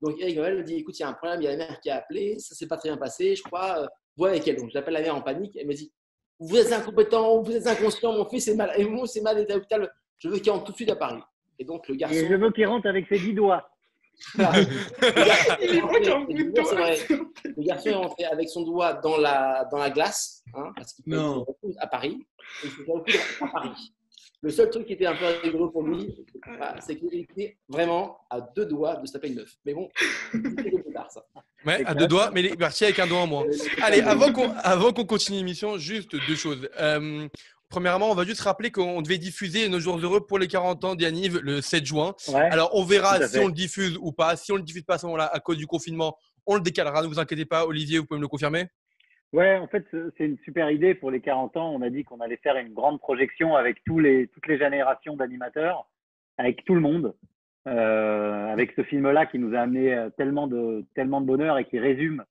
Donc 0.00 0.16
Eric 0.18 0.36
Noël 0.36 0.56
me 0.58 0.62
dit 0.62 0.76
écoute 0.76 0.98
il 0.98 1.02
y 1.02 1.04
a 1.04 1.08
un 1.08 1.12
problème, 1.12 1.42
il 1.42 1.44
y 1.44 1.48
a 1.48 1.50
la 1.52 1.58
mère 1.58 1.80
qui 1.80 1.90
a 1.90 1.96
appelé, 1.96 2.38
ça 2.38 2.54
s'est 2.54 2.66
pas 2.66 2.76
très 2.76 2.88
bien 2.88 2.96
passé, 2.96 3.36
je 3.36 3.42
crois, 3.42 3.86
vois 4.16 4.30
avec 4.30 4.48
elle. 4.48 4.56
Donc 4.56 4.70
j'appelle 4.70 4.94
la 4.94 5.02
mère 5.02 5.14
en 5.14 5.22
panique, 5.22 5.56
elle 5.56 5.66
me 5.66 5.74
dit 5.74 5.92
vous 6.40 6.56
êtes 6.56 6.72
incompétent, 6.72 7.42
vous 7.42 7.54
êtes 7.54 7.66
inconscient, 7.66 8.12
mon 8.12 8.28
fils 8.28 8.48
est 8.48 8.56
mal, 8.56 8.72
et 8.76 8.84
moi 8.84 9.06
c'est 9.06 9.20
mal, 9.20 9.38
il 9.38 9.42
est 9.42 9.50
à 9.52 9.54
l'hôpital, 9.54 9.92
je 10.18 10.28
veux 10.28 10.38
qu'il 10.38 10.50
rentre 10.50 10.64
tout 10.64 10.72
de 10.72 10.76
suite 10.76 10.90
à 10.90 10.96
Paris. 10.96 11.22
Et 11.58 11.64
donc 11.64 11.86
le 11.86 11.94
garçon. 11.94 12.16
Et 12.16 12.26
je 12.26 12.34
veux 12.34 12.50
qu'il 12.50 12.66
rentre 12.66 12.88
avec 12.88 13.06
ses 13.08 13.18
dix 13.18 13.34
doigts. 13.34 13.68
Le 17.56 17.62
garçon 17.64 17.88
est 17.88 17.94
rentré 17.94 18.24
avec 18.24 18.48
son 18.48 18.62
doigt 18.62 18.94
dans 18.94 19.16
la, 19.16 19.68
dans 19.70 19.78
la 19.78 19.90
glace, 19.90 20.42
hein, 20.54 20.72
parce 20.76 20.94
qu'il 20.94 21.14
recouvre 21.14 21.76
à 21.78 21.86
Paris. 21.86 22.18
Il 22.64 22.70
recouvre 22.86 23.18
à 23.42 23.46
Paris. 23.48 23.92
Le 24.44 24.50
seul 24.50 24.70
truc 24.70 24.86
qui 24.86 24.94
était 24.94 25.06
un 25.06 25.14
peu 25.14 25.24
rigolo 25.44 25.70
pour 25.70 25.84
lui, 25.84 26.16
bah, 26.58 26.74
c'est 26.80 26.96
qu'il 26.96 27.14
était 27.14 27.58
vraiment 27.68 28.18
à 28.28 28.40
deux 28.40 28.66
doigts 28.66 28.96
de 28.96 29.06
se 29.06 29.12
taper 29.12 29.28
une 29.28 29.36
meuf. 29.36 29.54
Mais 29.64 29.72
bon, 29.72 29.88
c'est 30.32 30.40
plus 30.40 30.92
tard 30.92 31.08
ça. 31.12 31.24
Ouais, 31.64 31.84
à 31.86 31.94
deux 31.94 32.08
doigts, 32.08 32.32
mais 32.32 32.40
il 32.40 32.46
est 32.46 32.56
parti 32.56 32.82
avec 32.82 32.98
un 32.98 33.06
doigt 33.06 33.20
en 33.20 33.28
moins. 33.28 33.44
Allez, 33.80 34.00
avant 34.00 34.32
qu'on 34.32 34.50
avant 34.64 34.92
qu'on 34.92 35.04
continue 35.04 35.38
l'émission, 35.38 35.78
juste 35.78 36.16
deux 36.26 36.34
choses. 36.34 36.68
Euh, 36.80 37.28
premièrement, 37.72 38.10
on 38.10 38.14
va 38.14 38.24
juste 38.24 38.42
rappeler 38.42 38.70
qu'on 38.70 39.00
devait 39.00 39.16
diffuser 39.16 39.66
nos 39.70 39.80
jours 39.80 39.96
heureux 39.98 40.20
pour 40.26 40.38
les 40.38 40.46
40 40.46 40.84
ans 40.84 40.94
d'Yaniv 40.94 41.40
le 41.42 41.62
7 41.62 41.86
juin. 41.86 42.14
Ouais. 42.28 42.40
Alors, 42.52 42.70
on 42.74 42.84
verra 42.84 43.26
si 43.26 43.38
on 43.38 43.46
le 43.46 43.52
diffuse 43.52 43.98
ou 44.00 44.12
pas. 44.12 44.36
Si 44.36 44.52
on 44.52 44.56
le 44.56 44.62
diffuse 44.62 44.82
pas 44.84 44.94
à 44.94 44.98
ce 44.98 45.06
moment-là, 45.06 45.30
à 45.32 45.40
cause 45.40 45.56
du 45.56 45.66
confinement, 45.66 46.14
on 46.46 46.54
le 46.56 46.60
décalera. 46.60 47.00
Ne 47.02 47.06
vous 47.08 47.18
inquiétez 47.18 47.46
pas, 47.46 47.64
Olivier, 47.66 47.98
vous 47.98 48.04
pouvez 48.04 48.18
me 48.18 48.24
le 48.24 48.28
confirmer? 48.28 48.66
Ouais, 49.32 49.56
en 49.56 49.66
fait, 49.68 49.86
c'est 50.18 50.26
une 50.26 50.36
super 50.44 50.70
idée 50.70 50.94
pour 50.94 51.10
les 51.10 51.22
40 51.22 51.56
ans. 51.56 51.72
On 51.74 51.80
a 51.80 51.88
dit 51.88 52.04
qu'on 52.04 52.20
allait 52.20 52.36
faire 52.42 52.56
une 52.58 52.74
grande 52.74 53.00
projection 53.00 53.56
avec 53.56 53.78
tous 53.86 53.98
les, 53.98 54.28
toutes 54.28 54.46
les 54.46 54.58
générations 54.58 55.16
d'animateurs, 55.16 55.88
avec 56.36 56.64
tout 56.66 56.74
le 56.74 56.80
monde, 56.82 57.14
euh, 57.66 58.52
avec 58.52 58.72
ce 58.76 58.82
film-là 58.82 59.24
qui 59.24 59.38
nous 59.38 59.54
a 59.56 59.60
amené 59.60 59.94
euh, 59.94 60.10
tellement 60.10 60.46
de, 60.46 60.84
tellement 60.94 61.22
de 61.22 61.26
bonheur 61.26 61.56
et 61.56 61.64
qui 61.64 61.78
résume, 61.78 62.22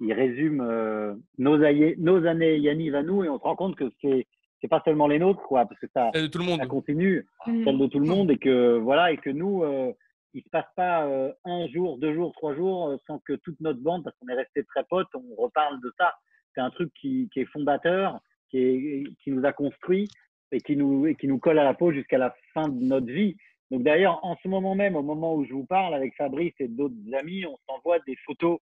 il 0.00 0.12
résume 0.12 0.60
euh, 0.60 1.14
nos, 1.38 1.60
aïe- 1.64 1.96
nos 1.98 2.24
années 2.26 2.58
Yanniv 2.58 2.94
à 2.94 3.02
nous 3.02 3.24
et 3.24 3.28
on 3.28 3.38
se 3.38 3.42
rend 3.42 3.56
compte 3.56 3.74
que 3.74 3.90
c'est 4.00 4.26
c'est 4.60 4.68
pas 4.68 4.82
seulement 4.84 5.06
les 5.06 5.18
nôtres, 5.18 5.42
quoi, 5.42 5.66
parce 5.66 5.78
que 5.80 5.86
ça, 5.92 6.10
Tout 6.32 6.38
le 6.38 6.44
monde. 6.44 6.60
ça 6.60 6.66
continue, 6.66 7.26
Mm. 7.46 7.64
celle 7.64 7.78
de 7.78 7.86
tout 7.86 7.98
le 8.00 8.06
monde 8.06 8.30
et 8.30 8.38
que 8.38 8.76
voilà 8.78 9.12
et 9.12 9.16
que 9.18 9.30
nous 9.30 9.62
euh, 9.62 9.92
il 10.34 10.42
se 10.42 10.48
passe 10.50 10.66
pas 10.74 11.06
euh, 11.06 11.32
un 11.44 11.66
jour 11.68 11.96
deux 11.98 12.12
jours 12.14 12.32
trois 12.32 12.54
jours 12.54 12.88
euh, 12.88 12.96
sans 13.06 13.18
que 13.20 13.34
toute 13.34 13.58
notre 13.60 13.80
bande 13.80 14.02
parce 14.04 14.16
qu'on 14.18 14.28
est 14.28 14.34
resté 14.34 14.64
très 14.64 14.82
potes 14.84 15.08
on 15.14 15.40
reparle 15.40 15.80
de 15.80 15.92
ça 15.96 16.12
c'est 16.54 16.60
un 16.60 16.70
truc 16.70 16.90
qui, 17.00 17.28
qui 17.32 17.40
est 17.40 17.44
fondateur 17.44 18.18
qui 18.50 18.58
est 18.58 19.04
qui 19.22 19.30
nous 19.30 19.44
a 19.46 19.52
construit 19.52 20.08
et 20.52 20.60
qui 20.60 20.76
nous 20.76 21.06
et 21.06 21.14
qui 21.14 21.28
nous 21.28 21.38
colle 21.38 21.58
à 21.60 21.64
la 21.64 21.74
peau 21.74 21.92
jusqu'à 21.92 22.18
la 22.18 22.34
fin 22.52 22.68
de 22.68 22.82
notre 22.82 23.06
vie 23.06 23.36
donc 23.70 23.82
d'ailleurs 23.84 24.18
en 24.24 24.36
ce 24.42 24.48
moment 24.48 24.74
même 24.74 24.96
au 24.96 25.02
moment 25.02 25.34
où 25.36 25.44
je 25.44 25.52
vous 25.52 25.66
parle 25.66 25.94
avec 25.94 26.14
Fabrice 26.16 26.54
et 26.58 26.66
d'autres 26.68 26.94
amis 27.18 27.46
on 27.46 27.56
s'envoie 27.68 27.98
des 28.00 28.16
photos 28.26 28.58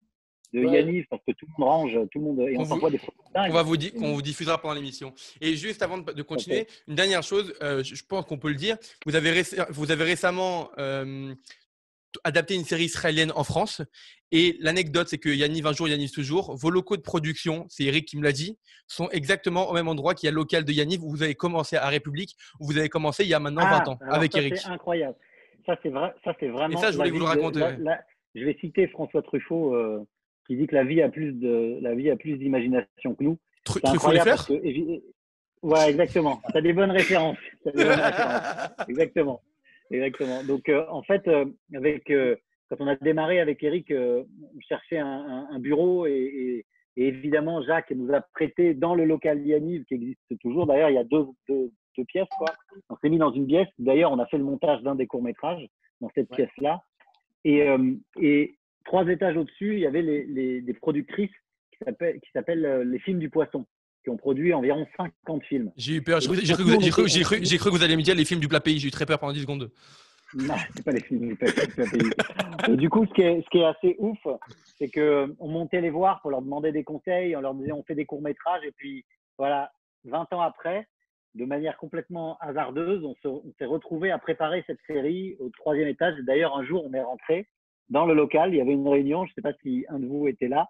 de 0.53 0.65
Ouais. 0.65 0.73
Yanis 0.73 1.05
parce 1.11 1.23
que 1.27 1.33
tout 1.33 1.47
le 1.47 1.53
monde 1.59 1.69
range 1.69 1.99
tout 2.13 2.19
le 2.21 2.25
monde 2.25 2.41
et 2.49 2.57
On 2.59 2.65
s'envoie 2.65 2.91
des 2.91 2.99
photos 2.99 3.15
va 3.35 3.63
vous, 3.63 3.77
qu'on 3.99 4.13
vous 4.15 4.23
diffusera 4.23 4.61
pendant 4.61 4.75
l'émission. 4.75 5.13
Et 5.41 5.57
juste 5.57 5.83
avant 5.83 5.99
de, 5.99 6.23
continuer, 6.23 6.67
une 6.87 6.95
dernière 6.95 7.23
chose, 7.25 7.53
euh, 7.63 7.83
je 7.83 8.03
pense 8.05 8.25
qu'on 8.27 8.39
peut 8.39 8.49
le 8.51 8.55
dire. 8.55 8.77
Vous 9.07 9.17
avez, 9.17 9.33
réc- 9.43 9.67
vous 9.71 9.91
avez 9.91 10.05
récemment 10.05 10.71
euh, 10.79 11.35
adapté 12.23 12.55
une 12.55 12.65
série 12.65 12.85
israélienne 12.85 13.33
en 13.35 13.43
France. 13.43 13.83
Et 14.31 14.57
l'anecdote, 14.61 15.09
c'est 15.09 15.19
que 15.19 15.29
Yanniv 15.29 15.67
un 15.67 15.73
jour, 15.73 15.89
Yanniv 15.89 16.11
toujours. 16.13 16.55
Vos 16.57 16.71
locaux 16.71 16.97
de 16.97 17.03
production, 17.03 17.67
c'est 17.69 17.85
Eric 17.85 18.07
qui 18.07 18.17
me 18.17 18.23
l'a 18.23 18.33
dit, 18.33 18.57
sont 18.87 19.09
exactement 19.11 19.69
au 19.71 19.75
même 19.75 19.89
endroit 19.89 20.15
qu'il 20.15 20.27
y 20.27 20.29
a 20.29 20.31
le 20.31 20.37
local 20.37 20.65
de 20.65 20.73
Yanniv 20.73 21.03
où 21.03 21.11
vous 21.11 21.23
avez 21.25 21.35
commencé 21.35 21.77
à 21.77 21.89
République, 21.89 22.37
où 22.61 22.67
vous 22.67 22.79
avez 22.79 22.89
commencé 22.89 23.25
il 23.25 23.29
y 23.29 23.35
a 23.35 23.41
maintenant 23.41 23.63
Ah, 23.65 23.79
20 23.85 23.89
ans 23.89 23.99
avec 24.09 24.33
ça, 24.33 24.39
Eric. 24.41 24.57
C'est 24.57 24.69
incroyable. 24.69 25.17
Ça, 25.67 25.77
c'est 25.83 25.89
vrai, 25.89 26.15
ça, 26.25 26.35
c'est 26.39 26.49
vraiment. 26.49 26.77
Et 26.79 26.81
ça, 26.81 26.91
je 26.93 26.97
voulais 26.97 27.09
la 27.11 27.15
vous 27.15 27.19
le 27.21 27.25
raconter, 27.25 27.59
la- 27.61 27.67
ouais. 27.71 27.77
la- 27.81 28.01
je 28.35 28.45
vais 28.45 28.57
citer 28.61 28.87
François 28.89 29.23
Truffaut 29.23 29.75
euh, 29.75 30.05
qui 30.47 30.57
dit 30.57 30.67
que 30.67 30.75
la 30.75 30.85
vie 30.85 31.01
a 31.03 31.09
plus 31.09 31.33
de, 31.33 31.79
la 31.81 31.95
vie 31.95 32.11
a 32.11 32.17
plus 32.17 32.37
d'imagination 32.39 33.15
que 33.15 33.25
nous. 33.25 33.39
Tru- 33.65 33.75
C'est 33.75 33.81
Truffaut 33.83 34.13
les 34.13 34.19
parce 34.19 34.47
que, 34.47 34.53
ouais, 35.63 35.91
exactement. 35.91 36.41
T'as 36.53 36.61
des 36.61 36.73
bonnes 36.73 36.91
références. 36.91 37.39
T'as 37.65 37.71
des 37.73 37.85
bonnes 37.85 38.01
références. 38.01 38.71
Exactement. 38.89 39.41
Exactement. 39.91 40.43
Donc, 40.45 40.69
euh, 40.69 40.85
en 40.91 41.03
fait, 41.03 41.27
euh, 41.29 41.45
avec, 41.75 42.11
euh, 42.11 42.37
quand 42.69 42.77
on 42.81 42.87
a 42.87 42.97
démarré 42.97 43.41
avec 43.41 43.63
Eric, 43.63 43.91
euh, 43.91 44.25
on 44.57 44.61
cherchait 44.61 44.99
un, 44.99 45.07
un- 45.07 45.49
un 45.51 45.59
bureau 45.59 46.07
et, 46.07 46.13
et- 46.13 46.67
et 46.97 47.09
évidemment, 47.09 47.61
Jacques 47.63 47.91
nous 47.91 48.13
a 48.15 48.21
prêté 48.21 48.73
dans 48.73 48.95
le 48.95 49.05
local 49.05 49.45
Yaniv 49.45 49.85
qui 49.87 49.95
existe 49.95 50.21
toujours. 50.41 50.65
D'ailleurs, 50.67 50.91
il 50.91 50.95
y 50.95 50.99
a 50.99 51.03
deux, 51.05 51.25
deux, 51.49 51.73
deux 51.99 52.05
pièces. 52.05 52.29
Quoi. 52.39 52.47
On 52.89 52.97
s'est 52.99 53.09
mis 53.09 53.19
dans 53.19 53.33
une 53.33 53.47
pièce. 53.49 53.67
D'ailleurs, 53.81 54.13
on 54.13 54.19
a 54.21 54.27
fait 54.27 54.39
le 54.39 54.45
montage 54.45 54.81
d'un 54.83 54.95
des 54.95 55.07
courts-métrages 55.09 55.67
dans 56.01 56.09
cette 56.15 56.31
Ouais. 56.31 56.37
pièce-là. 56.37 56.83
Et, 57.45 57.63
euh, 57.69 57.95
et 58.21 58.55
trois 58.85 59.07
étages 59.09 59.37
au-dessus, 59.37 59.75
il 59.75 59.81
y 59.81 59.87
avait 59.87 60.03
les, 60.03 60.25
les, 60.25 60.61
des 60.61 60.75
productrices 60.75 61.31
qui 61.73 62.31
s'appellent 62.33 62.65
euh, 62.67 62.85
les 62.85 62.99
films 62.99 63.19
du 63.19 63.31
poisson, 63.31 63.67
qui 64.03 64.11
ont 64.11 64.17
produit 64.17 64.53
environ 64.55 64.87
50 64.97 65.43
films. 65.45 65.73
J'ai 65.77 65.95
eu 65.97 66.03
peur. 66.03 66.21
J'ai 66.21 66.29
cru, 66.29 66.37
que 66.37 66.63
vous- 66.63 66.79
cru- 66.79 67.07
cru- 67.09 67.79
que 67.79 67.85
alliez 67.85 67.97
me 67.97 68.03
dire 68.03 68.15
les 68.15 68.25
films 68.25 68.41
du 68.41 68.49
plat 68.49 68.61
pays. 68.61 68.79
J'ai 68.79 68.89
eu 68.89 68.91
très 68.91 69.07
peur 69.07 69.19
pendant 69.19 69.33
10 69.33 69.41
secondes. 69.43 69.71
Non, 70.37 70.55
c'est 70.75 70.85
pas 70.85 70.91
les 70.93 71.01
films 71.01 71.29
du 71.29 71.37
Papa 71.37 71.53
Pays. 71.67 72.11
Du 72.77 72.89
coup, 72.89 73.05
ce 73.07 73.13
qui 73.13 73.21
est, 73.23 73.43
ce 73.43 73.51
qui 73.51 73.59
est 73.59 73.65
assez 73.65 73.97
ouf, 73.99 74.19
c'est 74.79 74.89
que 74.89 75.35
on 75.39 75.49
montait 75.49 75.81
les 75.81 75.91
voir 75.91 76.21
pour 76.23 76.31
leur 76.31 76.41
demander 76.43 76.73
des 76.73 76.83
conseils, 76.83 77.37
on 77.37 77.41
leur 77.41 77.55
disait 77.55 77.73
on 77.73 77.83
fait 77.83 77.95
des 77.95 78.07
courts 78.07 78.23
métrages, 78.23 78.63
et 78.65 78.73
puis 78.73 79.05
voilà, 79.39 79.71
20 80.05 80.33
ans 80.33 80.41
après, 80.41 80.89
de 81.35 81.45
manière 81.45 81.77
complètement 81.77 82.39
hasardeuse, 82.41 83.05
on 83.05 83.15
se- 83.23 83.53
s'est 83.59 83.65
retrouvé 83.67 84.11
à 84.11 84.19
préparer 84.19 84.65
cette 84.67 84.79
série 84.87 85.37
au 85.41 85.51
troisième 85.51 85.89
étage. 85.89 86.15
D'ailleurs, 86.23 86.57
un 86.57 86.65
jour, 86.65 86.85
on 86.87 86.95
est 86.95 87.03
rentré 87.03 87.47
dans 87.89 88.07
le 88.07 88.15
local, 88.15 88.53
il 88.53 88.57
y 88.57 88.61
avait 88.61 88.73
une 88.73 88.89
réunion, 88.89 89.25
je 89.27 89.31
ne 89.31 89.35
sais 89.35 89.43
pas 89.43 89.53
si 89.63 89.85
un 89.89 89.99
de 89.99 90.07
vous 90.07 90.27
était 90.29 90.49
là. 90.49 90.69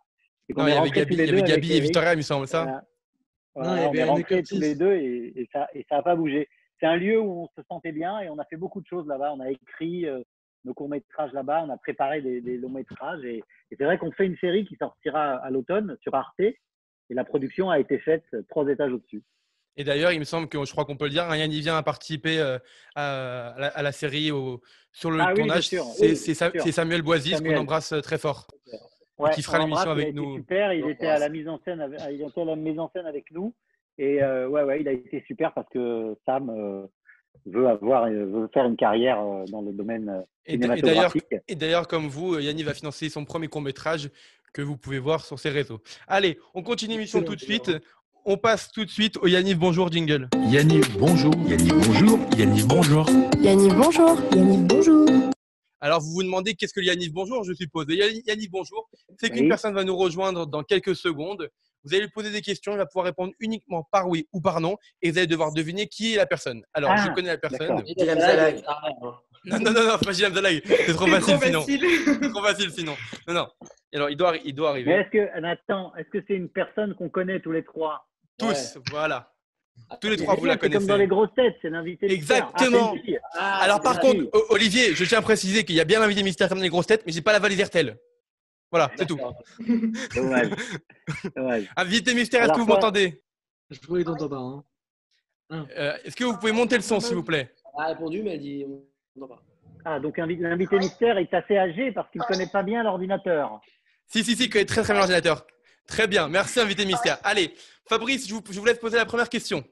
Et 0.49 0.53
qu'on 0.53 0.63
Non, 0.63 0.69
il 0.69 0.75
y 0.75 0.77
avait 0.77 0.91
Gabi, 0.91 1.15
il 1.15 1.21
y 1.21 1.53
avait 1.53 1.77
et. 1.77 1.81
Victoria, 1.81 2.13
il 2.13 2.19
me 2.19 2.23
semble 2.23 2.47
ça. 2.47 2.65
Voilà. 2.65 2.85
Non, 3.57 3.63
Voilà, 3.63 3.77
il 3.77 3.83
y 3.83 3.87
on 3.87 3.89
avait 3.91 3.99
est 3.99 4.05
rentrés 4.05 4.43
tous 4.43 4.59
les 4.59 4.75
deux 4.75 4.93
et, 4.93 5.33
et 5.41 5.49
ça 5.53 5.69
et 5.75 5.87
ça 5.89 5.97
n'a 5.97 6.03
pas 6.03 6.17
bougé. 6.17 6.49
c'est 6.81 6.87
un 6.87 6.97
lieu 6.97 7.21
où 7.21 7.43
on 7.45 7.49
se 7.57 7.67
sentait 7.69 7.93
bien 7.93 8.21
et 8.21 8.29
on 8.29 8.39
a 8.39 8.45
fait 8.45 8.57
beaucoup 8.57 8.81
de 8.81 8.87
choses 8.87 9.07
là-bas. 9.07 9.33
On 9.33 9.41
a 9.41 9.51
écrit 9.51 10.07
euh, 10.07 10.23
nos 10.65 10.75
courts-métrages 10.75 11.33
là-bas, 11.33 11.65
on 11.67 11.71
a 11.71 11.77
préparé 11.77 12.21
des, 12.21 12.41
des 12.41 12.57
longs-métrages. 12.59 13.25
Et, 13.25 13.39
et 13.71 13.77
c'est 13.77 13.85
vrai 13.85 13.97
qu'on 13.99 14.13
fait 14.13 14.27
une 14.27 14.37
série 14.39 14.65
qui 14.65 14.77
sortira 14.77 15.37
à 15.37 15.51
l'automne 15.51 15.97
sur 16.03 16.15
Arte. 16.15 16.41
Et 16.41 16.57
la 17.11 17.25
production 17.25 17.71
a 17.71 17.79
été 17.79 17.99
faite 17.99 18.25
trois 18.49 18.67
étages 18.69 18.93
au-dessus. 18.93 19.23
Et 19.77 19.85
d'ailleurs, 19.85 20.13
il 20.13 20.21
me 20.21 20.25
semble 20.25 20.49
que 20.49 20.65
je 20.65 20.71
crois 20.71 20.85
qu'on 20.85 20.97
peut 20.97 21.05
le 21.07 21.11
dire, 21.11 21.25
a 21.25 21.83
participé 21.83 22.39
euh, 22.39 22.59
à, 22.95 23.49
à 23.49 23.61
la, 23.61 23.67
à 23.69 23.83
la 23.83 23.93
série 23.93 24.31
au, 24.31 24.61
sur 24.93 25.11
le 25.11 25.21
Ah 25.21 25.35
tournage. 25.35 25.69
C'est 25.69 26.35
Oui, 26.65 26.73
Samuel 26.73 27.03
Boisis 27.03 27.41
qu'on 27.41 27.57
embrasse 27.57 27.93
euh, 27.93 28.01
très 28.01 28.19
fort. 28.19 28.47
Ouais, 29.19 29.31
qui 29.31 29.43
fera 29.43 29.59
on 29.61 29.67
l'émission 29.67 29.91
avec 29.91 30.09
il 30.09 30.15
nous. 30.15 30.37
Super, 30.37 30.73
il 30.73 30.89
était 30.91 31.07
à 31.07 31.19
la 31.19 31.29
mise 31.29 31.49
en 31.49 31.61
scène, 31.65 31.81
avec- 31.81 32.01
il 32.11 32.23
était 32.23 32.41
à 32.41 32.45
la 32.45 32.57
mise 32.57 32.79
en 32.79 32.91
scène 32.93 33.07
avec 33.07 33.31
nous. 33.31 33.55
Et 33.97 34.21
euh, 34.23 34.49
ouais, 34.49 34.65
ouais, 34.65 34.81
il 34.81 34.89
a 34.89 34.93
été 34.93 35.23
super 35.29 35.53
parce 35.55 35.69
que 35.69 36.17
Sam 36.27 36.51
euh, 36.51 36.87
veut 37.47 37.69
avoir, 37.69 38.11
veut 38.11 38.49
faire 38.53 38.65
une 38.65 38.77
carrière 38.77 39.19
dans 39.53 39.61
le 39.63 39.73
domaine 39.73 40.25
cinématographique. 40.49 41.27
et 41.47 41.55
d'ailleurs, 41.55 41.87
comme 41.87 42.09
vous, 42.09 42.39
Yannick 42.41 42.67
va 42.67 42.75
financer 42.75 43.09
son 43.09 43.25
premier 43.25 43.47
court 43.47 43.61
métrage 43.63 44.11
que 44.53 44.63
vous 44.63 44.77
pouvez 44.77 44.99
voir 44.99 45.25
sur 45.25 45.39
ses 45.39 45.51
réseaux. 45.51 45.81
Allez, 46.09 46.39
on 46.55 46.63
continue 46.63 46.95
l'émission 46.95 47.23
tout 47.23 47.37
de 47.37 47.41
suite. 47.41 47.71
On 48.27 48.37
passe 48.39 48.71
tout 48.73 48.85
de 48.85 48.91
suite 48.91 49.19
au 49.19 49.27
Yannick 49.27 49.59
Bonjour 49.59 49.91
jingle. 49.93 50.29
Yannick, 50.49 50.91
bonjour. 50.99 51.35
Yannick, 51.47 51.75
bonjour. 51.75 52.19
Yannick, 52.39 52.65
bonjour. 52.67 53.07
Yannick, 53.41 53.75
bonjour. 53.75 54.19
Yannick, 54.35 54.67
bonjour. 54.67 55.07
Alors, 55.81 56.01
vous 56.01 56.11
vous 56.15 56.23
demandez 56.23 56.55
qu'est-ce 56.55 56.73
que 56.73 56.81
le 56.81 56.87
Yannick 56.87 57.13
Bonjour, 57.13 57.45
je 57.45 57.53
suppose. 57.53 57.85
Yannick 57.91 58.27
Yannick 58.27 58.51
Bonjour, 58.51 58.89
c'est 59.21 59.29
qu'une 59.29 59.43
Oui. 59.43 59.49
personne 59.49 59.75
va 59.75 59.85
nous 59.85 59.97
rejoindre 59.97 60.47
dans 60.47 60.63
quelques 60.63 60.97
secondes. 60.97 61.51
Vous 61.85 61.93
allez 61.93 62.05
lui 62.05 62.11
poser 62.11 62.31
des 62.31 62.41
questions, 62.41 62.73
il 62.73 62.79
va 62.79 62.87
pouvoir 62.87 63.05
répondre 63.05 63.35
uniquement 63.41 63.87
par 63.93 64.09
oui 64.09 64.27
ou 64.33 64.41
par 64.41 64.59
non, 64.63 64.79
et 65.03 65.11
vous 65.11 65.19
allez 65.19 65.27
devoir 65.27 65.53
deviner 65.53 65.87
qui 65.87 66.15
est 66.15 66.17
la 66.17 66.25
personne. 66.25 66.63
Alors, 66.73 66.93
Ah, 66.93 67.05
je 67.07 67.11
connais 67.13 67.29
la 67.29 67.37
personne. 67.37 67.69
Non, 69.47 69.59
non, 69.59 69.73
non, 69.73 69.85
non, 69.85 69.97
c'est 69.99 70.07
pas 70.07 70.13
Gilles. 70.13 70.63
C'est 70.65 70.95
trop 70.95 71.07
facile 71.07 71.35
trop 71.37 71.45
sinon. 71.45 71.61
C'est 71.67 72.31
trop 72.31 72.43
facile 72.43 72.71
sinon. 72.71 72.95
Non, 73.29 73.35
non. 73.35 73.47
Alors, 73.95 74.09
il 74.09 74.17
doit, 74.17 74.33
il 74.43 74.55
doit 74.55 74.73
Mais 74.73 74.81
arriver. 74.89 74.93
est-ce 74.93 75.11
que, 75.11 75.41
Nathan, 75.41 75.95
est-ce 75.97 76.09
que 76.09 76.25
c'est 76.27 76.33
une 76.35 76.49
personne 76.49 76.95
qu'on 76.95 77.11
connaît 77.11 77.41
tous 77.41 77.53
les 77.53 77.63
trois? 77.63 78.07
Tous, 78.39 78.79
voilà. 78.91 79.31
Tous 80.01 80.09
les 80.09 80.17
trois, 80.17 80.35
vous 80.37 80.45
la 80.45 80.55
c'est 80.55 80.61
comme 80.61 80.71
dans 80.73 80.79
connaissez. 80.81 80.99
les 80.99 81.07
grosses 81.07 81.35
têtes, 81.35 81.57
c'est 81.63 81.71
l'invité. 81.71 82.07
mystère. 82.07 82.37
Exactement. 82.51 82.91
Ah, 82.93 82.97
une 82.97 83.03
fille. 83.03 83.21
Ah, 83.35 83.59
Alors, 83.63 83.81
par 83.81 83.99
contre, 84.01 84.25
Olivier, 84.51 84.95
je 84.95 85.05
tiens 85.05 85.19
à 85.19 85.23
préciser 85.23 85.65
qu'il 85.65 85.75
y 85.77 85.81
a 85.81 85.85
bien 85.85 86.01
l'invité 86.01 86.23
mystère 86.23 86.49
comme 86.49 86.59
dans 86.59 86.63
les 86.65 86.69
grosses 86.71 86.87
têtes, 86.87 87.03
mais 87.07 87.13
j'ai 87.13 87.23
pas 87.23 87.33
la 87.33 87.39
valise 87.41 87.61
RTL. 87.63 87.97
Voilà, 88.71 88.91
c'est 88.97 89.07
tout. 89.07 89.17
D'accord. 89.17 89.37
Dommage. 90.15 90.51
Dommage. 91.37 91.71
Invité 91.77 92.15
mystère, 92.15 92.43
est-ce 92.45 92.53
que 92.53 92.59
vous 92.59 92.67
m'entendez? 92.67 93.23
Je 93.71 93.79
crois 93.81 93.99
qu'il 93.99 94.07
t'entend 94.07 94.29
pas. 94.29 94.37
Hein. 94.37 95.67
Euh, 95.77 95.97
Est-ce 96.05 96.17
que 96.17 96.25
vous 96.25 96.37
pouvez 96.39 96.53
monter 96.53 96.77
le 96.77 96.83
son, 96.83 96.99
s'il 97.01 97.15
vous 97.17 97.23
plaît? 97.23 97.55
Elle 97.79 97.85
a 97.85 97.87
répondu, 97.89 98.23
mais 98.23 98.35
elle 98.35 98.41
dit 98.41 98.65
pas. 99.19 99.43
Ah, 99.85 100.01
donc 100.01 100.19
invi- 100.19 100.41
l'invité 100.41 100.79
mystère 100.79 101.19
est 101.19 101.33
assez 101.35 101.57
âgé 101.59 101.93
parce 101.93 102.11
qu'il 102.11 102.21
ne 102.21 102.27
connaît 102.27 102.47
pas 102.49 102.63
bien 102.63 102.83
l'ordinateur. 102.83 103.61
Si, 104.07 104.25
si, 104.25 104.35
si, 104.37 104.49
que 104.49 104.59
très 104.65 104.83
très 104.83 104.93
bien 104.93 105.01
l'ordinateur. 105.01 105.47
Très 105.87 106.07
bien, 106.07 106.29
merci 106.29 106.61
invité 106.61 106.85
mystère. 106.87 107.19
Allez, 107.23 107.55
Fabrice, 107.89 108.27
je 108.27 108.35
vous, 108.35 108.43
je 108.51 108.59
vous 108.59 108.65
laisse 108.65 108.79
poser 108.79 108.97
la 108.97 109.07
première 109.07 109.29
question. 109.29 109.65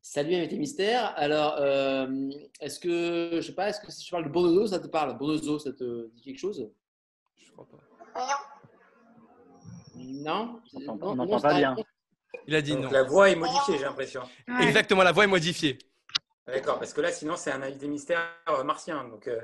Salut 0.00 0.34
invité 0.34 0.58
mystère. 0.58 1.14
Alors, 1.16 1.56
euh, 1.58 2.30
est-ce 2.60 2.78
que 2.78 3.30
je 3.34 3.40
sais 3.40 3.54
pas, 3.54 3.70
est-ce 3.70 3.80
que 3.80 3.90
si 3.90 4.04
je 4.04 4.10
parle 4.10 4.24
de 4.24 4.28
Bonozo, 4.28 4.66
ça 4.66 4.78
te 4.78 4.86
parle? 4.86 5.16
Bonozo, 5.16 5.58
ça 5.58 5.72
te 5.72 6.10
dit 6.10 6.22
quelque 6.22 6.38
chose? 6.38 6.70
Je 7.36 7.50
crois 7.52 7.66
pas. 7.66 7.78
Non? 9.96 10.60
On 10.74 11.14
n'entend 11.14 11.40
pas 11.40 11.54
bien. 11.54 11.76
Il 12.46 12.54
a 12.54 12.60
dit 12.60 12.72
Donc 12.72 12.84
non. 12.84 12.90
la 12.90 13.02
voix 13.04 13.30
est 13.30 13.36
modifiée, 13.36 13.78
j'ai 13.78 13.84
l'impression. 13.84 14.22
Ouais. 14.46 14.64
Exactement, 14.66 15.02
la 15.02 15.12
voix 15.12 15.24
est 15.24 15.28
modifiée. 15.28 15.78
D'accord, 16.46 16.78
parce 16.78 16.92
que 16.92 17.00
là, 17.00 17.10
sinon, 17.10 17.36
c'est 17.36 17.50
un 17.50 17.62
invité 17.62 17.88
mystère 17.88 18.20
euh, 18.50 18.62
martien. 18.64 19.04
Donc, 19.04 19.26
euh, 19.28 19.40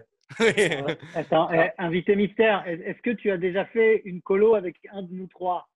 Attends, 1.14 1.49
Ah. 1.51 1.66
eh, 1.66 1.71
invité 1.79 2.14
mystère, 2.16 2.66
est- 2.66 2.81
est-ce 2.81 3.01
que 3.03 3.11
tu 3.11 3.31
as 3.31 3.37
déjà 3.37 3.64
fait 3.66 4.03
une 4.05 4.23
colo 4.23 4.55
avec 4.55 4.77
un 4.93 5.03
de 5.03 5.12
nous 5.12 5.27
trois? 5.27 5.69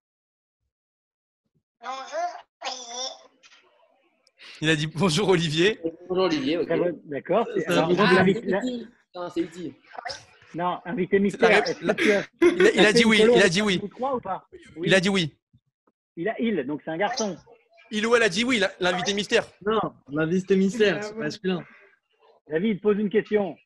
Il 4.60 4.70
a 4.70 4.76
dit 4.76 4.86
bonjour 4.86 5.28
Olivier. 5.28 5.78
Bonjour 6.08 6.24
Olivier. 6.24 6.58
ok. 6.58 6.68
D'accord. 7.04 7.46
c'est- 7.54 7.68
alors, 7.68 7.90
la- 7.92 8.24
E.T. 8.24 8.86
Non, 9.14 9.28
c'est. 9.30 9.48
Non, 10.54 10.78
invité 10.84 11.18
mystère, 11.18 11.48
La- 11.50 11.58
est-ce 11.68 11.78
que 11.80 11.92
tu 11.94 12.12
as, 12.12 12.24
Il 12.40 12.66
a, 12.66 12.70
il 12.70 12.84
fait 12.86 12.92
dit 12.92 13.02
une 13.02 13.08
oui, 13.08 13.18
colo 13.20 13.32
il 13.32 13.36
a 13.36 13.40
avec 13.40 13.52
dit 13.52 13.60
un 13.60 13.64
oui. 13.64 13.76
de 13.78 13.82
nous 13.82 13.88
trois 13.88 14.14
ou 14.16 14.20
pas? 14.20 14.48
Oui. 14.76 14.86
Il 14.86 14.94
a 14.94 15.00
dit 15.00 15.08
oui. 15.08 15.34
Il 16.16 16.28
a 16.28 16.40
il, 16.40 16.64
donc 16.64 16.80
c'est 16.84 16.90
un 16.92 16.96
garçon. 16.96 17.36
Il 17.90 18.06
ou 18.06 18.14
elle 18.14 18.22
a 18.22 18.28
dit 18.28 18.44
oui, 18.44 18.58
la- 18.60 18.70
l'invité 18.80 19.14
mystère. 19.14 19.46
Non, 19.66 19.80
l'invité 20.08 20.54
mystère, 20.56 21.02
c'est 21.02 21.12
Ah, 21.16 21.18
masculin. 21.18 21.64
David, 22.48 22.80
pose 22.80 22.98
une 22.98 23.10
question. 23.10 23.56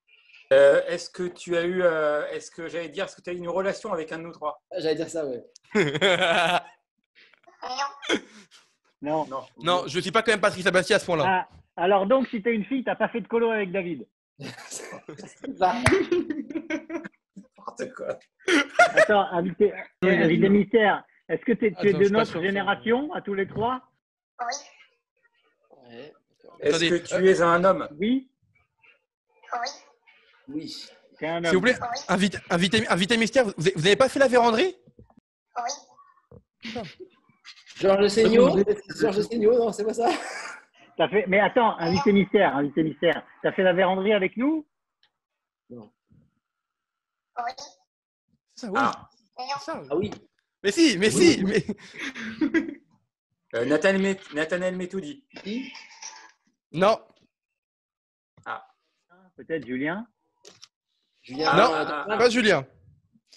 Euh, 0.52 0.80
est-ce 0.86 1.10
que 1.10 1.24
tu 1.24 1.56
as 1.56 1.64
eu, 1.64 1.82
euh, 1.82 2.26
est-ce 2.28 2.50
que 2.50 2.68
j'allais 2.68 2.88
dire, 2.88 3.04
est-ce 3.04 3.16
que 3.16 3.22
tu 3.22 3.30
as 3.30 3.32
eu 3.32 3.36
une 3.38 3.48
relation 3.48 3.92
avec 3.92 4.10
un 4.12 4.18
de 4.18 4.22
nous 4.24 4.32
trois? 4.32 4.60
J'allais 4.76 4.94
dire 4.94 5.08
ça, 5.08 5.24
ouais. 5.26 5.44
Non. 9.00 9.26
Non. 9.26 9.44
non, 9.62 9.84
je 9.86 10.00
suis 10.00 10.10
pas 10.10 10.22
quand 10.22 10.32
même 10.32 10.40
Patrick 10.40 10.64
Sabastia 10.64 10.96
à 10.96 10.98
ce 10.98 11.06
point-là. 11.06 11.24
Ah, 11.26 11.48
alors 11.76 12.06
donc, 12.06 12.26
si 12.28 12.42
tu 12.42 12.48
es 12.50 12.54
une 12.54 12.64
fille, 12.64 12.82
tu 12.82 12.88
n'as 12.90 12.96
pas 12.96 13.08
fait 13.08 13.20
de 13.20 13.28
colo 13.28 13.50
avec 13.50 13.70
David? 13.70 14.06
Va. 14.38 15.74
N'importe 17.36 17.92
quoi. 17.94 18.18
Attends, 18.78 19.26
invité, 19.32 19.72
invité 20.02 20.48
mystère, 20.48 21.04
est-ce 21.28 21.44
que 21.44 21.52
t'es- 21.52 21.72
tu 21.80 21.86
es 21.86 21.90
Attends, 21.90 21.98
de 21.98 22.08
notre 22.08 22.40
génération, 22.42 23.12
à 23.12 23.20
tous 23.22 23.34
les 23.34 23.46
trois? 23.46 23.82
Ouais, 24.40 26.12
d'accord. 26.42 26.56
Est-ce 26.60 26.68
Attendez, 26.76 26.90
que 26.90 26.96
tu 27.06 27.28
es 27.28 27.40
un 27.40 27.62
homme? 27.64 27.88
Oui 28.00 28.28
Oui. 29.52 29.68
Homme. 30.48 31.44
S'il 31.44 31.54
vous 31.54 31.60
plaît, 31.60 31.76
invité, 32.08 32.38
invité, 32.50 32.88
invité 32.88 33.16
mystère, 33.16 33.44
vous 33.44 33.52
vous 33.56 33.86
avez 33.86 33.96
pas 33.96 34.08
fait 34.08 34.18
la 34.18 34.28
véranderie? 34.28 34.76
Georges 37.76 38.08
Seigno 38.08 38.54
Oui. 38.54 38.64
Georges 38.96 39.22
Seigno, 39.22 39.58
non, 39.58 39.72
c'est 39.72 39.84
pas 39.84 39.94
ça? 39.94 40.10
T'as 40.96 41.08
fait... 41.08 41.24
Mais 41.28 41.40
attends, 41.40 41.76
invité 41.78 42.12
mystère, 42.12 42.56
invité 42.56 42.82
mystère. 42.82 43.24
Tu 43.42 43.48
as 43.48 43.52
fait 43.52 43.62
la 43.62 43.72
véranderie 43.72 44.12
avec 44.12 44.36
nous? 44.36 44.66
Ça, 48.54 48.68
oui. 48.70 48.74
Ah. 48.76 49.08
Ça, 49.60 49.80
oui. 49.80 49.88
Ah 49.90 49.96
oui. 49.96 50.10
Mais 50.62 50.72
si, 50.72 50.98
mais 50.98 51.10
si, 51.10 51.44
mais 51.44 51.64
Euh, 53.54 53.64
Nathan 53.64 53.98
Met- 53.98 54.20
Nathanaël 54.34 54.76
Metoudi. 54.76 55.24
Qui 55.42 55.72
non, 56.72 57.00
Peut-être 59.36 59.64
Julien? 59.64 60.06
Julien 61.28 61.54
Non. 61.54 61.74
euh, 61.74 61.84
Ah, 62.08 62.16
pas 62.16 62.30
Julien. 62.30 62.64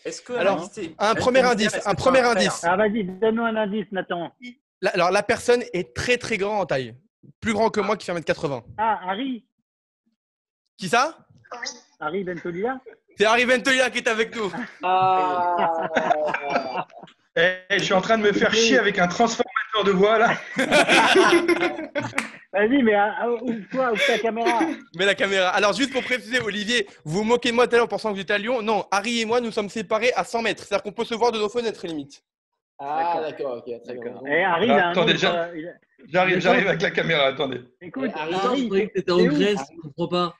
Est-ce 0.05 0.21
que 0.21 0.33
Alors, 0.33 0.67
un 0.97 1.15
premier 1.15 1.41
indice, 1.41 1.77
un 1.85 1.93
premier 1.93 2.21
indice. 2.21 2.63
Ah, 2.63 2.75
vas-y, 2.77 3.03
donne-nous 3.03 3.43
un 3.43 3.55
indice, 3.55 3.85
Nathan. 3.91 4.31
La- 4.81 4.91
alors 4.91 5.11
la 5.11 5.21
personne 5.23 5.61
est 5.73 5.93
très 5.95 6.17
très 6.17 6.37
grand 6.37 6.59
en 6.59 6.65
taille. 6.65 6.95
Plus 7.39 7.53
grand 7.53 7.69
que 7.69 7.79
moi 7.81 7.97
qui 7.97 8.05
fait 8.05 8.13
1m80. 8.13 8.63
Ah, 8.77 8.99
Harry 9.07 9.45
Qui 10.77 10.89
ça? 10.89 11.17
Harry 11.99 12.23
Bentolia 12.23 12.79
C'est 13.17 13.25
Harry 13.25 13.45
Ventoya 13.45 13.89
qui 13.91 13.99
est 13.99 14.07
avec 14.07 14.35
nous. 14.35 14.51
Ah, 14.81 15.87
Eh, 17.37 17.59
je 17.77 17.83
suis 17.85 17.93
en 17.93 18.01
train 18.01 18.17
de 18.17 18.23
me 18.23 18.33
faire 18.33 18.53
chier 18.53 18.77
avec 18.77 18.99
un 18.99 19.07
transformateur 19.07 19.83
de 19.85 19.91
voix 19.91 20.17
là. 20.17 20.33
Vas-y, 22.53 22.83
mais 22.83 22.93
ah, 22.95 23.15
ah, 23.17 23.29
ouvre-toi, 23.31 23.91
ouvre 23.93 24.05
ta 24.05 24.19
caméra. 24.19 24.59
Mais 24.97 25.05
la 25.05 25.15
caméra. 25.15 25.49
Alors 25.49 25.71
juste 25.73 25.93
pour 25.93 26.03
préciser, 26.03 26.41
Olivier, 26.41 26.85
vous 27.05 27.19
vous 27.19 27.23
moquez 27.23 27.49
de 27.51 27.55
moi 27.55 27.65
tout 27.67 27.75
à 27.75 27.77
l'heure 27.77 27.85
en 27.85 27.87
pensant 27.87 28.09
que 28.09 28.15
vous 28.15 28.21
étiez 28.21 28.35
à 28.35 28.37
Lyon. 28.37 28.61
Non, 28.61 28.85
Harry 28.91 29.21
et 29.21 29.25
moi, 29.25 29.39
nous 29.39 29.51
sommes 29.51 29.69
séparés 29.69 30.11
à 30.17 30.25
100 30.25 30.41
mètres. 30.41 30.63
C'est-à-dire 30.63 30.83
qu'on 30.83 30.91
peut 30.91 31.05
se 31.05 31.15
voir 31.15 31.31
de 31.31 31.39
nos 31.39 31.47
fenêtres 31.47 31.87
limite. 31.87 32.21
Ah, 32.77 33.21
d'accord, 33.21 33.57
ok, 33.65 33.81
très 33.83 33.93
bien. 33.93 34.03
D'accord. 34.03 34.27
Et 34.27 34.43
Harry, 34.43 34.65
il 34.65 34.71
a 34.71 34.87
un 34.87 34.91
Attendez, 34.91 35.13
autre, 35.13 35.19
déjà- 35.21 35.43
euh, 35.45 35.71
J'arrive, 36.09 36.39
j'arrive 36.39 36.67
avec 36.67 36.81
la 36.81 36.91
caméra, 36.91 37.25
attendez. 37.27 37.61
Écoute, 37.79 38.09
Harry, 38.15 38.31
je 38.33 38.37
Harry, 38.47 38.65
croyais 38.67 38.87
que 38.87 38.93
t'étais 38.93 39.03
t'es 39.05 39.11
en 39.11 39.23
Grèce, 39.25 39.59
je 39.75 39.81
comprends 39.81 40.07
pas. 40.07 40.35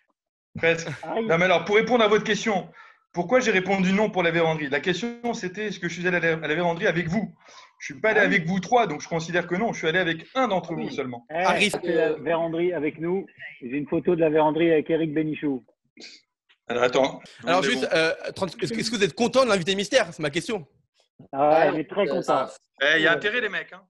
Presque. 0.57 0.87
Harry, 1.03 1.25
Non 1.27 1.37
mais 1.37 1.45
alors, 1.45 1.63
pour 1.65 1.75
répondre 1.75 2.03
à 2.03 2.07
votre 2.07 2.23
question, 2.23 2.67
pourquoi 3.13 3.39
j'ai 3.39 3.51
répondu 3.51 3.93
non 3.93 4.09
pour 4.09 4.23
la 4.23 4.31
véranderie? 4.31 4.69
La 4.69 4.79
question 4.79 5.33
c'était 5.33 5.67
est-ce 5.67 5.79
que 5.79 5.89
je 5.89 5.93
suis 5.99 6.07
allé 6.07 6.17
à 6.17 6.35
la, 6.35 6.55
véranderie 6.55 6.87
avec 6.87 7.07
vous? 7.07 7.33
Je 7.79 7.85
suis 7.93 7.99
pas 8.01 8.11
allé 8.11 8.19
Ah 8.21 8.27
oui. 8.27 8.35
avec 8.35 8.47
vous 8.47 8.59
trois, 8.59 8.87
donc 8.87 9.01
je 9.01 9.07
considère 9.07 9.47
que 9.47 9.55
non, 9.55 9.73
je 9.73 9.79
suis 9.79 9.87
allé 9.87 9.99
avec 9.99 10.25
un 10.35 10.47
d'entre 10.47 10.71
Ah 10.71 10.75
oui. 10.75 10.85
vous 10.87 10.91
seulement. 10.91 11.25
eh, 11.31 11.33
Harry, 11.35 11.69
c'est 11.71 11.83
la 11.93 12.13
véranderie 12.13 12.73
avec 12.73 12.99
nous. 12.99 13.25
J'ai 13.61 13.77
une 13.77 13.87
photo 13.87 14.15
de 14.15 14.21
la 14.21 14.29
véranderie 14.29 14.71
avec 14.71 14.89
Eric 14.89 15.13
Benichou. 15.13 15.63
Alors 16.67 16.83
attends. 16.83 17.19
Alors 17.45 17.63
juste, 17.63 17.81
bon. 17.81 17.87
euh, 17.93 18.13
30 18.35 18.49
est-ce 18.63 18.71
que, 18.73 18.79
est-ce 18.79 18.91
que 18.91 18.95
vous 18.95 19.03
êtes 19.03 19.13
content 19.15 19.43
de 19.43 19.49
l'invité 19.49 19.75
mystère? 19.75 20.07
C'est 20.13 20.21
ma 20.21 20.29
question. 20.29 20.65
Ah 21.33 21.49
ouais, 21.49 21.55
Ah, 21.57 21.71
il 21.73 21.79
est 21.79 21.89
très 21.89 22.07
euh, 22.09 22.13
content. 22.21 22.45
Eh, 22.81 22.97
Il 22.97 23.01
y 23.03 23.07
a 23.07 23.11
intérêt 23.13 23.41
les 23.41 23.49
mecs. 23.49 23.73
Hein. 23.73 23.81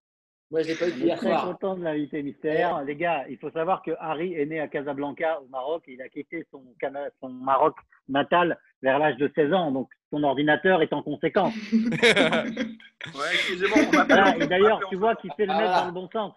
Moi, 0.52 0.64
je 0.64 0.68
l'ai 0.68 0.76
pas 0.76 0.90
eu 0.90 1.18
soir. 1.18 1.46
content 1.48 1.76
de 1.78 1.84
l'invité 1.84 2.22
mystère. 2.22 2.84
Les 2.84 2.96
gars, 2.98 3.26
il 3.30 3.38
faut 3.38 3.50
savoir 3.52 3.82
que 3.82 3.92
Harry 4.00 4.34
est 4.34 4.46
né 4.46 4.60
à 4.60 4.68
Casablanca, 4.68 5.40
au 5.42 5.48
Maroc. 5.48 5.84
et 5.88 5.94
Il 5.94 6.02
a 6.02 6.10
quitté 6.10 6.46
son, 6.52 6.62
Cana- 6.80 7.10
son 7.22 7.30
Maroc 7.30 7.76
natal 8.10 8.60
vers 8.82 9.00
l'âge 9.00 9.16
de 9.18 9.32
16 9.34 9.54
ans. 9.54 9.72
Donc, 9.72 9.90
son 10.10 10.22
ordinateur 10.24 10.82
est 10.82 10.92
en 10.94 11.02
conséquence. 11.04 11.54
Ouais, 13.16 13.34
excusez-moi. 13.34 13.78
Voilà, 14.06 14.38
et 14.38 14.46
d'ailleurs, 14.46 14.80
tu 14.90 14.96
vois 14.96 15.16
qu'il 15.16 15.32
fait 15.34 15.48
le 15.48 15.52
Ah, 15.54 15.58
mettre 15.60 15.80
dans 15.80 15.86
le 15.88 15.92
bon 15.92 16.10
sens. 16.14 16.34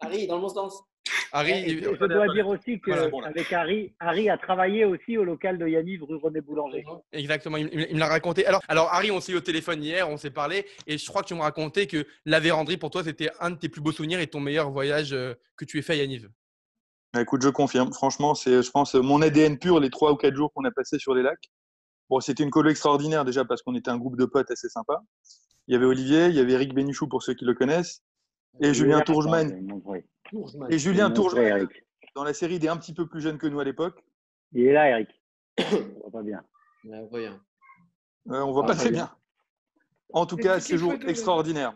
Harry, 0.00 0.26
dans 0.28 0.36
le 0.36 0.42
bon 0.42 0.48
sens. 0.48 0.84
Harry, 1.36 1.52
Et 1.52 1.70
il- 1.72 1.84
je 1.84 1.94
je 1.94 2.04
dois 2.06 2.32
dire 2.32 2.48
aussi 2.48 2.80
Voilà, 2.86 3.08
bon, 3.08 3.20
là. 3.20 3.28
qu'avec 3.28 3.52
Harry, 3.52 3.92
Harry 4.00 4.30
a 4.30 4.38
travaillé 4.38 4.84
aussi 4.84 5.18
au 5.18 5.24
local 5.24 5.58
de 5.58 5.68
Yanniv 5.68 6.02
rue 6.02 6.16
René 6.16 6.40
Boulanger. 6.40 6.84
Exactement, 7.12 7.58
il, 7.58 7.66
me 7.66 7.98
l'a 7.98 8.08
raconté. 8.08 8.46
Alors, 8.46 8.62
alors 8.68 8.88
Harry, 8.92 9.10
on 9.10 9.20
s'est 9.20 9.32
eu 9.32 9.36
au 9.36 9.40
téléphone 9.40 9.82
hier, 9.82 10.08
on 10.08 10.16
s'est 10.16 10.30
parlé, 10.30 10.64
et 10.86 10.96
je 10.96 11.06
crois 11.06 11.22
que 11.22 11.28
tu 11.28 11.34
me 11.34 11.40
racontais 11.42 11.86
que 11.86 12.06
la 12.24 12.40
véranderie, 12.40 12.78
pour 12.78 12.90
toi, 12.90 13.04
c'était 13.04 13.30
un 13.40 13.50
de 13.50 13.56
tes 13.56 13.68
plus 13.68 13.80
beaux 13.82 13.92
souvenirs 13.92 14.20
et 14.20 14.26
ton 14.26 14.40
meilleur 14.40 14.70
voyage 14.70 15.12
euh, 15.12 15.34
que 15.56 15.64
tu 15.64 15.78
aies 15.78 15.82
fait 15.82 15.92
à 15.92 15.96
Yaniv. 15.96 16.28
Bah, 17.12 17.20
écoute, 17.22 17.42
je 17.42 17.48
confirme. 17.48 17.92
Franchement, 17.92 18.34
c'est, 18.34 18.62
je 18.62 18.70
pense, 18.70 18.94
mon 18.94 19.20
ADN 19.20 19.58
pur 19.58 19.78
les 19.78 19.90
trois 19.90 20.12
ou 20.12 20.16
quatre 20.16 20.34
jours 20.34 20.52
qu'on 20.54 20.64
a 20.64 20.70
passé 20.70 20.98
sur 20.98 21.14
les 21.14 21.22
lacs. 21.22 21.50
Bon, 22.08 22.20
c'était 22.20 22.44
une 22.44 22.50
colo 22.50 22.70
extraordinaire 22.70 23.24
déjà 23.24 23.44
parce 23.44 23.62
qu'on 23.62 23.74
était 23.74 23.90
un 23.90 23.98
groupe 23.98 24.16
de 24.16 24.24
potes 24.24 24.50
assez 24.50 24.68
sympa. 24.68 25.02
Il 25.66 25.72
y 25.72 25.76
avait 25.76 25.86
Olivier, 25.86 26.26
il 26.26 26.34
y 26.34 26.40
avait 26.40 26.52
Eric 26.52 26.72
Bénichou 26.72 27.08
pour 27.08 27.22
ceux 27.22 27.34
qui 27.34 27.44
le 27.44 27.54
connaissent, 27.54 28.02
et 28.60 28.72
Julien 28.72 29.00
Tourgeman. 29.00 29.50
Et 30.70 30.78
Julien 30.78 31.10
Tourgeman, 31.10 31.68
dans 32.14 32.24
la 32.24 32.32
série 32.32 32.58
des 32.58 32.68
un 32.68 32.76
petit 32.76 32.94
peu 32.94 33.06
plus 33.08 33.20
jeunes 33.20 33.38
que 33.38 33.46
nous 33.46 33.60
à 33.60 33.64
l'époque. 33.64 34.02
Il 34.52 34.66
est 34.66 34.72
là, 34.72 34.88
Eric. 34.90 35.08
On 35.58 36.00
voit 36.08 36.10
pas 36.12 36.22
bien. 36.22 36.44
voyons. 37.10 37.38
Euh, 38.30 38.40
on 38.40 38.52
voit 38.52 38.64
Ah, 38.64 38.68
pas 38.68 38.74
très 38.74 38.90
bien. 38.90 39.04
bien. 39.04 39.16
En 40.12 40.26
tout 40.26 40.36
cas, 40.36 40.58
séjour 40.60 40.94
extraordinaire. 41.06 41.74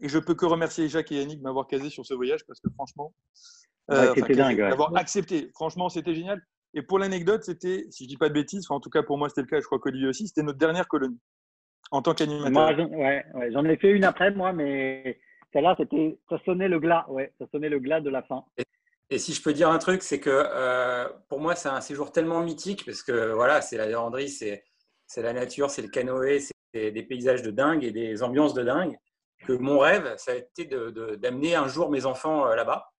Et 0.00 0.08
je 0.08 0.18
peux 0.18 0.34
que 0.34 0.46
remercier 0.46 0.88
Jacques 0.88 1.12
et 1.12 1.16
Yannick 1.16 1.38
de 1.38 1.42
m'avoir 1.42 1.66
casé 1.66 1.90
sur 1.90 2.04
ce 2.06 2.14
voyage 2.14 2.44
parce 2.46 2.60
que 2.60 2.68
franchement, 2.74 3.14
Ouais, 3.88 3.96
enfin, 3.98 4.06
c'était 4.14 4.20
casé, 4.28 4.34
dingue, 4.40 4.58
ouais. 4.58 4.70
d'avoir 4.70 4.96
accepté. 4.96 5.50
Franchement, 5.54 5.88
c'était 5.88 6.14
génial. 6.14 6.40
Et 6.74 6.82
pour 6.82 6.98
l'anecdote, 6.98 7.44
c'était, 7.44 7.86
si 7.90 8.04
je 8.04 8.08
dis 8.08 8.16
pas 8.16 8.28
de 8.28 8.34
bêtises, 8.34 8.66
enfin, 8.66 8.74
en 8.76 8.80
tout 8.80 8.90
cas 8.90 9.02
pour 9.02 9.16
moi 9.16 9.28
c'était 9.28 9.42
le 9.42 9.46
cas, 9.46 9.60
je 9.60 9.64
crois 9.66 9.78
qu'Olivier 9.78 10.08
aussi, 10.08 10.26
c'était 10.26 10.42
notre 10.42 10.58
dernière 10.58 10.88
colonie 10.88 11.20
en 11.92 12.02
tant 12.02 12.12
qu'animateur. 12.14 12.50
Moi, 12.52 12.74
j'en 12.74 12.86
ouais, 12.88 13.24
ouais, 13.34 13.52
j'en 13.52 13.64
ai 13.64 13.76
fait 13.76 13.90
une 13.90 14.04
après, 14.04 14.30
moi, 14.32 14.52
mais 14.52 15.18
celle-là, 15.56 15.74
c'était, 15.78 16.18
ça 16.28 16.36
sonnait 16.44 16.68
le 16.68 16.78
glas, 16.78 17.06
ouais, 17.08 17.32
ça 17.38 17.46
sonnait 17.50 17.70
le 17.70 17.78
glas 17.78 18.00
de 18.00 18.10
la 18.10 18.22
fin. 18.22 18.44
Et 19.08 19.18
si 19.18 19.32
je 19.32 19.42
peux 19.42 19.52
dire 19.54 19.70
un 19.70 19.78
truc, 19.78 20.02
c'est 20.02 20.20
que 20.20 20.28
euh, 20.30 21.08
pour 21.28 21.40
moi, 21.40 21.54
c'est 21.54 21.68
un 21.68 21.80
séjour 21.80 22.12
tellement 22.12 22.40
mythique 22.40 22.84
parce 22.84 23.02
que 23.02 23.32
voilà, 23.32 23.60
c'est 23.62 23.76
la 23.76 23.86
véranderie, 23.86 24.28
c'est 24.28 24.64
c'est 25.06 25.22
la 25.22 25.32
nature, 25.32 25.70
c'est 25.70 25.82
le 25.82 25.88
canoë, 25.88 26.40
c'est 26.40 26.90
des 26.90 27.02
paysages 27.04 27.42
de 27.42 27.50
dingue 27.52 27.84
et 27.84 27.92
des 27.92 28.22
ambiances 28.24 28.52
de 28.54 28.64
dingue. 28.64 28.96
Que 29.46 29.52
mon 29.52 29.78
rêve, 29.78 30.14
ça 30.18 30.32
a 30.32 30.34
été 30.34 30.64
de- 30.64 30.90
de- 30.90 31.14
d'amener 31.14 31.54
un 31.54 31.68
jour 31.68 31.90
mes 31.90 32.04
enfants 32.06 32.48
euh, 32.48 32.56
là-bas. 32.56 32.90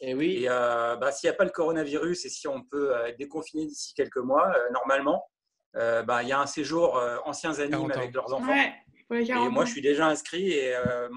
Et 0.00 0.14
oui. 0.14 0.42
Et 0.42 0.48
euh, 0.48 0.96
bah, 0.96 1.12
s'il 1.12 1.28
n'y 1.30 1.34
a 1.34 1.36
pas 1.36 1.44
le 1.44 1.50
coronavirus 1.50 2.24
et 2.24 2.28
si 2.28 2.48
on 2.48 2.62
peut 2.64 2.94
euh, 2.96 3.06
être 3.06 3.18
déconfiné 3.18 3.66
d'ici 3.66 3.94
quelques 3.94 4.16
mois, 4.16 4.52
euh, 4.56 4.70
normalement, 4.72 5.24
euh, 5.76 6.02
bah, 6.02 6.24
il 6.24 6.28
y 6.28 6.32
a 6.32 6.40
un 6.40 6.46
séjour 6.46 6.96
euh, 6.98 7.18
anciens 7.24 7.56
animes 7.60 7.70
40 7.70 7.92
ans. 7.92 8.00
avec 8.00 8.14
leurs 8.14 8.32
enfants. 8.34 8.50
Ouais, 8.52 8.72
Et 9.20 9.24
40 9.26 9.52
moi, 9.52 9.64
je 9.64 9.70
suis 9.72 9.82
déjà 9.82 10.08
inscrit 10.08 10.50
et, 10.52 10.74
euh, 10.74 11.08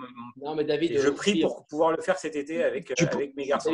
Non, 0.41 0.55
mais 0.55 0.63
David, 0.63 0.91
et 0.91 0.97
je 0.99 1.07
euh, 1.07 1.11
prie 1.11 1.31
aussi, 1.31 1.41
pour 1.41 1.65
pouvoir 1.65 1.91
le 1.91 2.01
faire 2.01 2.17
cet 2.17 2.35
été 2.35 2.63
avec, 2.63 2.91
euh, 2.91 3.05
avec 3.11 3.35
mes 3.35 3.45
garçons. 3.45 3.71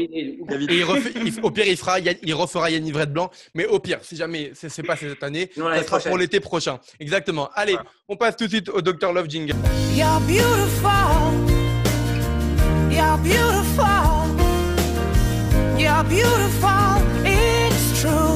David, 0.48 0.72
Et 0.72 0.76
il 0.78 0.84
refait- 0.84 1.12
il- 1.16 1.40
au 1.44 1.52
pire, 1.52 1.66
il, 1.68 1.78
fera, 1.78 2.00
il 2.00 2.34
refera 2.34 2.70
Yanniv 2.70 2.96
Red 2.98 3.12
Blanc. 3.14 3.30
Mais 3.56 3.66
au 3.66 3.80
pire, 3.80 4.00
si 4.04 4.16
jamais 4.16 4.52
c'est 4.54 4.70
c'est 4.70 4.84
pas 4.84 4.96
cette 4.96 5.24
année, 5.24 5.50
Non, 5.58 5.70
ça 5.76 5.84
sera 5.84 6.00
pour 6.00 6.18
l'été 6.18 6.40
prochain. 6.40 6.80
Exactement. 7.00 7.50
Allez, 7.56 7.76
on 8.08 8.16
passe 8.16 8.38
tout 8.38 8.46
de 8.46 8.50
suite 8.50 8.70
au 8.70 8.82
Dr 8.82 9.12
Love 9.14 9.30
Jingle. 9.30 9.56
You're 9.96 10.20
beautiful. 10.28 10.92
You're 12.92 13.18
beautiful. 13.24 13.86
You're 15.80 16.04
beautiful. 16.04 17.02
It's 17.26 18.02
true. 18.02 18.31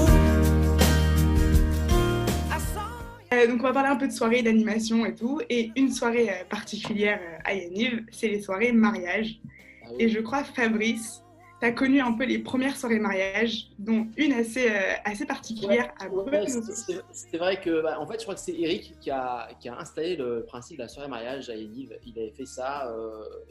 Euh, 3.33 3.47
donc 3.47 3.59
on 3.59 3.63
va 3.63 3.73
parler 3.73 3.89
un 3.89 3.95
peu 3.95 4.07
de 4.07 4.13
soirée 4.13 4.43
d'animation 4.43 5.05
et 5.05 5.15
tout. 5.15 5.41
Et 5.49 5.71
une 5.75 5.91
soirée 5.91 6.29
euh, 6.29 6.43
particulière 6.49 7.19
euh, 7.21 7.37
à 7.43 7.53
Yaniv, 7.55 8.05
c'est 8.11 8.27
les 8.27 8.41
soirées 8.41 8.71
mariage. 8.71 9.39
Ah 9.83 9.89
Et 9.99 10.09
je 10.09 10.19
crois, 10.19 10.43
Fabrice, 10.43 11.21
tu 11.59 11.65
as 11.65 11.71
connu 11.71 12.01
un 12.01 12.13
peu 12.13 12.25
les 12.25 12.39
premières 12.39 12.75
soirées 12.77 12.99
mariage, 12.99 13.69
dont 13.79 14.07
une 14.17 14.33
assez, 14.33 14.67
assez 15.05 15.25
particulière 15.25 15.93
à 15.99 16.07
Ouais, 16.09 16.45
Besançon. 16.45 17.01
c'est- 17.11 17.37
vrai 17.37 17.59
que, 17.61 17.81
bah, 17.81 17.99
en 17.99 18.05
fait, 18.07 18.17
je 18.19 18.23
crois 18.23 18.35
que 18.35 18.41
c'est 18.41 18.53
Eric 18.59 18.93
qui 18.99 19.09
a, 19.09 19.47
qui 19.59 19.69
a 19.69 19.77
installé 19.79 20.15
le 20.17 20.43
principe 20.45 20.77
de 20.77 20.83
la 20.83 20.87
soirée 20.89 21.07
mariage 21.09 21.49
à 21.49 21.55
Yaniv. 21.55 21.97
Il 22.05 22.17
avait 22.19 22.31
fait 22.31 22.45
ça 22.45 22.93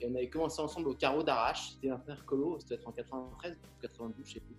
et 0.01 0.07
on 0.07 0.15
avait 0.15 0.29
commencé 0.29 0.61
ensemble 0.61 0.89
au 0.89 0.95
carreau 0.95 1.23
d'Arrache. 1.23 1.71
C'était 1.75 1.91
un 1.91 1.99
frère 1.99 2.25
colo, 2.27 2.59
c'était 2.61 2.79
en 2.85 2.93
93 2.93 3.53
ou 3.55 3.83
92, 3.83 4.27
je 4.27 4.35
sais 4.35 4.41
plus. 4.41 4.57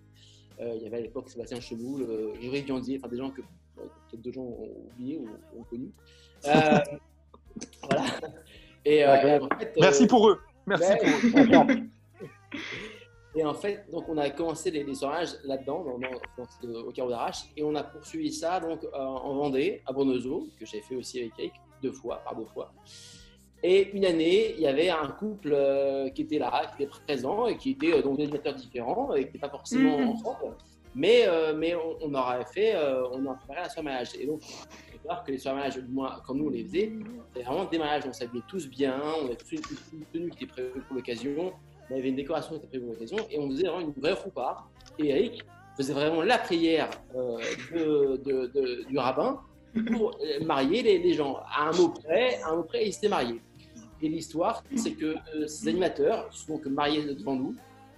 Euh, 0.61 0.73
il 0.77 0.83
y 0.83 0.87
avait 0.87 0.97
à 0.97 1.01
l'époque 1.01 1.29
Sébastien 1.29 1.59
Cheboul, 1.59 2.03
euh, 2.03 2.31
Viandier, 2.39 2.97
enfin 2.97 3.09
des 3.09 3.17
gens 3.17 3.29
que 3.29 3.41
peut-être 3.75 4.21
deux 4.21 4.31
gens 4.31 4.41
ont 4.41 4.69
oublié 4.93 5.17
ou 5.17 5.27
ont 5.59 5.63
connus. 5.63 5.91
Euh, 6.47 6.79
voilà. 7.83 8.03
Et, 8.83 9.03
euh, 9.03 9.15
et 9.15 9.39
en 9.39 9.49
fait, 9.57 9.65
euh, 9.77 9.79
Merci 9.81 10.05
pour 10.07 10.29
eux. 10.29 10.39
Merci 10.67 10.91
pour 10.99 11.39
eux. 11.39 11.67
Et 13.37 13.43
en 13.43 13.53
fait, 13.53 13.85
donc 13.91 14.07
on 14.07 14.17
a 14.17 14.29
commencé 14.29 14.71
les, 14.71 14.83
les 14.83 14.95
soirages 14.95 15.35
là-dedans, 15.43 15.83
dans, 15.83 15.97
dans- 15.97 16.71
dans- 16.73 16.79
au 16.87 16.91
carreau 16.91 17.09
d'arrache, 17.09 17.43
et 17.57 17.63
on 17.63 17.75
a 17.75 17.83
poursuivi 17.83 18.31
ça 18.31 18.59
donc 18.61 18.83
euh, 18.85 18.97
en 18.97 19.35
Vendée, 19.35 19.81
à 19.85 19.91
Bonozo, 19.91 20.47
que 20.57 20.65
j'ai 20.65 20.81
fait 20.81 20.95
aussi 20.95 21.19
avec 21.19 21.33
Eric 21.39 21.53
deux 21.81 21.91
fois, 21.91 22.17
par 22.23 22.35
deux 22.35 22.45
fois. 22.45 22.71
Et 23.61 23.89
une 23.91 24.05
année, 24.05 24.53
il 24.53 24.61
y 24.61 24.67
avait 24.67 24.89
un 24.89 25.07
couple 25.07 25.51
euh, 25.53 26.09
qui 26.11 26.21
était 26.21 26.39
là, 26.39 26.71
qui 26.77 26.83
était 26.83 26.91
présent 27.05 27.47
et 27.47 27.57
qui 27.57 27.71
était 27.71 27.91
euh, 27.93 28.01
donc 28.01 28.17
des 28.17 28.23
animateurs 28.23 28.55
différents 28.55 29.13
et 29.15 29.21
qui 29.21 29.25
n'étaient 29.25 29.39
pas 29.39 29.49
forcément 29.49 29.97
Mhm. 29.99 30.09
ensemble. 30.09 30.55
Mais, 30.95 31.25
euh, 31.27 31.53
mais 31.55 31.75
on, 31.75 31.97
on 32.01 32.13
aurait 32.13 32.45
fait, 32.45 32.73
euh, 32.73 33.03
on 33.11 33.29
a 33.29 33.35
préparé 33.35 33.61
la 33.63 33.69
soirée 33.69 33.83
mariage. 33.83 34.11
Et 34.17 34.25
donc, 34.25 34.41
il 34.93 34.99
faut 35.01 35.09
que 35.25 35.31
les 35.31 35.37
soirées 35.37 35.57
mariage, 35.57 35.77
du 35.77 35.91
moins 35.91 36.21
quand 36.25 36.33
nous 36.33 36.47
on 36.47 36.49
les 36.49 36.63
faisait, 36.63 36.93
c'était 37.27 37.45
vraiment 37.45 37.65
des 37.65 37.77
mariages. 37.77 38.03
On 38.07 38.13
s'habillait 38.13 38.43
tous 38.47 38.69
bien, 38.69 39.01
on 39.21 39.25
avait 39.25 39.35
tous 39.35 39.51
une, 39.51 40.05
tenue 40.13 40.29
qui 40.29 40.45
était 40.45 40.53
prévue 40.53 40.81
pour 40.87 40.95
l'occasion, 40.95 41.53
on 41.89 41.95
avait 41.95 42.09
une 42.09 42.15
décoration 42.15 42.51
qui 42.51 42.65
était 42.65 42.67
prévue 42.67 42.85
pour 42.85 42.93
l'occasion, 42.93 43.17
et 43.29 43.37
on 43.37 43.49
faisait 43.49 43.67
vraiment 43.67 43.81
une 43.81 44.01
vraie 44.01 44.13
roupa. 44.13 44.63
Et 44.97 45.09
Eric 45.09 45.43
faisait 45.75 45.93
vraiment 45.93 46.21
la 46.21 46.37
prière 46.37 46.89
euh, 47.13 48.17
du 48.87 48.97
rabbin 48.97 49.41
pour 49.91 50.17
marier 50.45 50.81
les, 50.81 51.13
gens. 51.13 51.41
À 51.53 51.67
un 51.67 51.71
mot 51.73 51.89
près, 51.89 52.41
à 52.41 52.51
un 52.51 52.55
mot 52.55 52.63
près, 52.63 52.87
ils 52.87 52.93
s'étaient 52.93 53.09
mariés. 53.09 53.41
Et 54.01 54.07
l'histoire, 54.07 54.63
c'est 54.77 54.93
que 54.93 55.15
ces 55.47 55.67
animateurs 55.67 56.33
sont 56.33 56.61
mariés 56.69 57.03
devant 57.13 57.35
nous, 57.35 57.53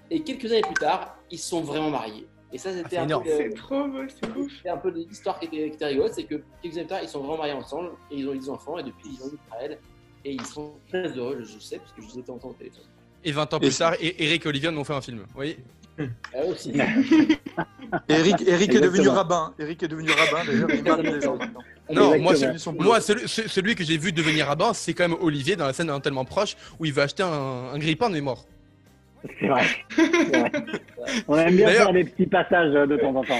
et 0.10 0.22
quelques 0.22 0.45
années 0.45 0.62
plus 0.62 0.74
tard, 0.74 1.18
ils 1.30 1.38
sont 1.38 1.62
vraiment 1.62 1.91
mariés. 1.91 2.28
Et 2.54 2.58
ça, 2.58 2.72
c'était 2.72 2.89
c'est 2.91 2.98
un, 2.98 3.08
peu, 3.20 3.30
C'est 3.38 3.50
trop 3.56 3.88
beau, 3.88 4.00
c'est 4.08 4.38
ouf. 4.38 4.52
c'était 4.58 4.70
un 4.70 4.78
peu 4.78 4.89
l'histoire 4.89 5.38
qui 5.39 5.48
était, 5.48 5.70
qui 5.70 5.76
était 5.76 5.86
rigolote, 5.88 6.14
c'est 6.14 6.24
que 6.24 6.36
quelques 6.62 6.76
années 6.78 6.86
plus 6.86 6.88
tard, 6.88 7.00
ils 7.04 7.10
sont 7.10 7.20
vraiment 7.20 7.38
mariés 7.38 7.54
ensemble, 7.54 7.89
et 8.10 8.16
ils 8.16 8.28
ont 8.30 8.34
eu 8.34 8.39
des 8.39 8.50
enfants, 8.50 8.78
et 8.78 8.84
depuis, 8.84 9.10
ils 9.12 9.24
ont 9.24 9.28
eu 9.28 9.38
Israël, 9.48 9.80
et 10.24 10.32
ils 10.34 10.45
sont 10.45 10.74
très 10.88 11.08
heureux, 11.18 11.39
je 11.43 11.60
sais, 11.60 11.78
parce 11.78 11.91
que 11.91 12.02
je 12.02 12.08
les 12.08 12.14
ai 12.26 12.32
entendus 12.32 12.54
au 12.56 12.58
téléphone. 12.58 12.84
Et 13.26 13.32
20 13.34 13.54
ans 13.54 13.60
plus 13.60 13.78
tard, 13.78 13.95
et 14.00 14.24
Eric 14.24 14.45
et 14.45 14.50
Olivier 14.50 14.72
nous 14.72 14.80
ont 14.80 14.84
fait 14.86 14.93
un 14.93 15.02
film. 15.02 15.26
Oui. 15.36 15.58
Ah, 16.34 16.45
aussi. 16.45 16.72
Eric, 18.08 18.36
Eric 18.48 18.76
est 18.76 18.82
devenu 18.82 19.08
rabbin. 19.08 19.54
Eric 19.58 19.84
est 19.84 19.88
devenu 19.88 20.12
rabbin 20.12 20.45
d'ailleurs. 20.45 20.70
Il 20.72 20.84
marie 20.84 21.04
les 21.04 21.22
gens 21.22 21.36
maintenant. 21.36 21.62
Non, 21.91 22.20
moi, 22.20 22.34
Exactement. 22.34 22.60
celui, 22.60 22.80
moi, 22.80 23.02
celui, 23.02 23.28
ce- 23.28 23.48
celui 23.48 23.76
que 23.76 23.84
j'ai 23.84 23.98
vu 23.98 24.12
devenir 24.12 24.45
rabbin, 24.48 24.74
c'est 24.74 24.93
quand 24.93 25.08
même 25.08 25.18
Olivier 25.22 25.56
dans 25.56 25.66
la 25.66 25.74
scène 25.74 25.88
d'un 25.88 26.00
tellement 26.00 26.26
proche 26.26 26.56
où 26.80 26.86
il 26.86 26.93
va 26.93 27.04
acheter 27.04 27.24
un, 27.24 27.28
un 27.30 27.78
grille-pain 27.80 28.10
de 28.10 28.14
mémoire. 28.16 28.43
C'est 29.39 29.47
vrai. 29.47 29.63
On 31.28 31.38
aime 31.38 31.55
bien 31.55 31.68
faire 31.70 31.93
des 31.93 32.03
petits 32.03 32.28
passages 32.28 32.74
euh, 32.76 32.86
de 32.86 32.97
temps 32.97 33.15
en 33.15 33.24
temps. 33.24 33.39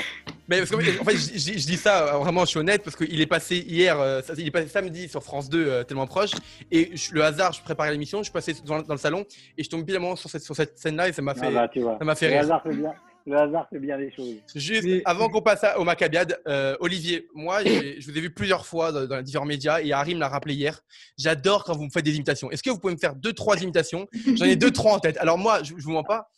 Mais 0.50 0.60
parce 0.60 0.70
que, 0.72 0.76
en 1.02 1.04
fait, 1.04 1.12
je, 1.18 1.52
dis 1.68 1.76
ça 1.78 2.16
euh, 2.16 2.18
vraiment, 2.20 2.42
je 2.42 2.48
suis 2.52 2.60
honnête 2.60 2.82
parce 2.84 2.96
qu'il 2.96 3.20
est 3.20 3.26
passé 3.28 3.58
hier, 3.58 4.00
euh, 4.00 4.22
il 4.38 4.48
est 4.48 4.52
passé 4.52 4.68
samedi 4.68 5.10
sur 5.10 5.22
France 5.24 5.50
2, 5.50 5.66
euh, 5.68 5.84
tellement 5.84 6.08
proche. 6.08 6.32
Et 6.72 6.92
je- 6.96 7.14
le 7.14 7.24
hasard, 7.24 7.52
je 7.54 7.62
préparais 7.62 7.92
l'émission, 7.92 8.20
je 8.20 8.24
suis 8.26 8.32
passé 8.34 8.54
dans, 8.66 8.82
dans 8.82 8.94
le 8.94 9.00
salon 9.00 9.26
et 9.58 9.64
je 9.64 9.70
tombe 9.70 9.86
pile 9.86 9.96
à 9.96 9.98
un 9.98 10.02
moment 10.02 10.16
sur 10.16 10.30
cette, 10.30 10.44
sur 10.44 10.56
cette 10.56 10.78
scène-là 10.78 11.10
et 11.10 11.14
ça 11.14 11.22
m'a 11.22 11.34
fait, 11.36 11.48
Ah 11.48 11.52
bah, 11.52 11.68
tu 11.68 11.82
vois. 11.82 11.98
ça 12.00 12.06
m'a 12.06 12.16
fait 12.16 12.28
le 12.28 12.32
rire. 12.34 12.42
hasard 12.44 12.64
fait 12.64 12.76
bien. 12.76 12.94
Le 13.28 13.36
hasard 13.36 13.68
fait 13.70 13.80
bien 13.80 13.98
les 13.98 14.10
choses. 14.10 14.38
Juste 14.56 14.88
avant 15.04 15.28
qu'on 15.28 15.42
passe 15.42 15.66
au 15.76 15.84
Maccabiade, 15.84 16.40
euh, 16.48 16.78
Olivier, 16.80 17.28
moi, 17.36 17.62
je 17.62 18.10
vous 18.10 18.18
ai 18.18 18.22
vu 18.22 18.34
plusieurs 18.34 18.66
fois 18.66 18.94
dans, 18.94 19.06
dans 19.06 19.18
les 19.18 19.24
différents 19.24 19.46
médias 19.46 19.82
et 19.82 19.92
Harry 19.92 20.16
me 20.16 20.22
l'a 20.22 20.30
rappelé 20.30 20.54
hier. 20.54 20.80
J'adore 21.18 21.66
quand 21.66 21.76
vous 21.76 21.84
me 21.84 21.90
faites 21.90 22.06
des 22.06 22.16
imitations. 22.16 22.50
Est-ce 22.52 22.64
que 22.64 22.70
vous 22.70 22.80
pouvez 22.80 22.94
me 22.94 23.00
faire 23.00 23.16
deux, 23.16 23.34
trois 23.34 23.62
imitations? 23.62 24.08
J'en 24.36 24.46
ai 24.46 24.56
deux, 24.56 24.72
trois 24.72 24.94
en 24.94 25.00
tête. 25.00 25.18
Alors 25.18 25.38
moi, 25.38 25.62
je, 25.62 25.74
je 25.78 25.84
vous 25.84 25.92
mens 25.92 26.04
pas. 26.06 26.30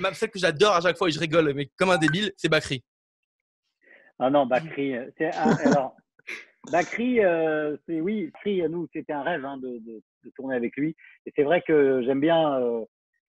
La, 0.00 0.14
celle 0.14 0.30
que 0.30 0.38
j'adore 0.38 0.74
à 0.76 0.80
chaque 0.80 0.96
fois 0.96 1.08
et 1.08 1.10
je 1.10 1.18
rigole, 1.18 1.52
mais 1.52 1.68
comme 1.76 1.90
un 1.90 1.98
débile, 1.98 2.32
c'est 2.36 2.48
Bakri. 2.48 2.84
Ah 4.20 4.30
non, 4.30 4.46
Bakri. 4.46 4.94
euh, 4.94 5.10
ah, 5.34 5.50
alors, 5.64 5.96
Bakri, 6.70 7.24
euh, 7.24 7.76
c'est 7.88 8.00
oui, 8.00 8.30
Bakri, 8.32 8.62
nous, 8.68 8.86
c'était 8.92 9.12
un 9.12 9.22
rêve 9.24 9.44
hein, 9.44 9.56
de, 9.58 9.78
de- 9.80 10.02
de 10.24 10.30
tourner 10.36 10.54
avec 10.54 10.76
lui. 10.76 10.94
Et 11.26 11.32
c'est 11.34 11.42
vrai 11.42 11.60
que 11.66 12.02
j'aime 12.04 12.20
bien. 12.20 12.60
Euh, 12.60 12.84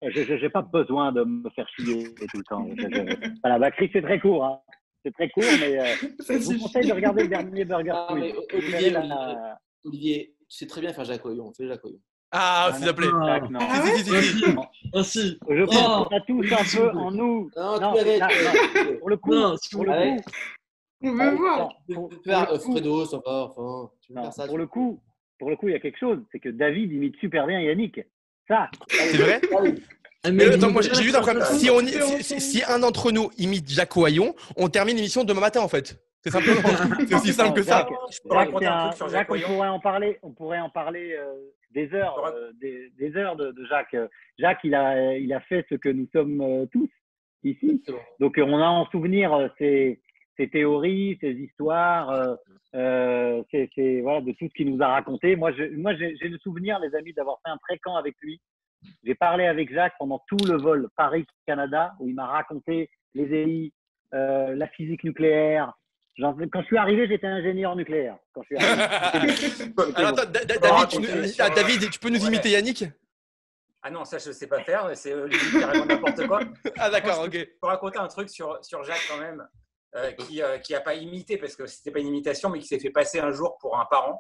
je 0.10 0.34
n'ai 0.34 0.50
pas 0.50 0.62
besoin 0.62 1.12
de 1.12 1.24
me 1.24 1.50
faire 1.52 1.68
chier 1.78 2.14
tout 2.16 2.38
le 2.38 2.44
temps. 2.44 2.68
Je- 2.76 2.82
je- 2.82 3.30
voilà, 3.44 3.60
Bakri, 3.60 3.90
c'est 3.94 4.02
très 4.02 4.20
court. 4.20 4.44
Hein. 4.46 4.60
C'est 5.04 5.12
très 5.14 5.30
court, 5.30 5.44
mais 5.60 5.80
euh, 5.80 5.84
je 6.30 6.54
vous 6.54 6.60
conseille 6.60 6.88
de 6.88 6.94
regarder 6.94 7.24
le 7.24 7.30
dernier 7.30 7.66
Burger 7.66 7.92
Ah, 7.94 8.08
Quiz. 8.12 8.34
Olivier, 8.54 8.90
la- 8.92 9.58
tu 9.84 10.58
sais 10.58 10.68
très 10.68 10.82
bien 10.82 10.94
faire 10.94 11.06
Jacques 11.06 11.26
Oyon, 11.26 11.52
fais 11.56 11.68
Jacques 11.68 11.86
Oyon. 11.86 12.00
Ah, 12.34 12.72
s'il 12.76 12.86
te 12.88 12.92
plaît. 12.94 13.08
Ah. 13.14 13.40
Ah. 13.60 15.04
Je 15.04 15.64
pense 15.66 15.76
Oh. 15.78 16.06
qu'on 16.06 16.16
a 16.16 16.22
tous 16.22 16.54
un 16.54 16.78
peu 16.80 16.98
en 16.98 17.12
nous. 17.12 17.50
Non, 17.58 17.94
pour 19.00 19.10
le 19.10 19.18
coup, 19.18 19.34
Non, 19.34 19.58
si 19.58 19.70
pour 19.76 19.84
le 19.86 19.92
On 21.04 21.20
Ah, 21.20 21.30
veut 21.32 21.36
voir. 21.36 21.74
Fredo, 22.60 23.06
ça 23.06 23.18
va, 23.26 23.52
enfin. 23.56 23.90
Tu 24.02 24.14
faire 24.14 24.32
ça. 24.32 24.48
pour 24.48 24.58
coup, 24.68 25.02
pour 25.40 25.50
le 25.50 25.56
coup, 25.58 25.68
il 25.68 25.72
y 25.72 25.76
a 25.76 25.80
quelque 25.80 25.98
chose, 26.00 26.20
c'est 26.32 26.40
que 26.40 26.50
David 26.50 26.92
imite 26.92 27.18
super 27.18 27.48
bien 27.48 27.60
Yannick. 27.60 28.00
Ça, 28.52 28.70
C'est 28.90 29.18
vrai 29.18 29.42
Ah 30.24 30.32
Mais 30.32 30.46
attends, 30.54 30.72
moi 30.72 30.82
j'ai 30.82 30.90
la 30.90 31.02
juste 31.02 31.16
un 31.16 31.22
problème. 31.22 31.44
faire 31.44 31.56
Si, 31.56 31.70
on, 31.70 31.80
si, 31.80 32.24
si- 32.24 32.42
si 32.42 32.64
un 32.68 32.80
d'entre 32.80 33.12
nous 33.12 33.30
imite 33.38 33.70
Jacques 33.70 33.96
Oyon, 33.98 34.36
on 34.58 34.68
termine 34.68 34.96
l'émission 34.98 35.24
demain 35.24 35.40
matin 35.42 35.62
en 35.62 35.68
fait. 35.70 35.98
C'est 36.24 36.30
simplement. 36.32 36.62
C'est 37.08 37.16
aussi 37.16 37.34
simple 37.34 37.54
que 37.58 37.64
ça. 37.64 37.80
Jacques, 37.80 37.90
Je 38.12 38.18
peux 38.22 38.30
Jacques, 38.30 38.38
raconter 38.38 38.66
c'est 38.66 38.72
un 38.72 38.78
un- 38.78 38.82
truc 38.90 38.98
sur 38.98 39.10
Jacques, 39.10 39.34
Jacques 39.34 39.48
on 39.50 39.54
pourrait 39.54 39.68
en 39.70 39.80
parler, 39.80 40.20
on 40.22 40.32
pourrait 40.32 40.60
en 40.60 40.70
parler 40.70 41.16
euh, 41.18 41.34
des 41.72 41.92
heures, 41.96 42.24
euh, 42.28 42.52
des, 42.62 42.92
des 43.00 43.16
heures 43.18 43.36
de, 43.36 43.52
de 43.52 43.66
Jacques. 43.66 43.94
Euh, 43.96 44.08
Jacques, 44.38 44.60
il 44.64 44.76
a, 44.76 45.16
il 45.18 45.34
a 45.34 45.40
fait 45.40 45.66
ce 45.70 45.76
que 45.76 45.90
nous 45.90 46.08
sommes 46.14 46.42
euh, 46.42 46.66
tous 46.72 46.90
ici. 47.44 47.82
Donc, 48.20 48.38
euh, 48.38 48.44
on 48.46 48.60
a 48.62 48.66
en 48.68 48.86
souvenir 48.92 49.34
euh, 49.34 49.48
ses, 50.38 50.50
théories, 50.50 51.18
ses 51.22 51.32
histoires, 51.34 52.10
euh, 52.12 52.36
euh, 52.76 53.44
ses- 53.52 53.70
ses- 53.76 54.02
voilà, 54.02 54.22
de 54.22 54.32
tout 54.32 54.48
ce 54.48 54.54
qu'il 54.54 54.74
nous 54.74 54.82
a 54.82 54.88
raconté. 54.88 55.36
Moi, 55.36 55.52
je, 55.54 55.64
moi, 55.78 55.94
j'ai 55.96 56.16
le 56.28 56.38
souvenir, 56.40 56.80
les 56.80 56.96
amis, 56.96 57.14
d'avoir 57.14 57.38
fait 57.46 57.52
un 57.52 57.58
trécamp 57.58 57.96
avec 57.96 58.16
lui. 58.22 58.40
J'ai 59.04 59.14
parlé 59.16 59.46
avec 59.46 59.72
Jacques 59.74 59.94
pendant 60.00 60.22
tout 60.28 60.38
le 60.48 60.58
vol 60.58 60.88
Paris-Canada, 60.98 61.94
où 62.00 62.08
il 62.08 62.16
m'a 62.16 62.26
raconté 62.26 62.90
les 63.14 63.24
EI, 63.34 63.74
euh, 64.14 64.56
la 64.56 64.68
physique 64.70 65.04
nucléaire. 65.04 65.74
Genre, 66.18 66.36
quand 66.52 66.62
je 66.62 66.66
suis 66.66 66.78
arrivé, 66.78 67.08
j'étais 67.08 67.28
ingénieur 67.28 67.76
nucléaire. 67.76 68.18
Quand 68.34 68.42
je 68.50 68.56
suis 68.56 68.66
arrivé. 68.66 69.34
C'était 69.36 70.00
Alors, 70.00 70.14
bon. 70.14 70.18
attends, 70.20 70.32
Da- 70.32 70.46
Da- 70.46 70.56
peux 70.56 70.60
David, 70.62 70.88
tu 70.90 71.00
nous- 71.00 71.24
sur, 71.28 71.46
ah, 71.46 71.50
David, 71.50 71.90
tu 71.90 72.00
peux 72.00 72.10
nous 72.10 72.22
ouais. 72.22 72.28
imiter 72.28 72.50
Yannick? 72.50 72.84
Ah 73.84 73.90
non, 73.90 74.04
ça, 74.06 74.18
je 74.20 74.28
ne 74.30 74.34
sais 74.34 74.48
pas 74.48 74.60
faire. 74.64 74.90
C'est 74.96 75.14
raconte 75.14 75.88
n'importe 75.88 76.28
quoi. 76.28 76.40
Ah 76.78 76.90
d'accord, 76.90 77.24
ok. 77.26 77.34
Je 77.34 77.44
peux 77.60 77.68
raconter 77.68 77.98
un 78.00 78.08
truc 78.08 78.30
sur, 78.30 78.64
sur 78.64 78.84
Jacques 78.84 79.08
quand 79.10 79.18
même, 79.20 79.44
euh, 79.96 80.14
qui 80.14 80.42
euh, 80.42 80.58
qui 80.58 80.74
pas 80.86 80.94
imité, 80.94 81.38
parce 81.38 81.56
que 81.56 81.68
c'était 81.68 81.92
pas 81.92 82.00
une 82.00 82.08
imitation, 82.08 82.50
mais 82.50 82.60
qui 82.60 82.68
s'est 82.68 82.80
fait 82.80 82.92
passer 82.92 83.20
un 83.20 83.32
jour 83.32 83.58
pour 83.60 83.78
un 83.78 83.86
parent. 83.86 84.20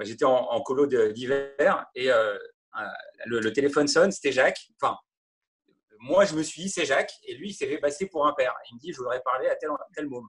J'étais 0.00 0.24
en, 0.24 0.60
colo 0.62 0.86
d'hiver 0.86 1.86
et 1.94 2.10
euh, 2.10 2.36
le, 3.26 3.52
téléphone 3.52 3.86
sonne, 3.86 4.10
c'était 4.10 4.32
Jacques. 4.32 4.68
Enfin, 4.82 4.96
moi, 6.00 6.24
je 6.24 6.34
me 6.34 6.42
suis 6.42 6.62
dit, 6.62 6.68
c'est 6.68 6.84
Jacques, 6.84 7.12
et 7.22 7.34
lui, 7.36 7.50
il 7.50 7.54
s'est 7.54 7.68
fait 7.68 7.78
passer 7.78 8.08
pour 8.08 8.26
un 8.26 8.32
père. 8.32 8.52
Il 8.70 8.74
me 8.74 8.80
dit, 8.80 8.92
je 8.92 8.98
voudrais 8.98 9.22
parler 9.22 9.48
à 9.48 9.54
tel, 9.54 9.70
tel 9.94 10.08
môme. 10.08 10.26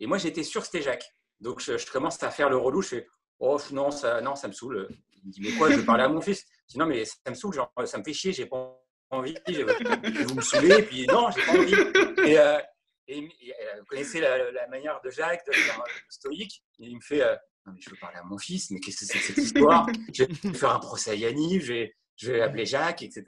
Et 0.00 0.06
moi, 0.06 0.16
j'étais 0.16 0.42
sûr 0.42 0.64
c'était 0.64 0.80
Jacques. 0.80 1.12
Donc, 1.40 1.60
je, 1.60 1.90
commence 1.90 2.22
à 2.22 2.30
faire 2.30 2.48
le 2.48 2.56
relou. 2.56 2.80
Je 2.80 2.88
fais, 2.88 3.08
oh 3.38 3.58
non, 3.72 3.90
ça, 3.90 4.22
non, 4.22 4.34
ça 4.34 4.48
me 4.48 4.54
saoule. 4.54 4.88
Il 5.12 5.26
me 5.26 5.30
dit, 5.30 5.40
mais 5.42 5.52
quoi, 5.58 5.70
je 5.70 5.76
veux 5.76 5.84
parler 5.84 6.04
à 6.04 6.08
mon 6.08 6.22
fils. 6.22 6.46
Je 6.68 6.72
dis, 6.72 6.78
non, 6.78 6.86
mais 6.86 7.04
ça 7.04 7.18
me 7.28 7.34
saoule, 7.34 7.54
ça 7.84 7.98
me 7.98 8.02
fait 8.02 8.14
chier, 8.14 8.32
j'ai 8.32 8.46
pas 8.46 8.82
envie. 9.10 9.36
Vous 10.26 10.34
me 10.34 10.40
saoulez, 10.40 10.78
et 10.78 10.82
puis 10.82 11.06
non, 11.06 11.28
j'ai 11.30 11.44
pas 11.44 11.52
envie. 11.52 11.74
Et, 12.30 12.38
euh, 12.38 12.58
et, 13.08 13.18
et, 13.18 13.52
euh, 13.52 13.80
vous 13.80 13.84
connaissez 13.86 14.20
la, 14.20 14.50
la 14.52 14.66
manière 14.68 15.00
de 15.04 15.10
Jacques 15.10 15.44
de 15.46 15.52
faire 15.52 15.80
euh, 15.80 15.90
stoïque? 16.08 16.62
Et 16.80 16.86
il 16.86 16.96
me 16.96 17.00
fait, 17.00 17.22
euh, 17.22 17.34
non, 17.66 17.72
mais 17.74 17.80
je 17.80 17.90
veux 17.90 17.96
parler 17.96 18.18
à 18.18 18.22
mon 18.24 18.38
fils, 18.38 18.70
mais 18.70 18.80
qu'est-ce 18.80 19.00
que 19.00 19.04
c'est 19.06 19.18
que 19.18 19.24
cette 19.24 19.38
histoire? 19.38 19.86
Je 20.12 20.24
vais 20.24 20.34
faire 20.54 20.70
un 20.70 20.78
procès 20.80 21.10
à 21.10 21.14
Yanniv, 21.14 21.62
je 21.64 21.72
vais, 21.72 21.96
je 22.16 22.32
vais 22.32 22.40
appeler 22.42 22.64
Jacques, 22.66 23.02
etc. 23.02 23.24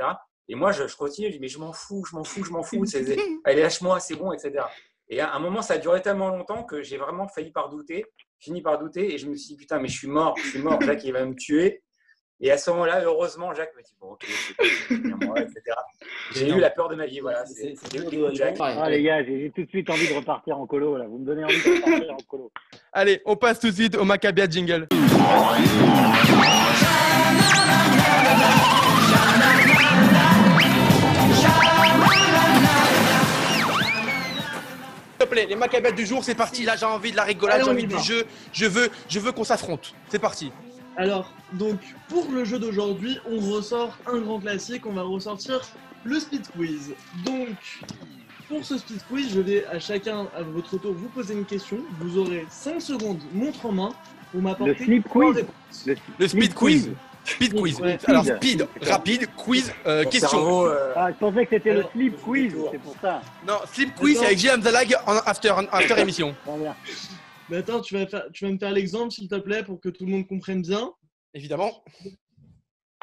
Et 0.49 0.55
moi, 0.55 0.73
je, 0.73 0.87
je 0.87 0.97
continue, 0.97 1.29
je 1.29 1.33
dis, 1.33 1.41
mais 1.41 1.49
je 1.49 1.59
m'en 1.59 1.73
fous, 1.73 2.05
je 2.09 2.15
m'en 2.17 2.25
fous, 2.25 2.45
je 2.45 2.51
m'en 2.51 2.63
fous. 2.63 2.85
c'est- 2.87 3.17
Allez, 3.45 3.63
lâche-moi, 3.63 3.99
c'est 4.01 4.17
bon, 4.17 4.33
etc. 4.33 4.65
Et 5.09 5.21
à 5.21 5.33
un 5.35 5.39
moment, 5.39 5.63
ça 5.63 5.75
a 5.75 5.79
duré 5.79 6.01
tellement 6.03 6.29
longtemps 6.31 6.65
que 6.65 6.83
j'ai 6.83 6.97
vraiment 6.97 7.29
failli 7.29 7.51
par 7.51 7.69
douter, 7.69 8.07
fini 8.41 8.63
par 8.63 8.79
douter, 8.79 9.15
et 9.15 9.19
je 9.19 9.27
me 9.29 9.35
suis 9.37 9.49
dit, 9.49 9.57
putain, 9.57 9.79
mais 9.79 9.89
je 9.89 9.97
suis 9.99 10.09
mort, 10.09 10.35
je 10.39 10.49
suis 10.49 10.59
mort, 10.59 10.81
Jacques, 10.81 11.05
il 11.05 11.13
va 11.13 11.25
me 11.25 11.35
tuer. 11.35 11.83
Et 12.41 12.51
à 12.51 12.59
ce 12.59 12.69
moment-là, 12.71 13.01
heureusement, 13.05 13.55
Jacques 13.55 13.75
m'a 13.77 13.83
dit, 13.83 13.95
bon, 14.01 14.13
ok, 14.13 14.27
c'est 14.89 15.25
moi, 15.25 15.41
etc. 15.41 15.61
J'ai 16.35 16.49
eu 16.49 16.59
la 16.59 16.71
peur 16.71 16.89
de 16.89 16.97
ma 16.97 17.07
vie, 17.07 17.21
voilà. 17.21 17.47
C'est 17.47 17.75
Jacques. 18.35 18.57
Ah, 18.61 18.91
les 18.91 19.03
gars, 19.03 19.25
j'ai 19.25 19.53
tout 19.55 19.63
de 19.63 19.69
suite 19.69 19.89
envie 19.89 20.09
de 20.09 20.15
repartir 20.15 20.59
en 20.59 20.67
colo. 20.67 20.97
Là. 20.97 21.07
Vous 21.07 21.19
me 21.19 21.25
donnez 21.25 21.45
envie 21.45 21.57
de 21.57 21.77
repartir 21.77 22.13
en 22.13 22.17
colo. 22.29 22.53
Allez, 22.93 23.23
on 23.25 23.37
passe 23.37 23.61
tout 23.61 23.69
de 23.69 23.75
suite 23.75 23.97
au 23.97 24.05
Maccabia 24.05 24.49
Jingle. 24.51 24.89
S'il 35.07 35.19
te 35.19 35.25
plaît, 35.25 35.47
les 35.47 35.57
Maccabias 35.57 35.93
du 35.93 36.05
jour, 36.05 36.25
c'est 36.25 36.35
parti. 36.35 36.65
Là, 36.65 36.75
j'ai 36.77 36.85
envie 36.85 37.13
de 37.13 37.17
la 37.17 37.23
rigolade, 37.23 37.63
j'ai 37.65 37.71
envie 37.71 37.87
du 37.87 37.99
jeu. 38.01 38.25
Je 38.53 38.67
veux, 38.67 38.91
je 39.09 39.21
veux 39.21 39.31
qu'on 39.31 39.45
s'affronte. 39.45 39.95
C'est 40.09 40.19
parti. 40.19 40.53
Alors, 40.97 41.33
donc, 41.53 41.81
pour 42.09 42.31
le 42.31 42.45
jeu 42.45 42.59
d'aujourd'hui, 42.59 43.19
on 43.31 43.39
ressort 43.53 43.97
un 44.07 44.19
grand 44.21 44.39
classique, 44.39 44.87
on 44.87 44.93
va 44.93 45.03
ressortir 45.03 45.61
le 46.05 46.21
speed 46.21 46.47
quiz. 46.57 46.95
Donc, 47.25 47.49
pour 48.49 48.65
ce 48.65 48.79
speed 48.79 49.01
quiz, 49.09 49.33
je 49.35 49.41
vais 49.41 49.67
à 49.67 49.79
chacun, 49.81 50.29
à 50.37 50.43
votre 50.43 50.79
tour, 50.79 50.93
vous 50.95 51.09
poser 51.09 51.35
une 51.35 51.45
question. 51.47 51.79
Vous 52.01 52.19
aurez 52.19 52.47
5 52.49 52.81
secondes, 52.81 53.19
montre 53.33 53.67
en 53.67 53.73
main, 53.73 53.89
pour 54.31 54.41
m'apporter 54.43 54.85
Le 54.87 55.03
trois 55.03 55.33
quiz. 55.33 55.45
Le, 55.87 55.97
Le 56.19 56.29
speed 56.29 56.55
quiz. 56.55 56.91
Speed 57.25 57.55
quiz. 57.55 57.81
Ouais. 57.81 57.99
Alors, 58.07 58.25
Speed. 58.25 58.69
rapide, 58.83 59.27
quiz, 59.35 59.73
euh, 59.87 60.05
question. 60.05 60.29
cerveau, 60.29 60.67
euh, 60.67 60.93
Ah, 60.95 61.11
je 61.11 61.17
pensais 61.17 61.45
que 61.47 61.57
c'était 61.57 61.73
le 61.73 61.85
slip 61.93 62.21
quiz, 62.23 62.55
c'est 62.71 62.79
pour 62.79 62.95
ça. 63.01 63.23
Non, 63.49 63.55
slip 63.73 63.95
quiz, 63.95 64.23
avec 64.23 64.39
JM 64.39 64.61
The 64.61 64.71
Lag 64.71 64.95
en 65.07 65.17
after, 65.25 65.51
en 65.51 65.65
after 65.73 65.95
émission. 66.01 66.35
Mais 67.49 67.59
attends, 67.59 67.81
tu 67.81 67.95
vas, 67.95 68.07
faire, 68.07 68.27
tu 68.33 68.45
vas 68.47 68.53
me 68.53 68.59
faire 68.59 68.73
l'exemple, 68.73 69.13
s'il 69.13 69.29
te 69.29 69.35
plaît, 69.37 69.63
pour 69.65 69.81
que 69.81 69.89
tout 69.89 70.05
le 70.07 70.13
monde 70.13 70.27
comprenne 70.27 70.63
bien. 70.63 70.93
Évidemment. 71.35 71.85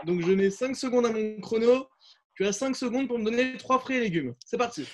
Donc, 0.06 0.22
je 0.22 0.32
mets 0.32 0.50
5 0.50 0.76
secondes 0.76 1.06
à 1.06 1.12
mon 1.12 1.40
chrono. 1.42 1.88
Tu 2.34 2.46
as 2.46 2.54
5 2.54 2.76
secondes 2.76 3.08
pour 3.08 3.20
me 3.20 3.26
donner 3.26 3.58
3 3.58 3.80
fruits 3.80 3.98
et 3.98 4.00
légumes. 4.00 4.34
C'est 4.46 4.58
parti. 4.58 4.88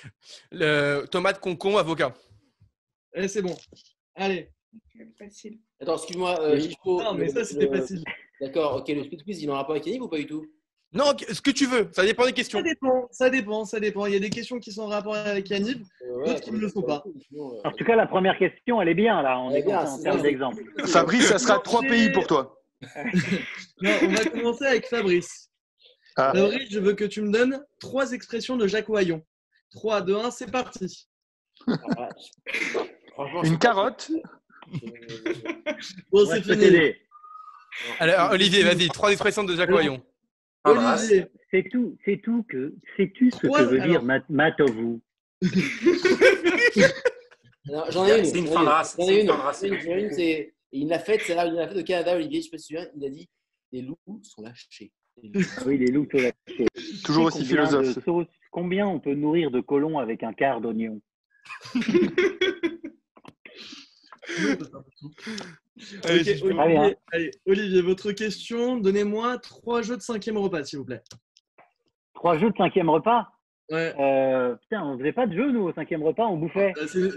Le 0.50 1.06
tomate, 1.06 1.40
concombre, 1.40 1.78
avocat. 1.78 2.14
Allez, 3.14 3.28
c'est 3.28 3.42
bon. 3.42 3.56
Allez. 4.14 4.50
Facile. 5.18 5.58
Attends, 5.80 5.96
excuse-moi, 5.96 6.38
euh, 6.40 6.60
Chico, 6.60 7.00
Non, 7.02 7.14
mais 7.14 7.26
le- 7.26 7.32
ça, 7.32 7.44
c'était 7.44 7.66
le- 7.66 7.80
facile. 7.80 8.04
D'accord, 8.40 8.76
ok, 8.76 8.88
le 8.88 9.04
speed 9.04 9.22
quiz, 9.22 9.42
il 9.42 9.50
en 9.50 9.54
rapport 9.54 9.72
avec 9.72 9.86
Yannick 9.86 10.02
ou 10.02 10.08
pas 10.08 10.18
du 10.18 10.26
tout? 10.26 10.44
Non, 10.92 11.12
ce 11.30 11.40
que 11.42 11.50
tu 11.50 11.66
veux. 11.66 11.88
Ça 11.92 12.02
dépend 12.04 12.24
des 12.24 12.32
questions. 12.32 12.58
Ça 12.60 12.62
dépend, 12.64 13.08
ça 13.10 13.30
dépend, 13.30 13.64
ça 13.66 13.78
dépend. 13.80 14.06
Il 14.06 14.14
y 14.14 14.16
a 14.16 14.20
des 14.20 14.30
questions 14.30 14.58
qui 14.58 14.72
sont 14.72 14.82
en 14.82 14.86
rapport 14.86 15.14
avec 15.16 15.48
Yannick, 15.50 15.82
Euh, 16.02 16.16
ouais, 16.16 16.26
d'autres 16.28 16.40
qui 16.40 16.50
ne 16.52 16.58
le 16.58 16.68
sont 16.70 16.80
pas. 16.82 17.04
euh, 17.06 17.60
En 17.64 17.72
tout 17.72 17.84
cas, 17.84 17.94
la 17.94 18.06
première 18.06 18.38
question, 18.38 18.80
elle 18.80 18.88
est 18.88 18.94
bien, 18.94 19.20
là. 19.20 19.38
On 19.38 19.50
est 19.50 19.58
est 19.58 19.62
bien, 19.64 19.80
en 19.82 19.86
c'est 19.96 20.02
termes 20.04 20.22
d'exemple. 20.22 20.62
Fabrice, 20.86 21.26
ça 21.26 21.38
sera 21.38 21.56
Non, 21.56 21.60
trois 21.62 21.82
pays 21.82 22.10
pour 22.10 22.26
toi. 22.26 22.54
Non, 23.82 23.90
on 24.02 24.08
va 24.08 24.24
commencer 24.24 24.64
avec 24.66 24.86
Fabrice. 24.86 25.50
Ah. 26.16 26.32
Fabrice, 26.34 26.68
je 26.70 26.78
veux 26.80 26.94
que 26.94 27.04
tu 27.04 27.20
me 27.22 27.30
donnes 27.30 27.62
trois 27.80 28.12
expressions 28.12 28.56
de 28.56 28.66
Jacques 28.66 28.88
Oyon. 28.88 29.22
3, 29.72 30.00
2, 30.00 30.16
1, 30.16 30.30
c'est 30.30 30.50
parti. 30.50 31.06
Une 33.44 33.58
carotte. 33.58 34.10
Bon, 36.10 36.26
c'est 36.26 36.42
fini. 36.42 36.94
Alors, 37.98 38.30
Olivier, 38.32 38.62
vas-y. 38.62 38.88
Trois 38.88 39.10
expressions 39.12 39.44
de 39.44 39.54
Jacques 39.54 39.70
Oyon. 39.70 40.02
Embrasse. 40.64 41.10
Olivier, 41.10 41.26
C'est 41.50 41.68
tout, 41.70 41.96
c'est 42.04 42.20
tout 42.22 42.42
que. 42.48 42.74
Sais-tu 42.96 43.30
ce 43.30 43.38
que 43.38 43.46
veut 43.62 43.80
alors. 43.80 43.86
dire 43.86 44.02
mat- 44.02 44.28
Matovu 44.28 45.00
J'en 47.90 48.06
ai 48.06 48.18
une. 48.18 48.24
C'est 48.24 48.38
une 48.38 48.46
fin 48.46 48.62
de 48.62 48.68
race, 48.68 48.96
J'en 48.98 49.06
c'est 49.06 49.68
ai 49.68 50.02
une 50.02 50.10
c'est- 50.12 50.54
Il 50.72 50.88
l'a 50.88 50.98
faite, 50.98 51.22
c'est 51.24 51.34
là, 51.34 51.46
il 51.46 51.54
l'a 51.54 51.68
fait 51.68 51.80
au 51.80 51.84
Canada, 51.84 52.14
Olivier, 52.16 52.40
je 52.40 52.44
sais 52.46 52.50
pas 52.50 52.58
si 52.58 52.74
tu 52.74 52.78
il 52.96 53.04
a 53.06 53.10
dit 53.10 53.28
les 53.72 53.82
loups 53.82 53.98
sont 54.22 54.42
lâchés. 54.42 54.92
Ah 55.22 55.62
Oui, 55.66 55.78
les 55.78 55.86
loups 55.90 56.06
sont 56.10 56.18
lâchés. 56.18 56.66
Toujours 57.04 57.26
aussi 57.26 57.44
philosophe. 57.44 57.98
Combien 58.50 58.86
on 58.86 58.98
peut 59.00 59.14
nourrir 59.14 59.50
de 59.50 59.60
colons 59.60 59.98
avec 59.98 60.22
un 60.22 60.32
quart 60.32 60.60
d'oignon? 60.60 61.00
Allez, 66.04 66.24
bien. 66.24 66.42
Olivier, 66.42 66.96
allez, 67.12 67.30
Olivier, 67.46 67.82
votre 67.82 68.12
question. 68.12 68.76
Donnez-moi 68.78 69.38
trois 69.38 69.82
jeux 69.82 69.96
de 69.96 70.02
cinquième 70.02 70.36
repas, 70.38 70.64
s'il 70.64 70.78
vous 70.80 70.84
plaît. 70.84 71.02
Trois 72.14 72.38
jeux 72.38 72.50
de 72.50 72.56
cinquième 72.56 72.90
repas 72.90 73.28
Ouais. 73.70 73.92
euh, 74.00 74.56
Putain, 74.56 74.82
on 74.82 74.98
faisait 74.98 75.12
pas 75.12 75.26
de 75.26 75.34
jeux, 75.36 75.50
nous, 75.52 75.64
au 75.68 75.72
cinquième 75.74 76.02
repas, 76.02 76.26
on 76.26 76.36
bouffait. 76.38 76.72
C'est 76.86 76.98
les 76.98 77.10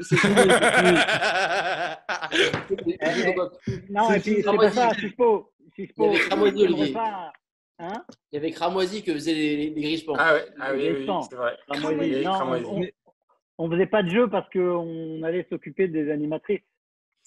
loups, 3.25 3.39
hop. 3.41 3.57
Non, 3.89 4.09
C'est 4.09 4.17
et 4.17 4.19
puis 4.19 4.43
c'est 4.43 4.55
pas 4.57 4.69
ça, 4.71 4.91
Il 4.97 5.85
y 5.97 6.05
avait 6.05 6.17
cramoisi, 6.19 6.57
cinquième 6.59 6.73
Olivier. 6.73 6.87
repas, 6.87 7.33
Hein 7.79 8.05
Il 8.31 8.35
y 8.35 8.37
avait 8.37 8.51
Cramoisi 8.51 9.01
que 9.01 9.11
faisaient 9.13 9.33
les, 9.33 9.55
les, 9.57 9.69
les 9.71 9.81
grispans. 9.81 10.13
Ah 10.19 10.33
ouais, 10.35 10.45
ah 10.59 10.71
oui, 10.75 11.07
c'est 11.29 11.35
vrai. 11.35 11.57
Cramoisi. 11.67 12.21
Non, 12.23 12.33
Cramoisi. 12.33 12.65
on, 12.67 13.65
on 13.65 13.71
faisait 13.71 13.87
pas 13.87 14.03
de 14.03 14.09
jeux 14.09 14.29
parce 14.29 14.47
qu'on 14.51 15.23
allait 15.23 15.47
s'occuper 15.49 15.87
des 15.87 16.11
animatrices. 16.11 16.59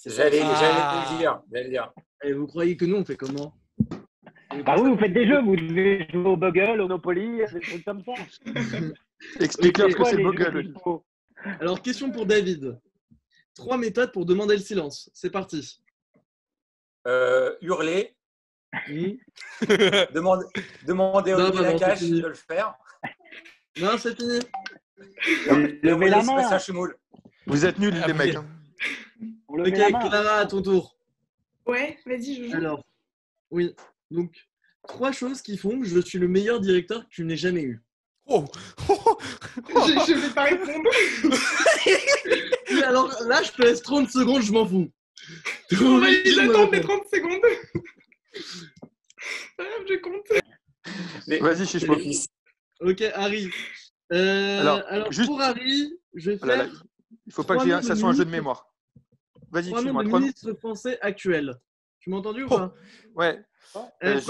J'allais 0.06 0.40
Ah. 0.42 0.54
j'allais 0.60 1.12
le 1.12 1.18
dire. 1.18 1.42
j'allais 1.50 1.64
le 1.64 1.70
dire. 1.70 1.92
Et 2.22 2.32
vous 2.32 2.46
croyez 2.46 2.76
que 2.76 2.84
nous, 2.84 2.96
on 2.96 3.04
fait 3.04 3.16
comment? 3.16 3.54
Bah 4.64 4.76
oui, 4.78 4.90
vous 4.90 4.98
faites 4.98 5.12
des 5.12 5.26
jeux, 5.26 5.40
vous 5.42 5.56
devez 5.56 6.06
jouer 6.12 6.24
au 6.26 6.36
Bugle, 6.36 6.80
au 6.80 6.88
Monopoly, 6.88 7.38
des 7.52 7.60
trucs 7.60 7.84
comme 7.84 8.02
ça. 8.04 8.12
Explique-leur 9.40 9.90
ce 9.90 9.96
que 9.96 10.04
c'est 10.04 10.16
les 10.16 10.22
le 10.24 10.32
jeux 10.32 10.44
Bogle. 10.50 10.64
Sispo 10.74 11.04
Alors, 11.60 11.82
question 11.82 12.10
pour 12.10 12.26
David. 12.26 12.78
Trois 13.54 13.76
méthodes 13.78 14.12
pour 14.12 14.26
demander 14.26 14.54
le 14.56 14.62
silence. 14.62 15.10
C'est 15.14 15.30
parti. 15.30 15.80
Euh, 17.06 17.54
hurler, 17.60 18.16
demande, 20.14 20.44
demander 20.86 21.32
à 21.32 21.36
Non, 21.38 21.78
c'est 21.78 21.96
fini. 21.96 22.20
de 22.22 22.26
le 22.28 22.34
faire. 22.34 22.74
Non, 23.80 23.98
c'est 23.98 24.16
fini. 24.16 24.38
Levez 25.82 26.08
la 26.08 26.22
main. 26.22 26.58
Vous 27.46 27.66
êtes 27.66 27.78
nuls, 27.78 27.94
Ah, 28.02 28.06
les 28.06 28.12
vous 28.12 28.18
mecs. 28.18 28.34
hein. 28.36 28.46
On 29.56 29.60
Ok, 29.64 29.76
la 29.76 29.90
main. 29.90 30.08
Clara, 30.08 30.36
à 30.38 30.46
ton 30.46 30.62
tour. 30.62 30.96
Ouais, 31.66 31.98
vas-y, 32.06 32.34
je 32.34 32.48
joue. 32.50 32.56
Alors, 32.56 32.84
oui. 33.50 33.74
Donc, 34.10 34.34
trois 34.88 35.12
choses 35.12 35.42
qui 35.42 35.56
font 35.56 35.78
que 35.80 35.86
je 35.86 36.00
suis 36.00 36.18
le 36.18 36.26
meilleur 36.26 36.58
directeur 36.60 37.04
que 37.04 37.08
tu 37.10 37.24
n'aies 37.24 37.36
jamais 37.36 37.62
eu. 37.62 37.82
Oh 38.26 38.44
Je 38.88 40.12
ne 40.12 40.18
vais 40.20 40.34
pas 40.34 40.44
répondre. 40.44 40.90
Mais 42.74 42.82
alors 42.82 43.14
là, 43.26 43.42
je 43.42 43.52
te 43.52 43.62
laisse 43.62 43.82
30 43.82 44.10
secondes, 44.10 44.42
je 44.42 44.52
m'en 44.52 44.66
fous. 44.66 44.90
On 45.80 45.98
va 45.98 46.10
les 46.10 46.34
répondre. 46.34 46.80
30 46.80 47.02
secondes. 47.12 47.40
Je 49.86 49.96
compte. 49.98 50.26
Vas-y, 51.40 51.66
Chichpo. 51.66 51.94
Ok, 52.80 53.02
Harry. 53.14 53.50
Euh, 54.12 54.60
Alors, 54.60 54.82
alors, 54.88 55.12
juste- 55.12 55.26
pour 55.26 55.40
Harry, 55.40 55.92
je 56.14 56.30
vais 56.32 56.38
Oh 56.42 56.46
là 56.46 56.56
là, 56.56 56.64
faire 56.64 56.84
Il 57.26 57.32
faut 57.32 57.44
pas 57.44 57.56
que 57.56 57.82
ça 57.82 57.96
soit 57.96 58.08
un 58.08 58.12
jeu 58.14 58.24
de 58.24 58.30
mémoire. 58.30 58.66
Vas-y, 59.54 59.68
trois 59.70 59.82
noms 59.82 60.00
excuse-moi. 60.00 60.02
de 60.02 60.08
trois 60.08 60.18
noms. 60.20 60.26
ministres 60.26 60.52
français 60.54 60.98
actuels. 61.00 61.54
Tu 62.00 62.10
m'as 62.10 62.16
entendu 62.16 62.42
ou 62.42 62.48
Oh. 62.50 62.56
pas? 62.58 62.74
Ouais. 63.14 63.40
Euh, 63.76 63.80
Euh, 64.02 64.20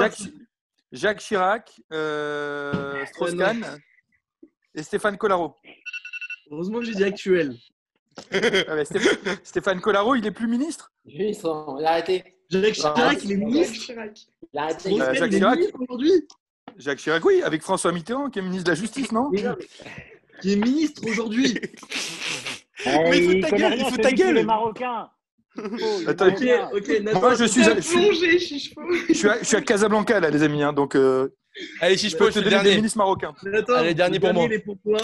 Jacques, 0.93 1.19
Chirac, 1.21 1.73
euh, 1.93 3.05
Strauss-Kahn 3.07 3.79
et 4.75 4.83
Stéphane 4.83 5.17
Collaro. 5.17 5.57
Heureusement 6.51 6.79
que 6.81 6.85
j'ai 6.85 6.95
dit 6.95 7.05
actuel. 7.05 7.57
Ah 8.69 8.85
Stéphane, 8.85 9.37
Stéphane 9.43 9.81
Collaro, 9.81 10.15
il 10.15 10.25
est 10.27 10.31
plus 10.31 10.47
ministre? 10.47 10.93
Il 11.07 11.35
s'en- 11.35 11.79
il 11.81 11.85
a 11.87 11.93
arrêté. 11.93 12.23
Jacques 12.51 12.75
Chirac, 12.75 13.25
il 13.25 13.33
est 13.33 13.37
ministre? 13.37 13.75
Chirac. 13.87 14.19
Il 14.53 14.59
a 14.59 14.63
arrêté. 14.65 15.01
Euh, 15.01 15.15
Jacques 15.15 15.31
Chirac. 15.33 15.59
aujourd'hui? 15.81 16.13
Jacques 16.77 16.99
Chirac, 16.99 17.25
oui, 17.25 17.43
avec 17.43 17.63
François 17.63 17.91
Mitterrand, 17.93 18.31
qui 18.31 18.39
est 18.39 18.43
ministre 18.43 18.65
de 18.67 18.71
la 18.71 18.75
Justice, 18.77 19.11
non? 19.11 19.31
Qui 20.43 20.53
est 20.53 20.57
ministre 20.57 21.03
aujourd'hui? 21.09 21.59
Mais 22.87 23.19
il 23.19 23.43
faut 23.45 23.49
ta 23.51 23.57
gueule, 23.57 23.67
rien, 23.73 23.75
il 23.77 23.85
faut 23.85 23.91
celui 23.91 24.03
ta 24.03 24.13
gueule. 24.13 24.45
marocain. 24.47 25.09
Oh, 25.57 25.63
il 26.01 26.05
est 26.05 26.09
Attends, 26.09 26.29
Ok, 26.29 26.41
marocain. 26.43 26.71
ok, 26.77 27.01
Nathan. 27.03 27.21
Moi, 27.21 27.35
je 27.37 27.45
suis, 27.45 27.63
T'as 27.63 27.81
je 27.81 27.91
plongé, 27.93 28.39
je 28.39 29.15
suis 29.15 29.29
à, 29.29 29.39
je 29.39 29.45
suis 29.45 29.57
à 29.57 29.61
Casablanca, 29.61 30.19
là, 30.21 30.31
les 30.31 30.43
amis. 30.43 30.63
hein, 30.63 30.73
donc, 30.73 30.97
euh, 30.97 31.29
Allez, 31.81 31.95
peux 32.17 32.25
je 32.25 32.27
te 32.27 32.33
suis 32.33 32.41
le 32.45 32.51
dernier. 32.51 32.77
ministres 32.77 32.99
marocains. 32.99 33.35
Nathan, 33.45 33.75
Allez, 33.75 33.95
dernier 33.95 34.19
pour 34.19 34.35
moi. 34.35 34.49
pour 34.65 34.77
toi. 34.83 34.99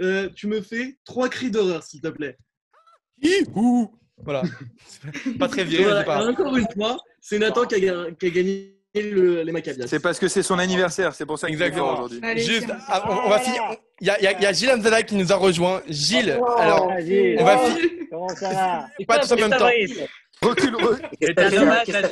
Euh, 0.00 0.28
tu 0.34 0.46
me 0.48 0.60
fais 0.60 0.98
trois 1.04 1.28
cris 1.28 1.50
d'horreur, 1.50 1.82
s'il 1.82 2.00
te 2.00 2.08
plaît. 2.08 2.36
Ouh. 3.54 3.90
Voilà. 4.22 4.42
pas 5.38 5.48
très 5.48 5.64
viril, 5.64 5.86
Voilà, 5.86 6.04
pas. 6.04 6.28
encore 6.28 6.56
une 6.56 6.66
fois, 6.74 6.98
c'est 7.20 7.38
Nathan 7.38 7.64
qui 7.66 7.74
a, 7.76 7.80
ga- 7.80 8.10
qui 8.18 8.26
a 8.26 8.30
gagné 8.30 8.76
le- 8.94 9.42
les 9.42 9.52
Maccabias. 9.52 9.86
C'est 9.86 10.00
parce 10.00 10.18
que 10.18 10.26
c'est 10.28 10.42
son 10.42 10.58
anniversaire, 10.58 11.14
c'est 11.14 11.26
pour 11.26 11.38
ça 11.38 11.46
qu'il 11.46 11.54
est 11.60 11.64
Exactement. 11.66 11.96
fort 11.96 12.04
aujourd'hui. 12.06 12.20
Juste, 12.42 12.68
ah, 12.88 13.04
on, 13.08 13.26
on 13.26 13.28
va 13.30 13.38
finir. 13.38 13.62
Il 14.00 14.06
y 14.06 14.10
a, 14.10 14.18
il 14.18 14.24
y 14.24 14.26
a- 14.26 14.32
il 14.32 14.42
y 14.42 14.46
a 14.46 14.52
Gilles 14.52 15.04
qui 15.06 15.14
nous 15.14 15.32
a 15.32 15.36
rejoint. 15.36 15.82
Gilles, 15.88 16.38
alors, 16.58 16.90
Ah, 16.90 17.00
Gilles. 17.00 17.36
on 17.38 17.44
va 17.44 17.60
Oh, 17.62 17.66
finir. 17.68 17.90
Comment 18.10 18.28
ça 18.30 18.48
va 18.52 18.86
Pas 19.06 19.18
tous 19.20 19.32
en 19.32 19.36
même 19.36 19.50
temps. 19.50 19.68
Recule, 20.42 20.74
re- 20.74 20.98
C'est 21.20 21.38
un 21.38 21.62
hommage 21.62 21.88
à, 21.90 22.08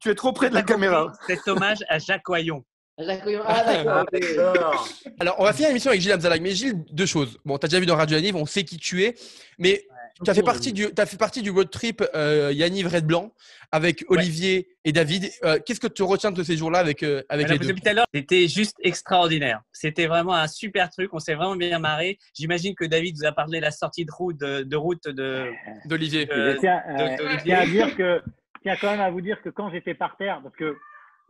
tu 0.00 0.08
es 0.08 0.14
trop 0.14 0.32
près 0.32 0.48
de 0.48 0.54
la 0.54 0.62
T'as 0.62 0.72
caméra. 0.72 1.12
C'est 1.26 1.46
hommage 1.48 1.78
à 1.88 1.98
Jacques 1.98 2.28
Oyon. 2.28 2.64
Ah. 2.98 4.04
Alors, 5.20 5.36
on 5.38 5.44
va 5.44 5.52
finir 5.52 5.68
l'émission 5.68 5.90
avec 5.90 6.00
Gilles 6.02 6.12
Hamzalag. 6.12 6.40
Mais 6.42 6.52
Gilles, 6.52 6.74
deux 6.92 7.06
choses. 7.06 7.38
Bon, 7.44 7.58
tu 7.58 7.66
as 7.66 7.68
déjà 7.68 7.80
vu 7.80 7.86
dans 7.86 7.96
Radio 7.96 8.16
Yaniv, 8.16 8.36
on 8.36 8.46
sait 8.46 8.64
qui 8.64 8.76
tu 8.78 9.04
es. 9.04 9.14
Mais 9.58 9.84
tu 10.24 10.30
as 10.30 10.34
fait 10.34 10.42
partie 10.42 10.72
du, 10.72 10.86
as 10.96 11.06
fait 11.06 11.16
partie 11.16 11.42
du 11.42 11.50
road 11.50 11.70
trip 11.70 12.02
euh, 12.14 12.52
Yaniv 12.54 12.86
Red 12.86 13.06
Blanc 13.06 13.32
avec 13.72 14.04
Olivier 14.08 14.68
et 14.84 14.92
David. 14.92 15.30
Euh, 15.44 15.58
Qu'est-ce 15.64 15.80
que 15.80 15.86
tu 15.86 16.02
retiens 16.02 16.30
de 16.32 16.42
ces 16.42 16.56
jours-là 16.56 16.78
avec, 16.78 17.02
euh, 17.02 17.22
avec 17.28 17.46
Alors, 17.46 17.52
les 17.54 17.58
deux? 17.58 17.68
depuis 17.68 17.82
tout 17.82 17.88
à 17.88 17.92
l'heure, 17.94 18.06
c'était 18.12 18.48
juste 18.48 18.76
extraordinaire. 18.82 19.62
C'était 19.72 20.06
vraiment 20.06 20.34
un 20.34 20.48
super 20.48 20.90
truc. 20.90 21.10
On 21.14 21.18
s'est 21.18 21.34
vraiment 21.34 21.56
bien 21.56 21.78
marré. 21.78 22.18
J'imagine 22.34 22.74
que 22.74 22.84
David 22.84 23.16
vous 23.16 23.24
a 23.24 23.32
parlé 23.32 23.58
de 23.60 23.64
la 23.64 23.70
sortie 23.70 24.04
de 24.04 24.12
route 24.12 24.38
de, 24.38 24.62
de 24.62 24.76
route 24.76 25.04
de 25.08 25.50
d'Olivier. 25.86 26.26
de- 26.26 26.32
Je 26.32 26.56
tiens, 26.58 26.82
de- 26.88 27.02
euh, 27.02 27.36
tiens 27.44 27.58
à 27.60 27.66
dire 27.66 27.94
que, 27.96 28.22
tiens 28.62 28.76
quand 28.80 28.90
même 28.90 29.00
à 29.00 29.10
vous 29.10 29.20
dire 29.20 29.40
que 29.42 29.48
quand 29.48 29.70
j'étais 29.70 29.94
par 29.94 30.16
terre, 30.16 30.40
parce 30.42 30.56
que 30.56 30.76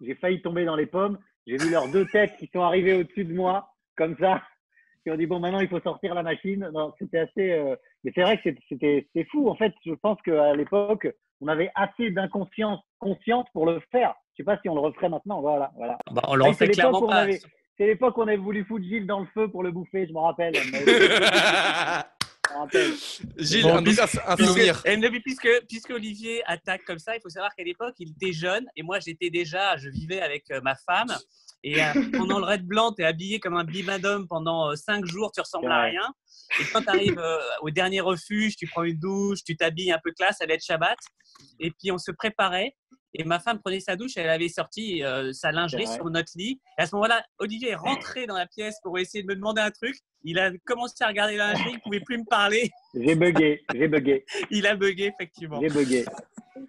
j'ai 0.02 0.14
failli 0.14 0.40
tomber 0.42 0.64
dans 0.64 0.76
les 0.76 0.86
pommes, 0.86 1.18
j'ai 1.46 1.56
vu 1.56 1.70
leurs 1.70 1.88
deux 1.88 2.06
têtes 2.06 2.32
qui 2.38 2.48
sont 2.52 2.62
arrivées 2.62 2.94
au-dessus 2.94 3.24
de 3.24 3.34
moi, 3.34 3.74
comme 3.96 4.16
ça, 4.18 4.42
qui 5.02 5.10
ont 5.10 5.16
dit 5.16 5.26
bon 5.26 5.38
maintenant 5.40 5.60
il 5.60 5.68
faut 5.68 5.80
sortir 5.80 6.14
la 6.14 6.22
machine. 6.22 6.68
Non, 6.72 6.92
c'était 6.98 7.18
assez, 7.18 7.50
euh, 7.52 7.76
mais 8.04 8.12
c'est 8.14 8.22
vrai 8.22 8.36
que 8.38 8.50
c'était- 8.68 9.06
c'était 9.12 9.24
fou. 9.30 9.48
En 9.48 9.54
fait, 9.56 9.72
je 9.84 9.92
pense 9.92 10.20
qu'à 10.22 10.54
l'époque, 10.54 11.08
on 11.40 11.48
avait 11.48 11.70
assez 11.74 12.10
d'inconscience 12.10 12.80
consciente 12.98 13.46
pour 13.52 13.66
le 13.66 13.80
faire. 13.90 14.14
Je 14.34 14.42
sais 14.42 14.44
pas 14.44 14.58
si 14.62 14.68
on 14.68 14.74
le 14.74 14.80
referait 14.80 15.08
maintenant. 15.08 15.40
Voilà, 15.40 15.70
voilà. 15.76 15.96
Bah, 16.10 16.22
on 16.28 16.34
le 16.34 16.44
refait 16.44 16.66
c'est 16.66 16.72
clairement 16.72 17.00
où 17.00 17.04
on 17.04 17.08
pas. 17.08 17.16
avait- 17.22 17.40
C'est 17.78 17.86
l'époque 17.86 18.16
où 18.18 18.20
on 18.22 18.28
avait 18.28 18.36
voulu 18.36 18.62
foutre 18.66 18.84
Gilles 18.84 19.06
dans 19.06 19.20
le 19.20 19.26
feu 19.32 19.48
pour 19.48 19.62
le 19.62 19.70
bouffer, 19.70 20.06
je 20.06 20.12
me 20.12 20.18
rappelle. 20.18 20.52
Gilles, 23.38 23.62
Bon, 23.62 23.76
un, 23.76 23.82
donc, 23.82 23.88
un- 23.98 24.36
puisque- 24.36 24.44
souvenir. 24.44 24.82
et 24.84 24.96
depuis- 24.96 25.20
puisque, 25.20 25.48
puisque 25.68 25.90
Olivier 25.90 26.42
attaque 26.46 26.82
comme 26.84 26.98
ça, 26.98 27.16
il 27.16 27.20
faut 27.22 27.28
savoir 27.28 27.54
qu'à 27.54 27.62
l'époque, 27.64 27.94
il 28.00 28.10
était 28.10 28.32
jeune 28.32 28.66
et 28.76 28.82
moi, 28.82 28.98
j'étais 29.00 29.30
déjà, 29.30 29.76
je 29.76 29.88
vivais 29.88 30.20
avec 30.20 30.50
euh, 30.50 30.60
ma 30.62 30.74
femme. 30.74 31.14
Et 31.62 31.82
euh, 31.82 31.86
pendant 32.12 32.38
le 32.38 32.46
Red 32.46 32.64
Blanc, 32.64 32.92
tu 32.92 33.02
es 33.02 33.04
habillé 33.04 33.38
comme 33.38 33.54
un 33.54 33.64
bimadome 33.64 34.26
pendant 34.28 34.70
euh, 34.70 34.76
cinq 34.76 35.04
jours, 35.04 35.30
tu 35.32 35.40
ressembles 35.40 35.70
à 35.70 35.82
rien. 35.82 36.14
Et 36.60 36.64
quand 36.72 36.82
tu 36.82 36.88
arrives 36.88 37.22
au 37.60 37.70
dernier 37.70 38.00
refuge, 38.00 38.56
tu 38.56 38.66
prends 38.66 38.82
une 38.82 38.98
douche, 38.98 39.44
tu 39.44 39.56
t'habilles 39.56 39.92
un 39.92 40.00
peu 40.02 40.10
classe, 40.12 40.40
allait 40.40 40.54
être 40.54 40.64
Shabbat. 40.64 40.96
Et 41.60 41.70
puis 41.70 41.92
on 41.92 41.98
se 41.98 42.10
préparait. 42.10 42.74
Et 43.14 43.24
ma 43.24 43.40
femme 43.40 43.58
prenait 43.58 43.80
sa 43.80 43.96
douche, 43.96 44.12
elle 44.16 44.28
avait 44.28 44.48
sorti 44.48 45.02
euh, 45.02 45.32
sa 45.32 45.50
lingerie 45.50 45.86
sur 45.86 46.04
notre 46.10 46.30
lit. 46.36 46.60
Et 46.78 46.82
à 46.82 46.86
ce 46.86 46.94
moment-là, 46.94 47.24
Olivier 47.38 47.70
est 47.70 47.76
rentré 47.76 48.26
dans 48.26 48.36
la 48.36 48.46
pièce 48.46 48.76
pour 48.82 48.98
essayer 48.98 49.22
de 49.22 49.28
me 49.28 49.34
demander 49.34 49.60
un 49.60 49.70
truc. 49.70 49.96
Il 50.22 50.38
a 50.38 50.52
commencé 50.64 50.94
à 51.00 51.08
regarder 51.08 51.36
la 51.36 51.52
lingerie, 51.52 51.72
il 51.72 51.80
pouvait 51.80 52.00
plus 52.00 52.18
me 52.18 52.24
parler. 52.28 52.70
J'ai 52.94 53.16
bugué, 53.16 53.62
j'ai 53.74 53.88
bugué, 53.88 54.24
Il 54.50 54.66
a 54.66 54.76
bugué, 54.76 55.12
effectivement. 55.12 55.60
j'ai 55.60 55.68
bugué. 55.68 56.04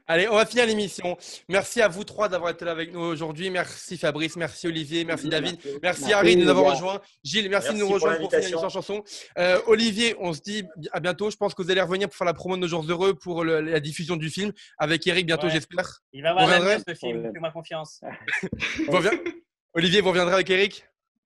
Allez, 0.08 0.28
on 0.30 0.36
va 0.36 0.46
finir 0.46 0.66
l'émission. 0.66 1.18
Merci 1.50 1.82
à 1.82 1.88
vous 1.88 2.04
trois 2.04 2.30
d'avoir 2.30 2.52
été 2.52 2.66
là 2.66 2.72
avec 2.72 2.94
nous 2.94 3.00
aujourd'hui. 3.00 3.50
Merci 3.50 3.98
Fabrice, 3.98 4.36
merci 4.36 4.68
Olivier, 4.68 5.06
merci 5.06 5.28
David, 5.30 5.58
merci 5.82 6.14
Harry 6.14 6.36
de 6.36 6.44
nous 6.44 6.50
avoir 6.50 6.74
rejoints. 6.76 7.02
Gilles, 7.24 7.50
merci, 7.50 7.74
de 7.74 7.80
nous 7.80 7.86
pour 7.86 7.96
rejoindre 7.96 8.20
pour 8.20 8.30
finir 8.30 8.42
l'invitation. 8.42 8.60
l'émission 8.62 8.70
chanson. 8.70 9.04
Euh, 9.38 9.60
Olivier, 9.68 10.16
on 10.20 10.34
se 10.34 10.42
dit 10.42 10.64
à 10.92 11.00
bientôt. 11.00 11.30
Je 11.32 11.38
pense 11.38 11.54
que 11.54 11.62
vous 11.62 11.72
allez 11.72 11.82
revenir 11.82 12.08
pour 12.08 12.16
faire 12.18 12.26
la 12.28 12.34
promo 12.34 12.56
de 12.56 12.62
Nos 12.62 12.68
Jours 12.68 12.86
Heureux 12.88 13.14
pour 13.16 13.44
le- 13.44 13.62
la 13.62 13.80
diffusion 13.80 14.16
du 14.18 14.30
film 14.30 14.52
avec 14.78 15.06
Eric 15.08 15.26
bientôt, 15.26 15.48
Ouais. 15.48 15.54
j'espère. 15.54 16.00
Il 16.14 16.24
va 16.24 16.34
voir 16.34 16.48
la 16.48 16.80
ce 16.80 16.94
film, 16.94 17.32
fais-moi 17.34 17.52
confiance. 17.52 18.02
Vous 18.88 18.92
reviendrez- 18.98 19.24
Olivier, 19.74 20.02
vous 20.02 20.10
reviendrez 20.10 20.34
avec 20.36 20.50
Eric 20.50 20.86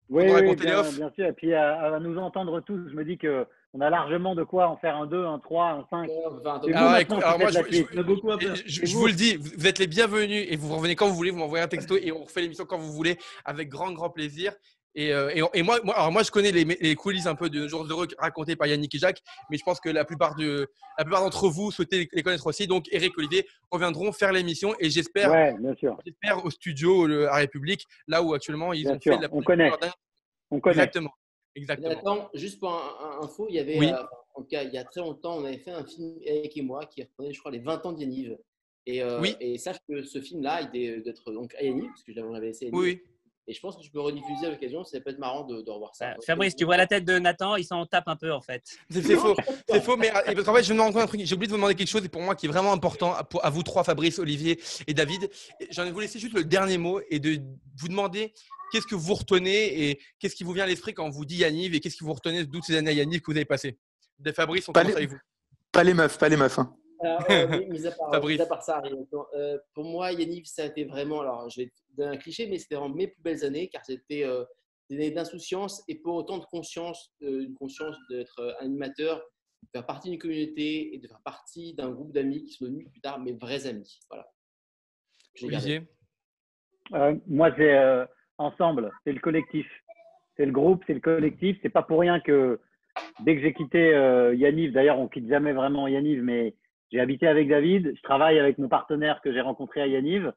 Oui, 0.09 0.23
nous 0.25 0.33
oui, 0.33 0.39
raconter 0.41 0.63
les 0.65 0.71
bien, 0.71 0.81
bien 0.83 1.11
sûr. 1.13 1.25
Et 1.25 1.33
puis 1.33 1.53
à, 1.53 1.95
à 1.95 1.99
nous 1.99 2.17
entendre 2.17 2.61
tous, 2.61 2.89
je 2.89 2.95
me 2.95 3.03
dis 3.03 3.17
que 3.17 3.45
on 3.73 3.81
a 3.81 3.89
largement 3.89 4.33
de 4.35 4.43
quoi 4.43 4.67
en 4.67 4.77
faire 4.77 4.95
un 4.95 5.05
2, 5.05 5.25
un 5.25 5.39
3, 5.39 5.65
un 5.71 5.85
5. 5.89 6.09
On 6.09 6.31
peut 6.35 6.41
faire 6.41 6.53
un 6.53 6.61
C'est 6.61 6.61
top 6.61 6.71
vous 6.71 6.77
Alors, 6.77 6.91
maintenant 6.91 6.99
écoute, 6.99 7.17
qui 7.17 7.23
alors 7.23 7.39
moi, 7.39 7.51
faites 7.51 7.71
la 7.71 8.03
je- 8.65 8.95
vous 8.95 9.07
le 9.07 9.13
dis, 9.13 9.35
vous 9.37 9.67
êtes 9.67 9.79
les 9.79 9.87
bienvenus 9.87 10.45
et 10.49 10.55
vous 10.55 10.75
revenez 10.75 10.95
quand 10.95 11.07
vous 11.07 11.15
voulez, 11.15 11.31
vous 11.31 11.37
m'envoyez 11.37 11.63
un 11.63 11.67
texto 11.67 11.95
et 11.95 12.11
on 12.11 12.23
refait 12.23 12.41
l'émission 12.41 12.65
quand 12.65 12.77
vous 12.79 12.91
voulez 12.91 13.17
avec 13.45 13.69
grand, 13.69 13.91
grand 13.91 14.09
plaisir. 14.09 14.53
Et, 14.95 15.13
euh, 15.13 15.29
et, 15.35 15.43
et 15.59 15.61
moi, 15.61 15.79
moi, 15.83 15.95
alors 15.95 16.11
moi, 16.11 16.23
je 16.23 16.31
connais 16.31 16.51
les, 16.51 16.63
les 16.65 16.95
coulisses 16.95 17.27
un 17.27 17.35
peu 17.35 17.47
de 17.51 17.67
Jours 17.67 17.85
Heureux 17.87 18.07
racontés 18.17 18.55
par 18.55 18.65
Yannick 18.67 18.95
et 18.95 18.97
Jacques, 18.97 19.21
mais 19.51 19.57
je 19.57 19.63
pense 19.63 19.79
que 19.79 19.87
la 19.87 20.03
plupart, 20.03 20.33
de, 20.35 20.67
la 20.97 21.05
plupart 21.05 21.21
d'entre 21.21 21.47
vous 21.47 21.69
souhaitez 21.69 22.09
les 22.11 22.23
connaître 22.23 22.47
aussi. 22.47 22.65
Donc, 22.65 22.85
Eric, 22.91 23.15
Olivier 23.19 23.47
reviendront 23.69 24.11
faire 24.11 24.31
l'émission 24.33 24.73
et 24.79 24.89
j'espère 24.89 25.29
Ouais, 25.31 25.55
bien 25.59 25.75
sûr, 25.75 25.95
j'espère 26.03 26.43
au 26.43 26.49
studio 26.49 27.05
le- 27.05 27.29
à 27.29 27.35
République, 27.35 27.85
là 28.07 28.23
où 28.23 28.33
actuellement 28.33 28.73
ils 28.73 28.81
Bien 28.83 28.95
ont 28.95 28.99
sûr, 28.99 29.13
fait 29.13 29.21
la 29.21 29.27
on 29.31 29.43
connaît. 29.43 29.71
on 30.49 30.59
connaît. 30.59 30.73
Exactement. 30.77 31.11
Exactement. 31.55 31.89
Nathan, 31.89 32.29
juste 32.33 32.59
pour 32.59 32.69
un, 32.71 33.19
un- 33.19 33.23
info, 33.23 33.47
il 33.49 33.55
y 33.55 33.59
avait, 33.59 33.77
Oui. 33.79 33.87
euh, 33.91 34.03
en 34.35 34.41
tout 34.41 34.47
cas, 34.47 34.63
il 34.63 34.73
y 34.73 34.77
a 34.77 34.83
très 34.83 35.01
longtemps, 35.01 35.37
on 35.37 35.45
avait 35.45 35.57
fait 35.57 35.71
un 35.71 35.83
film, 35.83 36.17
Eric 36.23 36.55
et 36.57 36.61
moi, 36.61 36.85
qui 36.85 37.01
reprenait, 37.03 37.33
je 37.33 37.39
crois, 37.39 37.51
les 37.51 37.59
20 37.59 37.85
ans 37.85 37.91
d'Yaniv. 37.91 38.37
Et, 38.85 39.03
euh, 39.03 39.19
Oui. 39.19 39.35
et 39.39 39.57
sache 39.57 39.77
que 39.87 40.03
ce 40.03 40.21
film-là, 40.21 40.61
il 40.73 40.81
est 40.81 41.01
d'être 41.01 41.31
donc 41.31 41.53
à 41.55 41.63
Yaniv, 41.63 41.87
parce 41.89 42.03
que 42.03 42.13
j'avais- 42.13 42.27
Oui, 42.27 42.53
Yaniv. 42.61 42.73
oui. 42.73 43.01
Et 43.49 43.53
je 43.53 43.59
pense 43.61 43.75
que 43.77 43.81
tu 43.81 43.89
peux 43.89 43.99
rediffuser 43.99 44.45
à 44.45 44.51
l'occasion, 44.51 44.83
ça 44.83 44.99
peut 45.01 45.09
être 45.09 45.17
marrant 45.17 45.43
de, 45.43 45.61
de 45.63 45.71
revoir 45.71 45.95
ça. 45.95 46.11
Euh, 46.11 46.13
Fabrice, 46.23 46.55
tu 46.55 46.65
vois 46.65 46.77
la 46.77 46.85
tête 46.85 47.03
de 47.03 47.17
Nathan, 47.17 47.55
il 47.55 47.63
s'en 47.65 47.83
tape 47.87 48.07
un 48.07 48.15
peu 48.15 48.31
en 48.31 48.41
fait. 48.41 48.61
C'est 48.91 49.01
faux, 49.15 49.35
c'est 49.67 49.81
faux, 49.83 49.97
mais 49.97 50.09
et 50.27 50.35
parce 50.35 50.43
qu'en 50.43 50.53
fait, 50.53 50.61
je 50.63 50.71
me 50.73 50.79
rends 50.81 50.91
compte 50.91 51.07
truc. 51.07 51.21
J'ai 51.25 51.33
oublié 51.33 51.47
de 51.47 51.51
vous 51.53 51.57
demander 51.57 51.73
quelque 51.73 51.87
chose, 51.89 52.05
et 52.05 52.09
pour 52.09 52.21
moi, 52.21 52.35
qui 52.35 52.45
est 52.45 52.49
vraiment 52.49 52.71
important 52.71 53.15
à, 53.41 53.49
vous 53.49 53.63
trois, 53.63 53.83
Fabrice, 53.83 54.19
Olivier 54.19 54.59
et 54.85 54.93
David. 54.93 55.29
J'en 55.71 55.83
ai 55.85 55.91
vous 55.91 55.99
laisser 55.99 56.19
juste 56.19 56.33
le 56.35 56.43
dernier 56.43 56.77
mot 56.77 57.01
et 57.09 57.19
de 57.19 57.39
vous 57.75 57.87
demander 57.87 58.33
qu'est-ce 58.71 58.85
que 58.85 58.93
vous 58.95 59.15
retenez 59.15 59.89
et 59.89 59.99
qu'est-ce 60.19 60.35
qui 60.35 60.43
vous 60.43 60.53
vient 60.53 60.65
à 60.65 60.67
l'esprit 60.67 60.93
quand 60.93 61.05
on 61.05 61.09
vous 61.09 61.25
dit 61.25 61.37
Yanniv 61.37 61.73
et 61.73 61.79
qu'est-ce 61.79 61.97
que 61.97 62.03
vous 62.05 62.13
retenez 62.13 62.45
de 62.45 62.51
toutes 62.51 62.65
ces 62.65 62.75
années 62.77 62.91
à 62.91 62.93
Yanniv 62.93 63.21
que 63.21 63.31
vous 63.31 63.37
avez 63.37 63.45
passées? 63.45 63.79
De 64.19 64.31
Fabrice, 64.31 64.69
on 64.69 64.73
Pas 64.73 64.81
commence 64.81 64.91
les- 64.95 64.97
avec 64.97 65.09
vous. 65.09 65.17
Pas 65.71 65.83
les 65.83 65.95
meufs, 65.95 66.17
pas 66.19 66.29
les 66.29 66.37
meufs. 66.37 66.59
hein. 66.59 66.71
Alors, 67.01 67.23
euh, 67.29 67.65
mis- 67.69 67.87
à 67.87 67.91
part, 67.91 68.11
Fabrice. 68.13 68.37
mis 68.37 68.41
à 68.41 68.45
part 68.45 68.63
ça, 68.63 68.81
euh, 69.33 69.57
pour 69.73 69.85
moi, 69.85 70.11
Yaniv, 70.11 70.45
ça 70.45 70.63
a 70.63 70.65
été 70.65 70.83
vraiment, 70.83 71.21
alors 71.21 71.49
je 71.49 71.61
vais 71.61 71.67
te 71.67 71.95
donner 71.95 72.15
un 72.15 72.17
cliché, 72.17 72.47
mais 72.47 72.57
c'était 72.57 72.75
vraiment 72.75 72.93
mes 72.95 73.07
plus 73.07 73.21
belles 73.21 73.45
années, 73.45 73.69
car 73.69 73.85
c'était 73.85 74.25
euh, 74.25 74.43
des 74.89 74.97
années 74.97 75.11
d'insouciance 75.11 75.83
et 75.87 75.95
pour 75.95 76.15
autant 76.15 76.39
de 76.39 76.45
conscience, 76.45 77.13
euh, 77.21 77.43
une 77.43 77.55
conscience 77.55 77.95
d'être 78.09 78.39
euh, 78.39 78.51
animateur, 78.59 79.17
de 79.63 79.69
faire 79.71 79.85
partie 79.85 80.09
d'une 80.09 80.19
communauté 80.19 80.93
et 80.93 80.97
de 80.99 81.07
faire 81.07 81.21
partie 81.23 81.73
d'un 81.73 81.89
groupe 81.91 82.11
d'amis 82.11 82.43
qui 82.45 82.53
sont 82.53 82.65
devenus 82.65 82.89
plus 82.89 83.01
tard 83.01 83.19
mes 83.19 83.33
vrais 83.33 83.65
amis. 83.67 83.99
Voilà. 84.09 84.27
Olivier? 85.41 85.81
Euh, 86.93 87.15
moi, 87.27 87.51
c'est 87.55 87.77
euh, 87.77 88.05
ensemble, 88.37 88.91
c'est 89.03 89.13
le 89.13 89.19
collectif. 89.19 89.67
C'est 90.35 90.45
le 90.45 90.51
groupe, 90.51 90.83
c'est 90.87 90.93
le 90.93 90.99
collectif. 91.01 91.57
C'est 91.61 91.69
pas 91.69 91.83
pour 91.83 91.99
rien 91.99 92.19
que 92.19 92.59
dès 93.21 93.35
que 93.35 93.41
j'ai 93.41 93.53
quitté 93.53 93.93
euh, 93.93 94.33
Yaniv, 94.35 94.71
d'ailleurs, 94.71 94.99
on 94.99 95.07
quitte 95.07 95.27
jamais 95.27 95.53
vraiment 95.53 95.87
Yaniv, 95.87 96.23
mais 96.23 96.55
j'ai 96.91 96.99
habité 96.99 97.27
avec 97.27 97.47
David. 97.47 97.93
Je 97.95 98.01
travaille 98.01 98.39
avec 98.39 98.57
mon 98.57 98.67
partenaire 98.67 99.21
que 99.21 99.31
j'ai 99.31 99.41
rencontré 99.41 99.81
à 99.81 99.87
Yaniv. 99.87 100.31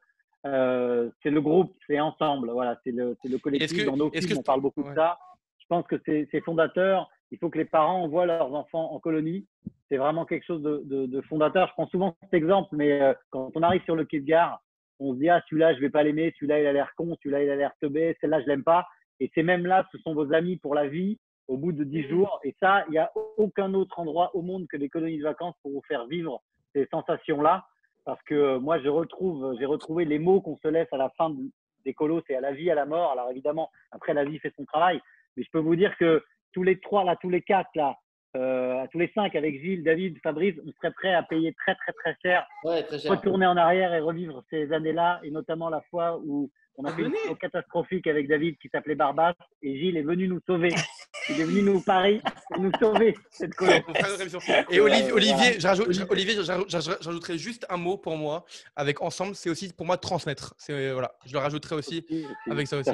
Euh, 0.45 1.09
c'est 1.21 1.29
le 1.29 1.41
groupe, 1.41 1.73
c'est 1.87 1.99
ensemble. 1.99 2.49
Voilà, 2.51 2.79
c'est 2.83 2.91
le, 2.91 3.15
c'est 3.21 3.29
le 3.29 3.37
collectif. 3.37 3.77
que- 3.81 3.85
Dans 3.85 3.97
nos 3.97 4.11
est-ce 4.11 4.27
films, 4.27 4.33
que- 4.35 4.39
on 4.39 4.43
parle 4.43 4.61
beaucoup 4.61 4.83
ouais. 4.83 4.89
de 4.91 4.95
ça. 4.95 5.17
Je 5.59 5.65
pense 5.67 5.85
que 5.87 5.95
c'est 6.05 6.41
fondateur. 6.41 7.09
Il 7.31 7.37
faut 7.39 7.49
que 7.49 7.57
les 7.57 7.65
parents 7.65 8.03
envoient 8.03 8.25
leurs 8.25 8.53
enfants 8.53 8.91
en 8.93 8.99
colonie. 8.99 9.47
C'est 9.89 9.97
vraiment 9.97 10.25
quelque 10.25 10.43
chose 10.45 10.61
de, 10.61 10.81
de- 10.85 11.05
de 11.05 11.21
fondateur. 11.21 11.67
Je 11.69 11.73
prends 11.73 11.87
souvent 11.87 12.15
cet 12.21 12.33
exemple, 12.33 12.69
mais 12.75 13.01
euh, 13.01 13.13
quand 13.29 13.51
on 13.55 13.61
arrive 13.63 13.83
sur 13.83 13.95
le 13.95 14.05
quai 14.05 14.19
de 14.19 14.25
gare, 14.25 14.61
on 14.99 15.13
se 15.13 15.19
dit 15.19 15.29
ah 15.29 15.41
celui-là 15.49 15.73
je 15.73 15.79
vais 15.79 15.89
pas 15.89 16.03
l'aimer, 16.03 16.33
celui-là 16.37 16.59
il 16.59 16.67
a 16.67 16.73
l'air 16.73 16.91
con, 16.95 17.15
celui-là 17.23 17.43
il 17.43 17.49
a 17.49 17.55
l'air 17.55 17.71
teubé, 17.81 18.15
celle-là 18.21 18.41
je 18.41 18.47
l'aime 18.47 18.63
pas. 18.63 18.85
Et 19.19 19.31
ces 19.33 19.43
mêmes-là, 19.43 19.87
ce 19.91 19.97
sont 19.99 20.13
vos 20.13 20.31
amis 20.33 20.57
pour 20.57 20.75
la 20.75 20.87
vie 20.87 21.19
au 21.47 21.57
bout 21.57 21.71
de 21.71 21.83
dix 21.83 22.07
jours. 22.07 22.39
Et 22.43 22.55
ça, 22.59 22.83
il 22.87 22.91
n'y 22.91 22.97
a 22.97 23.11
aucun 23.37 23.73
autre 23.73 23.99
endroit 23.99 24.31
au 24.35 24.41
monde 24.41 24.67
que 24.67 24.77
les 24.77 24.89
colonies 24.89 25.17
de 25.17 25.23
vacances 25.23 25.55
pour 25.61 25.71
vous 25.71 25.81
faire 25.87 26.05
vivre 26.07 26.41
ces 26.73 26.85
sensations-là. 26.87 27.65
Parce 28.05 28.21
que 28.23 28.35
euh, 28.35 28.59
moi, 28.59 28.79
je 28.79 28.89
retrouve, 28.89 29.55
j'ai 29.59 29.65
retrouvé 29.65 30.05
les 30.05 30.19
mots 30.19 30.41
qu'on 30.41 30.57
se 30.57 30.67
laisse 30.67 30.91
à 30.91 30.97
la 30.97 31.09
fin 31.17 31.29
de- 31.29 31.49
des 31.85 31.93
colos, 31.93 32.21
c'est 32.27 32.35
à 32.35 32.41
la 32.41 32.51
vie, 32.53 32.69
à 32.71 32.75
la 32.75 32.85
mort. 32.85 33.11
Alors 33.11 33.29
évidemment, 33.31 33.69
après 33.91 34.13
la 34.13 34.23
vie 34.25 34.39
fait 34.39 34.53
son 34.55 34.65
travail, 34.65 35.01
mais 35.35 35.43
je 35.43 35.49
peux 35.51 35.59
vous 35.59 35.75
dire 35.75 35.95
que 35.97 36.23
tous 36.53 36.63
les 36.63 36.79
trois 36.79 37.03
là, 37.03 37.15
tous 37.21 37.29
les 37.29 37.41
quatre 37.41 37.69
là, 37.75 37.95
euh, 38.35 38.85
tous 38.91 38.99
les 38.99 39.11
cinq 39.13 39.35
avec 39.35 39.61
Gilles, 39.61 39.83
David, 39.83 40.17
Fabrice, 40.23 40.55
on 40.65 40.71
serait 40.73 40.91
prêt 40.93 41.13
à 41.13 41.23
payer 41.23 41.53
très 41.53 41.75
très 41.75 41.91
très 41.93 42.15
cher, 42.21 42.47
Ouais, 42.63 42.83
très 42.83 42.99
cher. 42.99 43.11
retourner 43.11 43.45
en 43.45 43.57
arrière 43.57 43.93
et 43.93 43.99
revivre 43.99 44.43
ces 44.49 44.71
années-là, 44.73 45.19
et 45.23 45.29
notamment 45.31 45.69
la 45.69 45.81
fois 45.91 46.17
où 46.23 46.49
on 46.77 46.85
a 46.85 46.91
fait 46.93 47.03
une 47.03 47.37
catastrophique 47.37 48.07
avec 48.07 48.27
David 48.27 48.57
qui 48.57 48.69
s'appelait 48.69 48.95
Barbas, 48.95 49.33
et 49.61 49.77
Gilles 49.77 49.97
est 49.97 50.01
venu 50.03 50.27
nous 50.27 50.39
sauver. 50.47 50.69
Il 51.29 51.39
est 51.39 51.43
venu 51.45 51.61
nous 51.61 51.79
Paris 51.81 52.21
pour 52.49 52.59
nous 52.61 52.71
sauver 52.79 53.15
cette 53.29 53.51
révision. 53.57 54.39
Et 54.69 54.79
Olivier, 54.79 55.11
Euh, 55.11 55.15
Olivier, 55.15 56.43
j'ajouterais 56.67 57.37
juste 57.37 57.65
un 57.69 57.77
mot 57.77 57.97
pour 57.97 58.17
moi 58.17 58.45
avec 58.75 59.01
ensemble, 59.01 59.35
c'est 59.35 59.49
aussi 59.49 59.71
pour 59.71 59.85
moi 59.85 59.97
transmettre. 59.97 60.53
C'est 60.57 60.91
voilà, 60.91 61.15
je 61.25 61.33
le 61.33 61.39
rajouterai 61.39 61.75
aussi 61.75 62.05
avec 62.49 62.67
ça 62.67 62.77
aussi. 62.77 62.91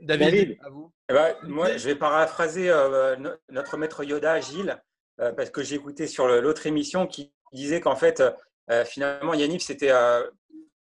David, 0.00 0.58
à 0.64 0.70
vous. 0.70 0.90
Eh 1.10 1.12
ben, 1.12 1.34
moi, 1.44 1.76
je 1.76 1.86
vais 1.86 1.94
paraphraser 1.96 2.70
euh, 2.70 3.16
no- 3.16 3.30
notre 3.50 3.76
maître 3.76 4.02
Yoda, 4.04 4.40
Gilles, 4.40 4.80
euh, 5.20 5.32
parce 5.32 5.50
que 5.50 5.62
j'ai 5.62 5.76
écouté 5.76 6.06
sur 6.06 6.26
l'autre 6.26 6.66
émission 6.66 7.06
qui 7.06 7.32
disait 7.52 7.80
qu'en 7.80 7.96
fait, 7.96 8.22
euh, 8.70 8.84
finalement, 8.84 9.34
Yaniv, 9.34 9.60
c'était 9.60 9.90
euh, 9.92 10.22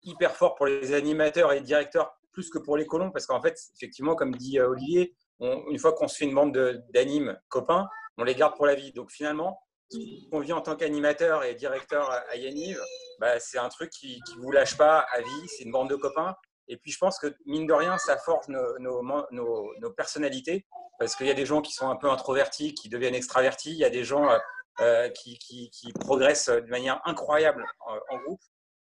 hyper 0.04 0.36
fort 0.36 0.56
pour 0.56 0.66
les 0.66 0.94
animateurs 0.94 1.52
et 1.52 1.56
les 1.56 1.62
directeurs 1.66 2.16
plus 2.32 2.50
que 2.50 2.58
pour 2.60 2.78
les 2.78 2.86
colons, 2.86 3.12
parce 3.12 3.26
qu'en 3.26 3.42
fait, 3.42 3.60
effectivement, 3.76 4.16
comme 4.16 4.34
dit 4.36 4.60
euh, 4.60 4.70
Olivier, 4.70 5.14
une 5.42 5.80
fois 5.80 5.94
qu'on 5.94 6.08
se 6.08 6.18
fait 6.18 6.26
une 6.26 6.36
bande 6.36 6.54
de- 6.54 6.82
d'animes 6.94 7.40
copains, 7.50 7.88
on 8.18 8.24
les 8.24 8.36
garde 8.36 8.56
pour 8.56 8.66
la 8.66 8.76
vie. 8.76 8.92
Donc 8.94 9.12
finalement, 9.12 9.62
ce 9.92 9.98
qu'on 10.30 10.40
vit 10.40 10.54
en 10.54 10.62
tant 10.62 10.76
qu'animateur 10.76 11.44
et 11.44 11.56
directeur 11.56 12.10
à, 12.12 12.36
Yaniv, 12.36 12.80
bah, 13.20 13.40
c'est 13.40 13.58
un 13.58 13.70
truc 13.70 13.90
qui 13.90 14.20
ne 14.38 14.42
vous 14.42 14.52
lâche 14.52 14.78
pas 14.78 15.00
à 15.12 15.22
vie, 15.22 15.48
c'est 15.48 15.64
une 15.64 15.72
bande 15.72 15.90
de 15.90 15.96
copains. 15.96 16.36
Et 16.68 16.78
puis 16.78 16.92
je 16.92 16.98
pense 17.00 17.18
que 17.18 17.34
mine 17.46 17.66
de 17.66 17.74
rien, 17.74 17.98
ça 17.98 18.18
forge 18.18 18.48
nos, 18.50 18.78
nos, 18.80 19.02
nos- 19.32 19.74
nos 19.80 19.92
personnalités, 19.92 20.68
parce 21.00 21.16
qu'il 21.16 21.26
y 21.26 21.32
a 21.32 21.34
des 21.34 21.46
gens 21.48 21.62
qui 21.62 21.72
sont 21.74 21.90
un 21.90 21.96
peu 21.96 22.10
introvertis, 22.12 22.76
qui 22.76 22.90
deviennent 22.90 23.16
extravertis, 23.16 23.72
il 23.72 23.78
y 23.78 23.86
a 23.86 23.90
des 23.90 24.04
gens 24.04 24.30
euh, 24.30 24.38
euh, 24.82 25.10
qui, 25.10 25.40
qui- 25.40 25.70
qui 25.72 25.92
progressent 25.94 26.50
de 26.50 26.70
manière 26.70 27.02
incroyable 27.06 27.66
en, 27.80 27.96
en 28.16 28.20
groupe. 28.20 28.42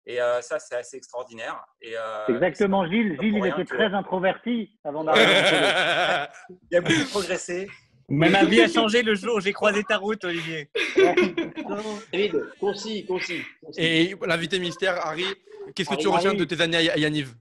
Et 0.06 0.20
euh, 0.22 0.42
ça, 0.42 0.60
c'est 0.60 0.76
assez 0.76 0.98
extraordinaire. 0.98 1.64
Et, 1.82 1.94
euh, 1.98 2.28
Exactement, 2.28 2.86
Gilles. 2.88 3.18
Gilles, 3.22 3.36
il 3.38 3.46
était 3.46 3.64
que- 3.64 3.74
très 3.76 3.94
introverti 3.94 4.78
avant 4.84 5.04
d'arriver. 5.06 5.26
Il 6.72 6.78
a 6.78 6.82
beaucoup 6.82 7.10
progressé. 7.10 7.68
Mais 8.10 8.30
ma 8.30 8.44
vie 8.44 8.62
a 8.62 8.68
changé 8.68 9.02
le 9.02 9.16
jour 9.16 9.36
où 9.38 9.40
j'ai 9.40 9.54
croisé 9.54 9.82
ta 9.84 9.98
route, 9.98 10.24
Olivier. 10.26 10.70
David, 12.12 12.44
concis, 12.60 13.06
concis. 13.06 13.42
concis. 13.64 13.80
Et 13.82 14.16
l'invité 14.28 14.60
mystère, 14.60 14.96
Harry, 15.06 15.24
qu'est-ce 15.74 15.90
que 15.90 15.96
tu 15.96 16.08
Harry, 16.08 16.18
retiens 16.18 16.30
Harry. 16.32 16.40
de 16.40 16.44
tes 16.46 16.60
années 16.62 16.90
à 16.90 16.98
Yaniv? 16.98 17.34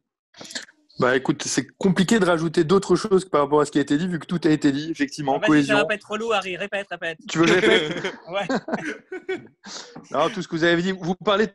Bah 1.00 1.16
écoute, 1.16 1.42
c'est 1.42 1.66
compliqué 1.78 2.20
de 2.20 2.24
rajouter 2.24 2.62
d'autres 2.64 2.94
choses 2.94 3.24
par 3.28 3.40
rapport 3.40 3.60
à 3.60 3.64
ce 3.64 3.72
qui 3.72 3.78
a 3.78 3.80
été 3.82 3.96
dit, 3.98 4.06
vu 4.06 4.20
que 4.20 4.26
tout 4.26 4.40
a 4.44 4.50
été 4.50 4.70
dit, 4.70 4.90
effectivement, 4.92 5.34
Ah, 5.38 5.40
ça 5.40 5.46
cohésion. 5.48 5.76
va 5.78 5.84
pas 5.86 5.94
être 5.94 6.08
relou, 6.08 6.32
Harry. 6.32 6.56
Répète, 6.56 6.86
répète. 6.90 7.18
Tu 7.28 7.38
veux 7.38 7.46
que 7.46 7.52
je 7.52 7.54
répète 7.60 8.14
Ouais. 8.30 8.46
Non, 10.12 10.28
tout 10.30 10.42
ce 10.42 10.48
que 10.48 10.54
vous 10.54 10.62
avez 10.64 10.80
dit, 10.80 10.92
vous 10.92 11.14
parlez 11.16 11.48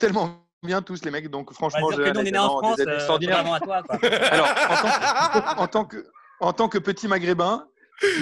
tellement 0.00 0.44
bien 0.62 0.82
tous 0.82 1.04
les 1.04 1.10
mecs, 1.10 1.30
donc 1.30 1.52
franchement, 1.52 1.88
dire 1.90 1.98
que 1.98 2.04
j'ai 2.04 2.12
nous, 2.12 2.20
on 2.20 2.24
est 2.24 2.30
né 2.32 2.38
en 2.38 2.48
France, 2.48 2.76
des 2.76 2.86
euh, 2.86 2.94
extraordinaires. 2.96 3.52
à 3.52 3.60
toi. 3.60 3.82
Quoi. 3.82 3.98
Alors, 3.98 4.48
en 5.58 5.66
tant, 5.68 5.84
que, 5.84 6.04
en 6.40 6.52
tant 6.52 6.68
que 6.68 6.78
que 6.78 6.82
petit 6.82 7.06
maghrébin, 7.06 7.66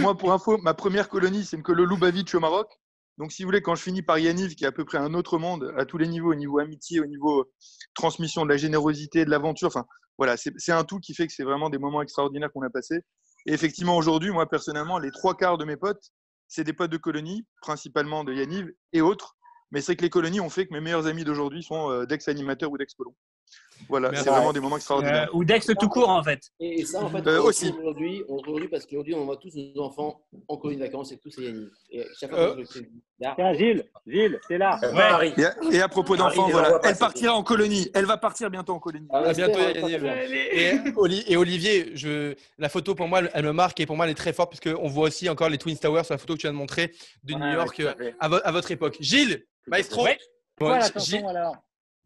moi 0.00 0.16
pour 0.16 0.32
info, 0.32 0.58
ma 0.58 0.74
première 0.74 1.08
colonie, 1.08 1.44
c'est 1.44 1.56
une 1.56 1.62
colo 1.62 1.84
Lubavitch 1.84 2.34
au 2.34 2.40
Maroc. 2.40 2.68
Donc, 3.16 3.32
si 3.32 3.42
vous 3.42 3.48
voulez, 3.48 3.62
quand 3.62 3.74
je 3.74 3.82
finis 3.82 4.02
par 4.02 4.18
Yaniv, 4.18 4.54
qui 4.54 4.64
est 4.64 4.68
à 4.68 4.72
peu 4.72 4.84
près 4.84 4.98
un 4.98 5.14
autre 5.14 5.38
monde 5.38 5.74
à 5.76 5.84
tous 5.84 5.98
les 5.98 6.06
niveaux, 6.06 6.30
au 6.30 6.36
niveau 6.36 6.60
amitié, 6.60 7.00
au 7.00 7.06
niveau 7.06 7.50
transmission 7.94 8.44
de 8.44 8.50
la 8.50 8.56
générosité, 8.56 9.24
de 9.24 9.30
l'aventure, 9.30 9.68
enfin 9.68 9.86
voilà, 10.18 10.36
c'est 10.36 10.52
c'est 10.56 10.72
un 10.72 10.84
tout 10.84 10.98
qui 11.00 11.14
fait 11.14 11.26
que 11.26 11.32
c'est 11.32 11.44
vraiment 11.44 11.70
des 11.70 11.78
moments 11.78 12.02
extraordinaires 12.02 12.50
qu'on 12.52 12.62
a 12.62 12.70
passés. 12.70 13.00
Et 13.46 13.52
effectivement, 13.52 13.96
aujourd'hui, 13.96 14.30
moi 14.30 14.48
personnellement, 14.48 14.98
les 14.98 15.10
trois 15.10 15.36
quarts 15.36 15.58
de 15.58 15.64
mes 15.64 15.76
potes, 15.76 16.12
c'est 16.48 16.64
des 16.64 16.72
potes 16.72 16.90
de 16.90 16.96
colonie, 16.96 17.46
principalement 17.60 18.24
de 18.24 18.32
Yaniv 18.32 18.70
et 18.92 19.00
autres. 19.00 19.36
Mais 19.70 19.80
c'est 19.80 19.96
que 19.96 20.02
les 20.02 20.10
colonies 20.10 20.40
ont 20.40 20.48
fait 20.50 20.66
que 20.66 20.72
mes 20.72 20.80
meilleurs 20.80 21.06
amis 21.06 21.24
d'aujourd'hui 21.24 21.62
sont 21.62 21.90
euh, 21.90 22.06
d'ex-animateurs 22.06 22.70
ou 22.70 22.78
d'ex-colons. 22.78 23.14
Voilà, 23.88 24.10
c'est 24.12 24.28
vraiment 24.28 24.52
des 24.52 24.58
moments 24.60 24.76
extraordinaires. 24.76 25.28
Euh, 25.32 25.36
ou 25.36 25.44
Dex 25.44 25.64
tout 25.78 25.88
court, 25.88 26.08
en 26.08 26.22
fait. 26.24 26.40
Et, 26.58 26.80
et 26.80 26.84
ça, 26.84 27.00
en 27.00 27.08
fait, 27.08 27.24
Euh, 27.28 27.40
aussi. 27.42 27.72
aujourd'hui, 28.28 28.68
parce 28.68 28.84
qu'aujourd'hui, 28.84 29.14
on 29.14 29.24
voit 29.24 29.36
tous 29.36 29.54
nos 29.54 29.82
enfants 29.82 30.20
en 30.48 30.56
colonie 30.56 30.80
de 30.80 30.84
vacances 30.84 31.12
et 31.12 31.18
tous 31.18 31.38
à 31.38 31.42
Yannick. 31.42 31.68
Et 31.92 32.04
chaque 32.18 32.30
fois 32.30 32.40
Euh. 32.40 32.54
que 32.56 32.62
je 32.64 32.72
fais 32.72 32.88
là, 33.20 33.34
Tiens, 33.36 33.52
Gilles, 33.54 33.84
Gilles, 34.04 34.40
t'es 34.48 34.58
là. 34.58 34.78
Ouais. 34.82 35.32
Et 35.38 35.44
à, 35.44 35.54
et 35.70 35.80
à 35.80 35.88
propos 35.88 36.16
d'enfants, 36.16 36.48
voilà, 36.48 36.80
elle 36.82 36.92
c'est 36.94 36.98
partira 36.98 37.34
en 37.34 37.44
colonie. 37.44 37.88
Elle 37.94 38.04
va 38.06 38.16
partir 38.16 38.50
bientôt 38.50 38.72
en 38.74 38.80
colonie. 38.80 39.06
Ah, 39.10 39.18
À 39.28 39.32
bientôt, 39.32 39.60
Allez. 39.60 40.48
Et, 40.52 40.90
Oli- 40.96 41.24
et 41.28 41.36
Olivier, 41.36 41.92
je, 41.94 42.34
la 42.58 42.68
photo 42.68 42.96
pour 42.96 43.06
moi, 43.06 43.20
elle, 43.32 43.44
me 43.44 43.52
marque 43.52 43.78
et 43.80 43.86
pour 43.86 43.96
moi, 43.96 44.06
elle 44.06 44.12
est 44.12 44.14
très 44.16 44.32
forte 44.32 44.50
parce 44.50 44.74
qu'on 44.74 44.88
voit 44.88 45.06
aussi 45.06 45.28
encore 45.28 45.48
les 45.50 45.58
Twin 45.58 45.78
Towers 45.78 46.02
sur 46.04 46.14
la 46.14 46.18
photo 46.18 46.34
que 46.34 46.40
tu 46.40 46.46
viens 46.46 46.52
de 46.52 46.58
montrer 46.58 46.92
de 47.22 47.34
New 47.34 47.52
York 47.52 47.78
à 47.80 47.82
euh, 47.84 47.94
fait. 47.96 48.14
à, 48.18 48.28
vo- 48.28 48.40
à 48.42 48.50
votre 48.52 48.70
époque. 48.72 48.96
Gilles, 49.00 49.44
maestro. 49.68 50.04
Ouais. 50.04 50.18
Bon, 50.58 50.66
Voilà, 50.66 50.88
Gilles, 50.96 51.24
alors. 51.28 51.56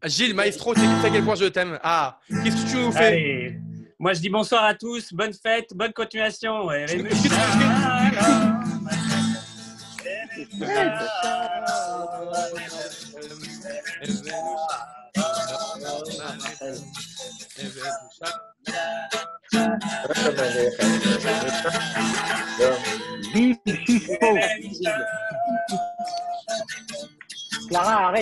Gilles, 0.03 0.35
maestro, 0.35 0.73
tu 0.73 0.81
sais 0.81 1.07
à 1.07 1.09
quel 1.09 1.23
point 1.23 1.35
je 1.35 1.45
t'aime. 1.45 1.79
Ah, 1.81 2.19
qu'est-ce 2.43 2.65
que 2.65 2.69
tu 2.71 2.77
nous 2.77 2.91
fais 2.91 3.05
Allez. 3.05 3.59
Moi, 3.99 4.13
je 4.13 4.19
dis 4.19 4.29
bonsoir 4.29 4.65
à 4.65 4.73
tous, 4.75 5.13
bonne 5.13 5.33
fête, 5.33 5.69
bonne 5.73 5.93
continuation. 5.93 6.69
Et 6.71 6.85
les 6.87 7.09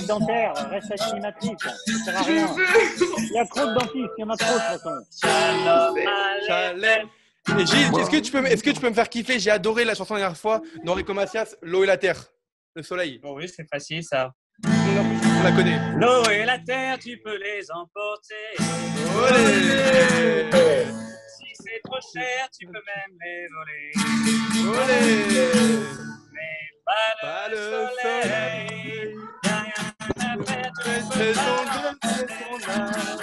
Dentaire, 0.07 0.53
reste 0.69 0.91
animatrice. 1.01 1.51
Ça 1.61 1.71
sert 2.05 2.17
à 2.17 2.21
rien. 2.23 2.47
Il 3.17 3.31
y 3.33 3.39
a 3.39 3.45
trop 3.45 3.65
de 3.67 3.73
dentistes, 3.73 4.11
il 4.17 4.21
y 4.21 4.23
en 4.23 4.29
a 4.29 4.37
trop 4.37 4.53
de 4.53 4.59
toute 4.59 4.81
façon. 4.81 5.05
Gilles, 7.65 7.99
est-ce 7.99 8.09
que, 8.09 8.17
tu 8.19 8.31
peux, 8.31 8.41
me- 8.41 8.47
est-ce 8.47 8.63
que 8.63 8.69
tu 8.69 8.79
peux 8.79 8.89
me 8.89 8.93
faire 8.93 9.09
kiffer? 9.09 9.39
J'ai 9.39 9.49
adoré 9.51 9.83
la 9.83 9.95
chanson 9.95 10.13
la 10.13 10.19
dernière 10.21 10.37
fois 10.37 10.61
d'Enrico 10.83 11.13
Macias, 11.13 11.55
L'eau 11.63 11.83
et 11.83 11.87
la 11.87 11.97
terre, 11.97 12.23
le 12.75 12.83
soleil. 12.83 13.19
Bon, 13.19 13.33
oui, 13.35 13.49
c'est 13.49 13.67
facile 13.67 14.03
ça. 14.03 14.31
On 14.63 15.43
la 15.43 15.51
connaît. 15.51 15.79
L'eau 15.97 16.23
et 16.29 16.45
la 16.45 16.59
terre, 16.59 16.99
tu 16.99 17.17
peux 17.23 17.35
les 17.37 17.65
emporter. 17.71 18.35
Olé 19.17 20.45
Si 21.27 21.47
c'est 21.55 21.81
trop 21.83 21.99
cher, 22.13 22.47
tu 22.57 22.67
peux 22.67 22.73
même 22.73 23.17
les 23.23 23.47
voler. 23.55 23.91
Olé 24.69 24.99
Mais 26.31 26.59
pas 26.85 27.11
Pas 27.21 27.47
le, 27.49 27.55
le 27.55 27.87
soleil. 28.01 29.15
Son 30.45 30.55
âme. 32.71 33.17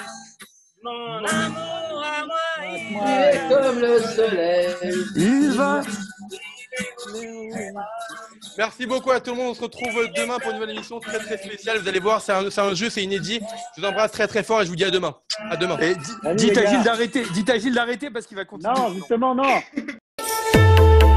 Mon 0.82 1.24
amour 1.24 2.04
à 2.04 2.24
moi, 2.24 2.48
il 2.62 2.68
il 2.92 3.08
est 3.20 3.48
comme 3.48 3.80
le 3.80 4.00
soleil. 4.00 4.74
Il 5.16 5.50
va. 5.50 5.82
Merci 8.56 8.86
beaucoup 8.86 9.10
à 9.10 9.20
tout 9.20 9.30
le 9.30 9.36
monde. 9.36 9.50
On 9.50 9.54
se 9.54 9.62
retrouve 9.62 10.08
demain 10.16 10.38
pour 10.38 10.50
une 10.50 10.58
nouvelle 10.58 10.76
émission 10.76 11.00
très 11.00 11.18
très 11.18 11.38
spéciale. 11.38 11.78
Vous 11.78 11.88
allez 11.88 12.00
voir, 12.00 12.20
c'est 12.20 12.32
un, 12.32 12.50
c'est 12.50 12.60
un 12.60 12.74
jeu, 12.74 12.90
c'est 12.90 13.02
inédit. 13.02 13.40
Je 13.76 13.80
vous 13.80 13.86
embrasse 13.86 14.12
très 14.12 14.26
très 14.28 14.42
fort 14.42 14.62
et 14.62 14.64
je 14.64 14.70
vous 14.70 14.76
dis 14.76 14.84
à 14.84 14.90
demain. 14.90 15.14
À 15.50 15.56
demain. 15.56 15.78
Et 15.78 15.94
dites 16.34 16.56
à. 16.56 16.66
Gilles 16.66 16.82
d'arrêter. 16.82 17.24
Dites 17.32 17.50
à 17.50 17.58
Gilles 17.58 17.74
d'arrêter 17.74 18.10
parce 18.10 18.26
qu'il 18.26 18.36
va 18.36 18.44
continuer. 18.44 18.72
Non, 18.74 18.92
justement, 18.94 19.34
non. 19.34 19.60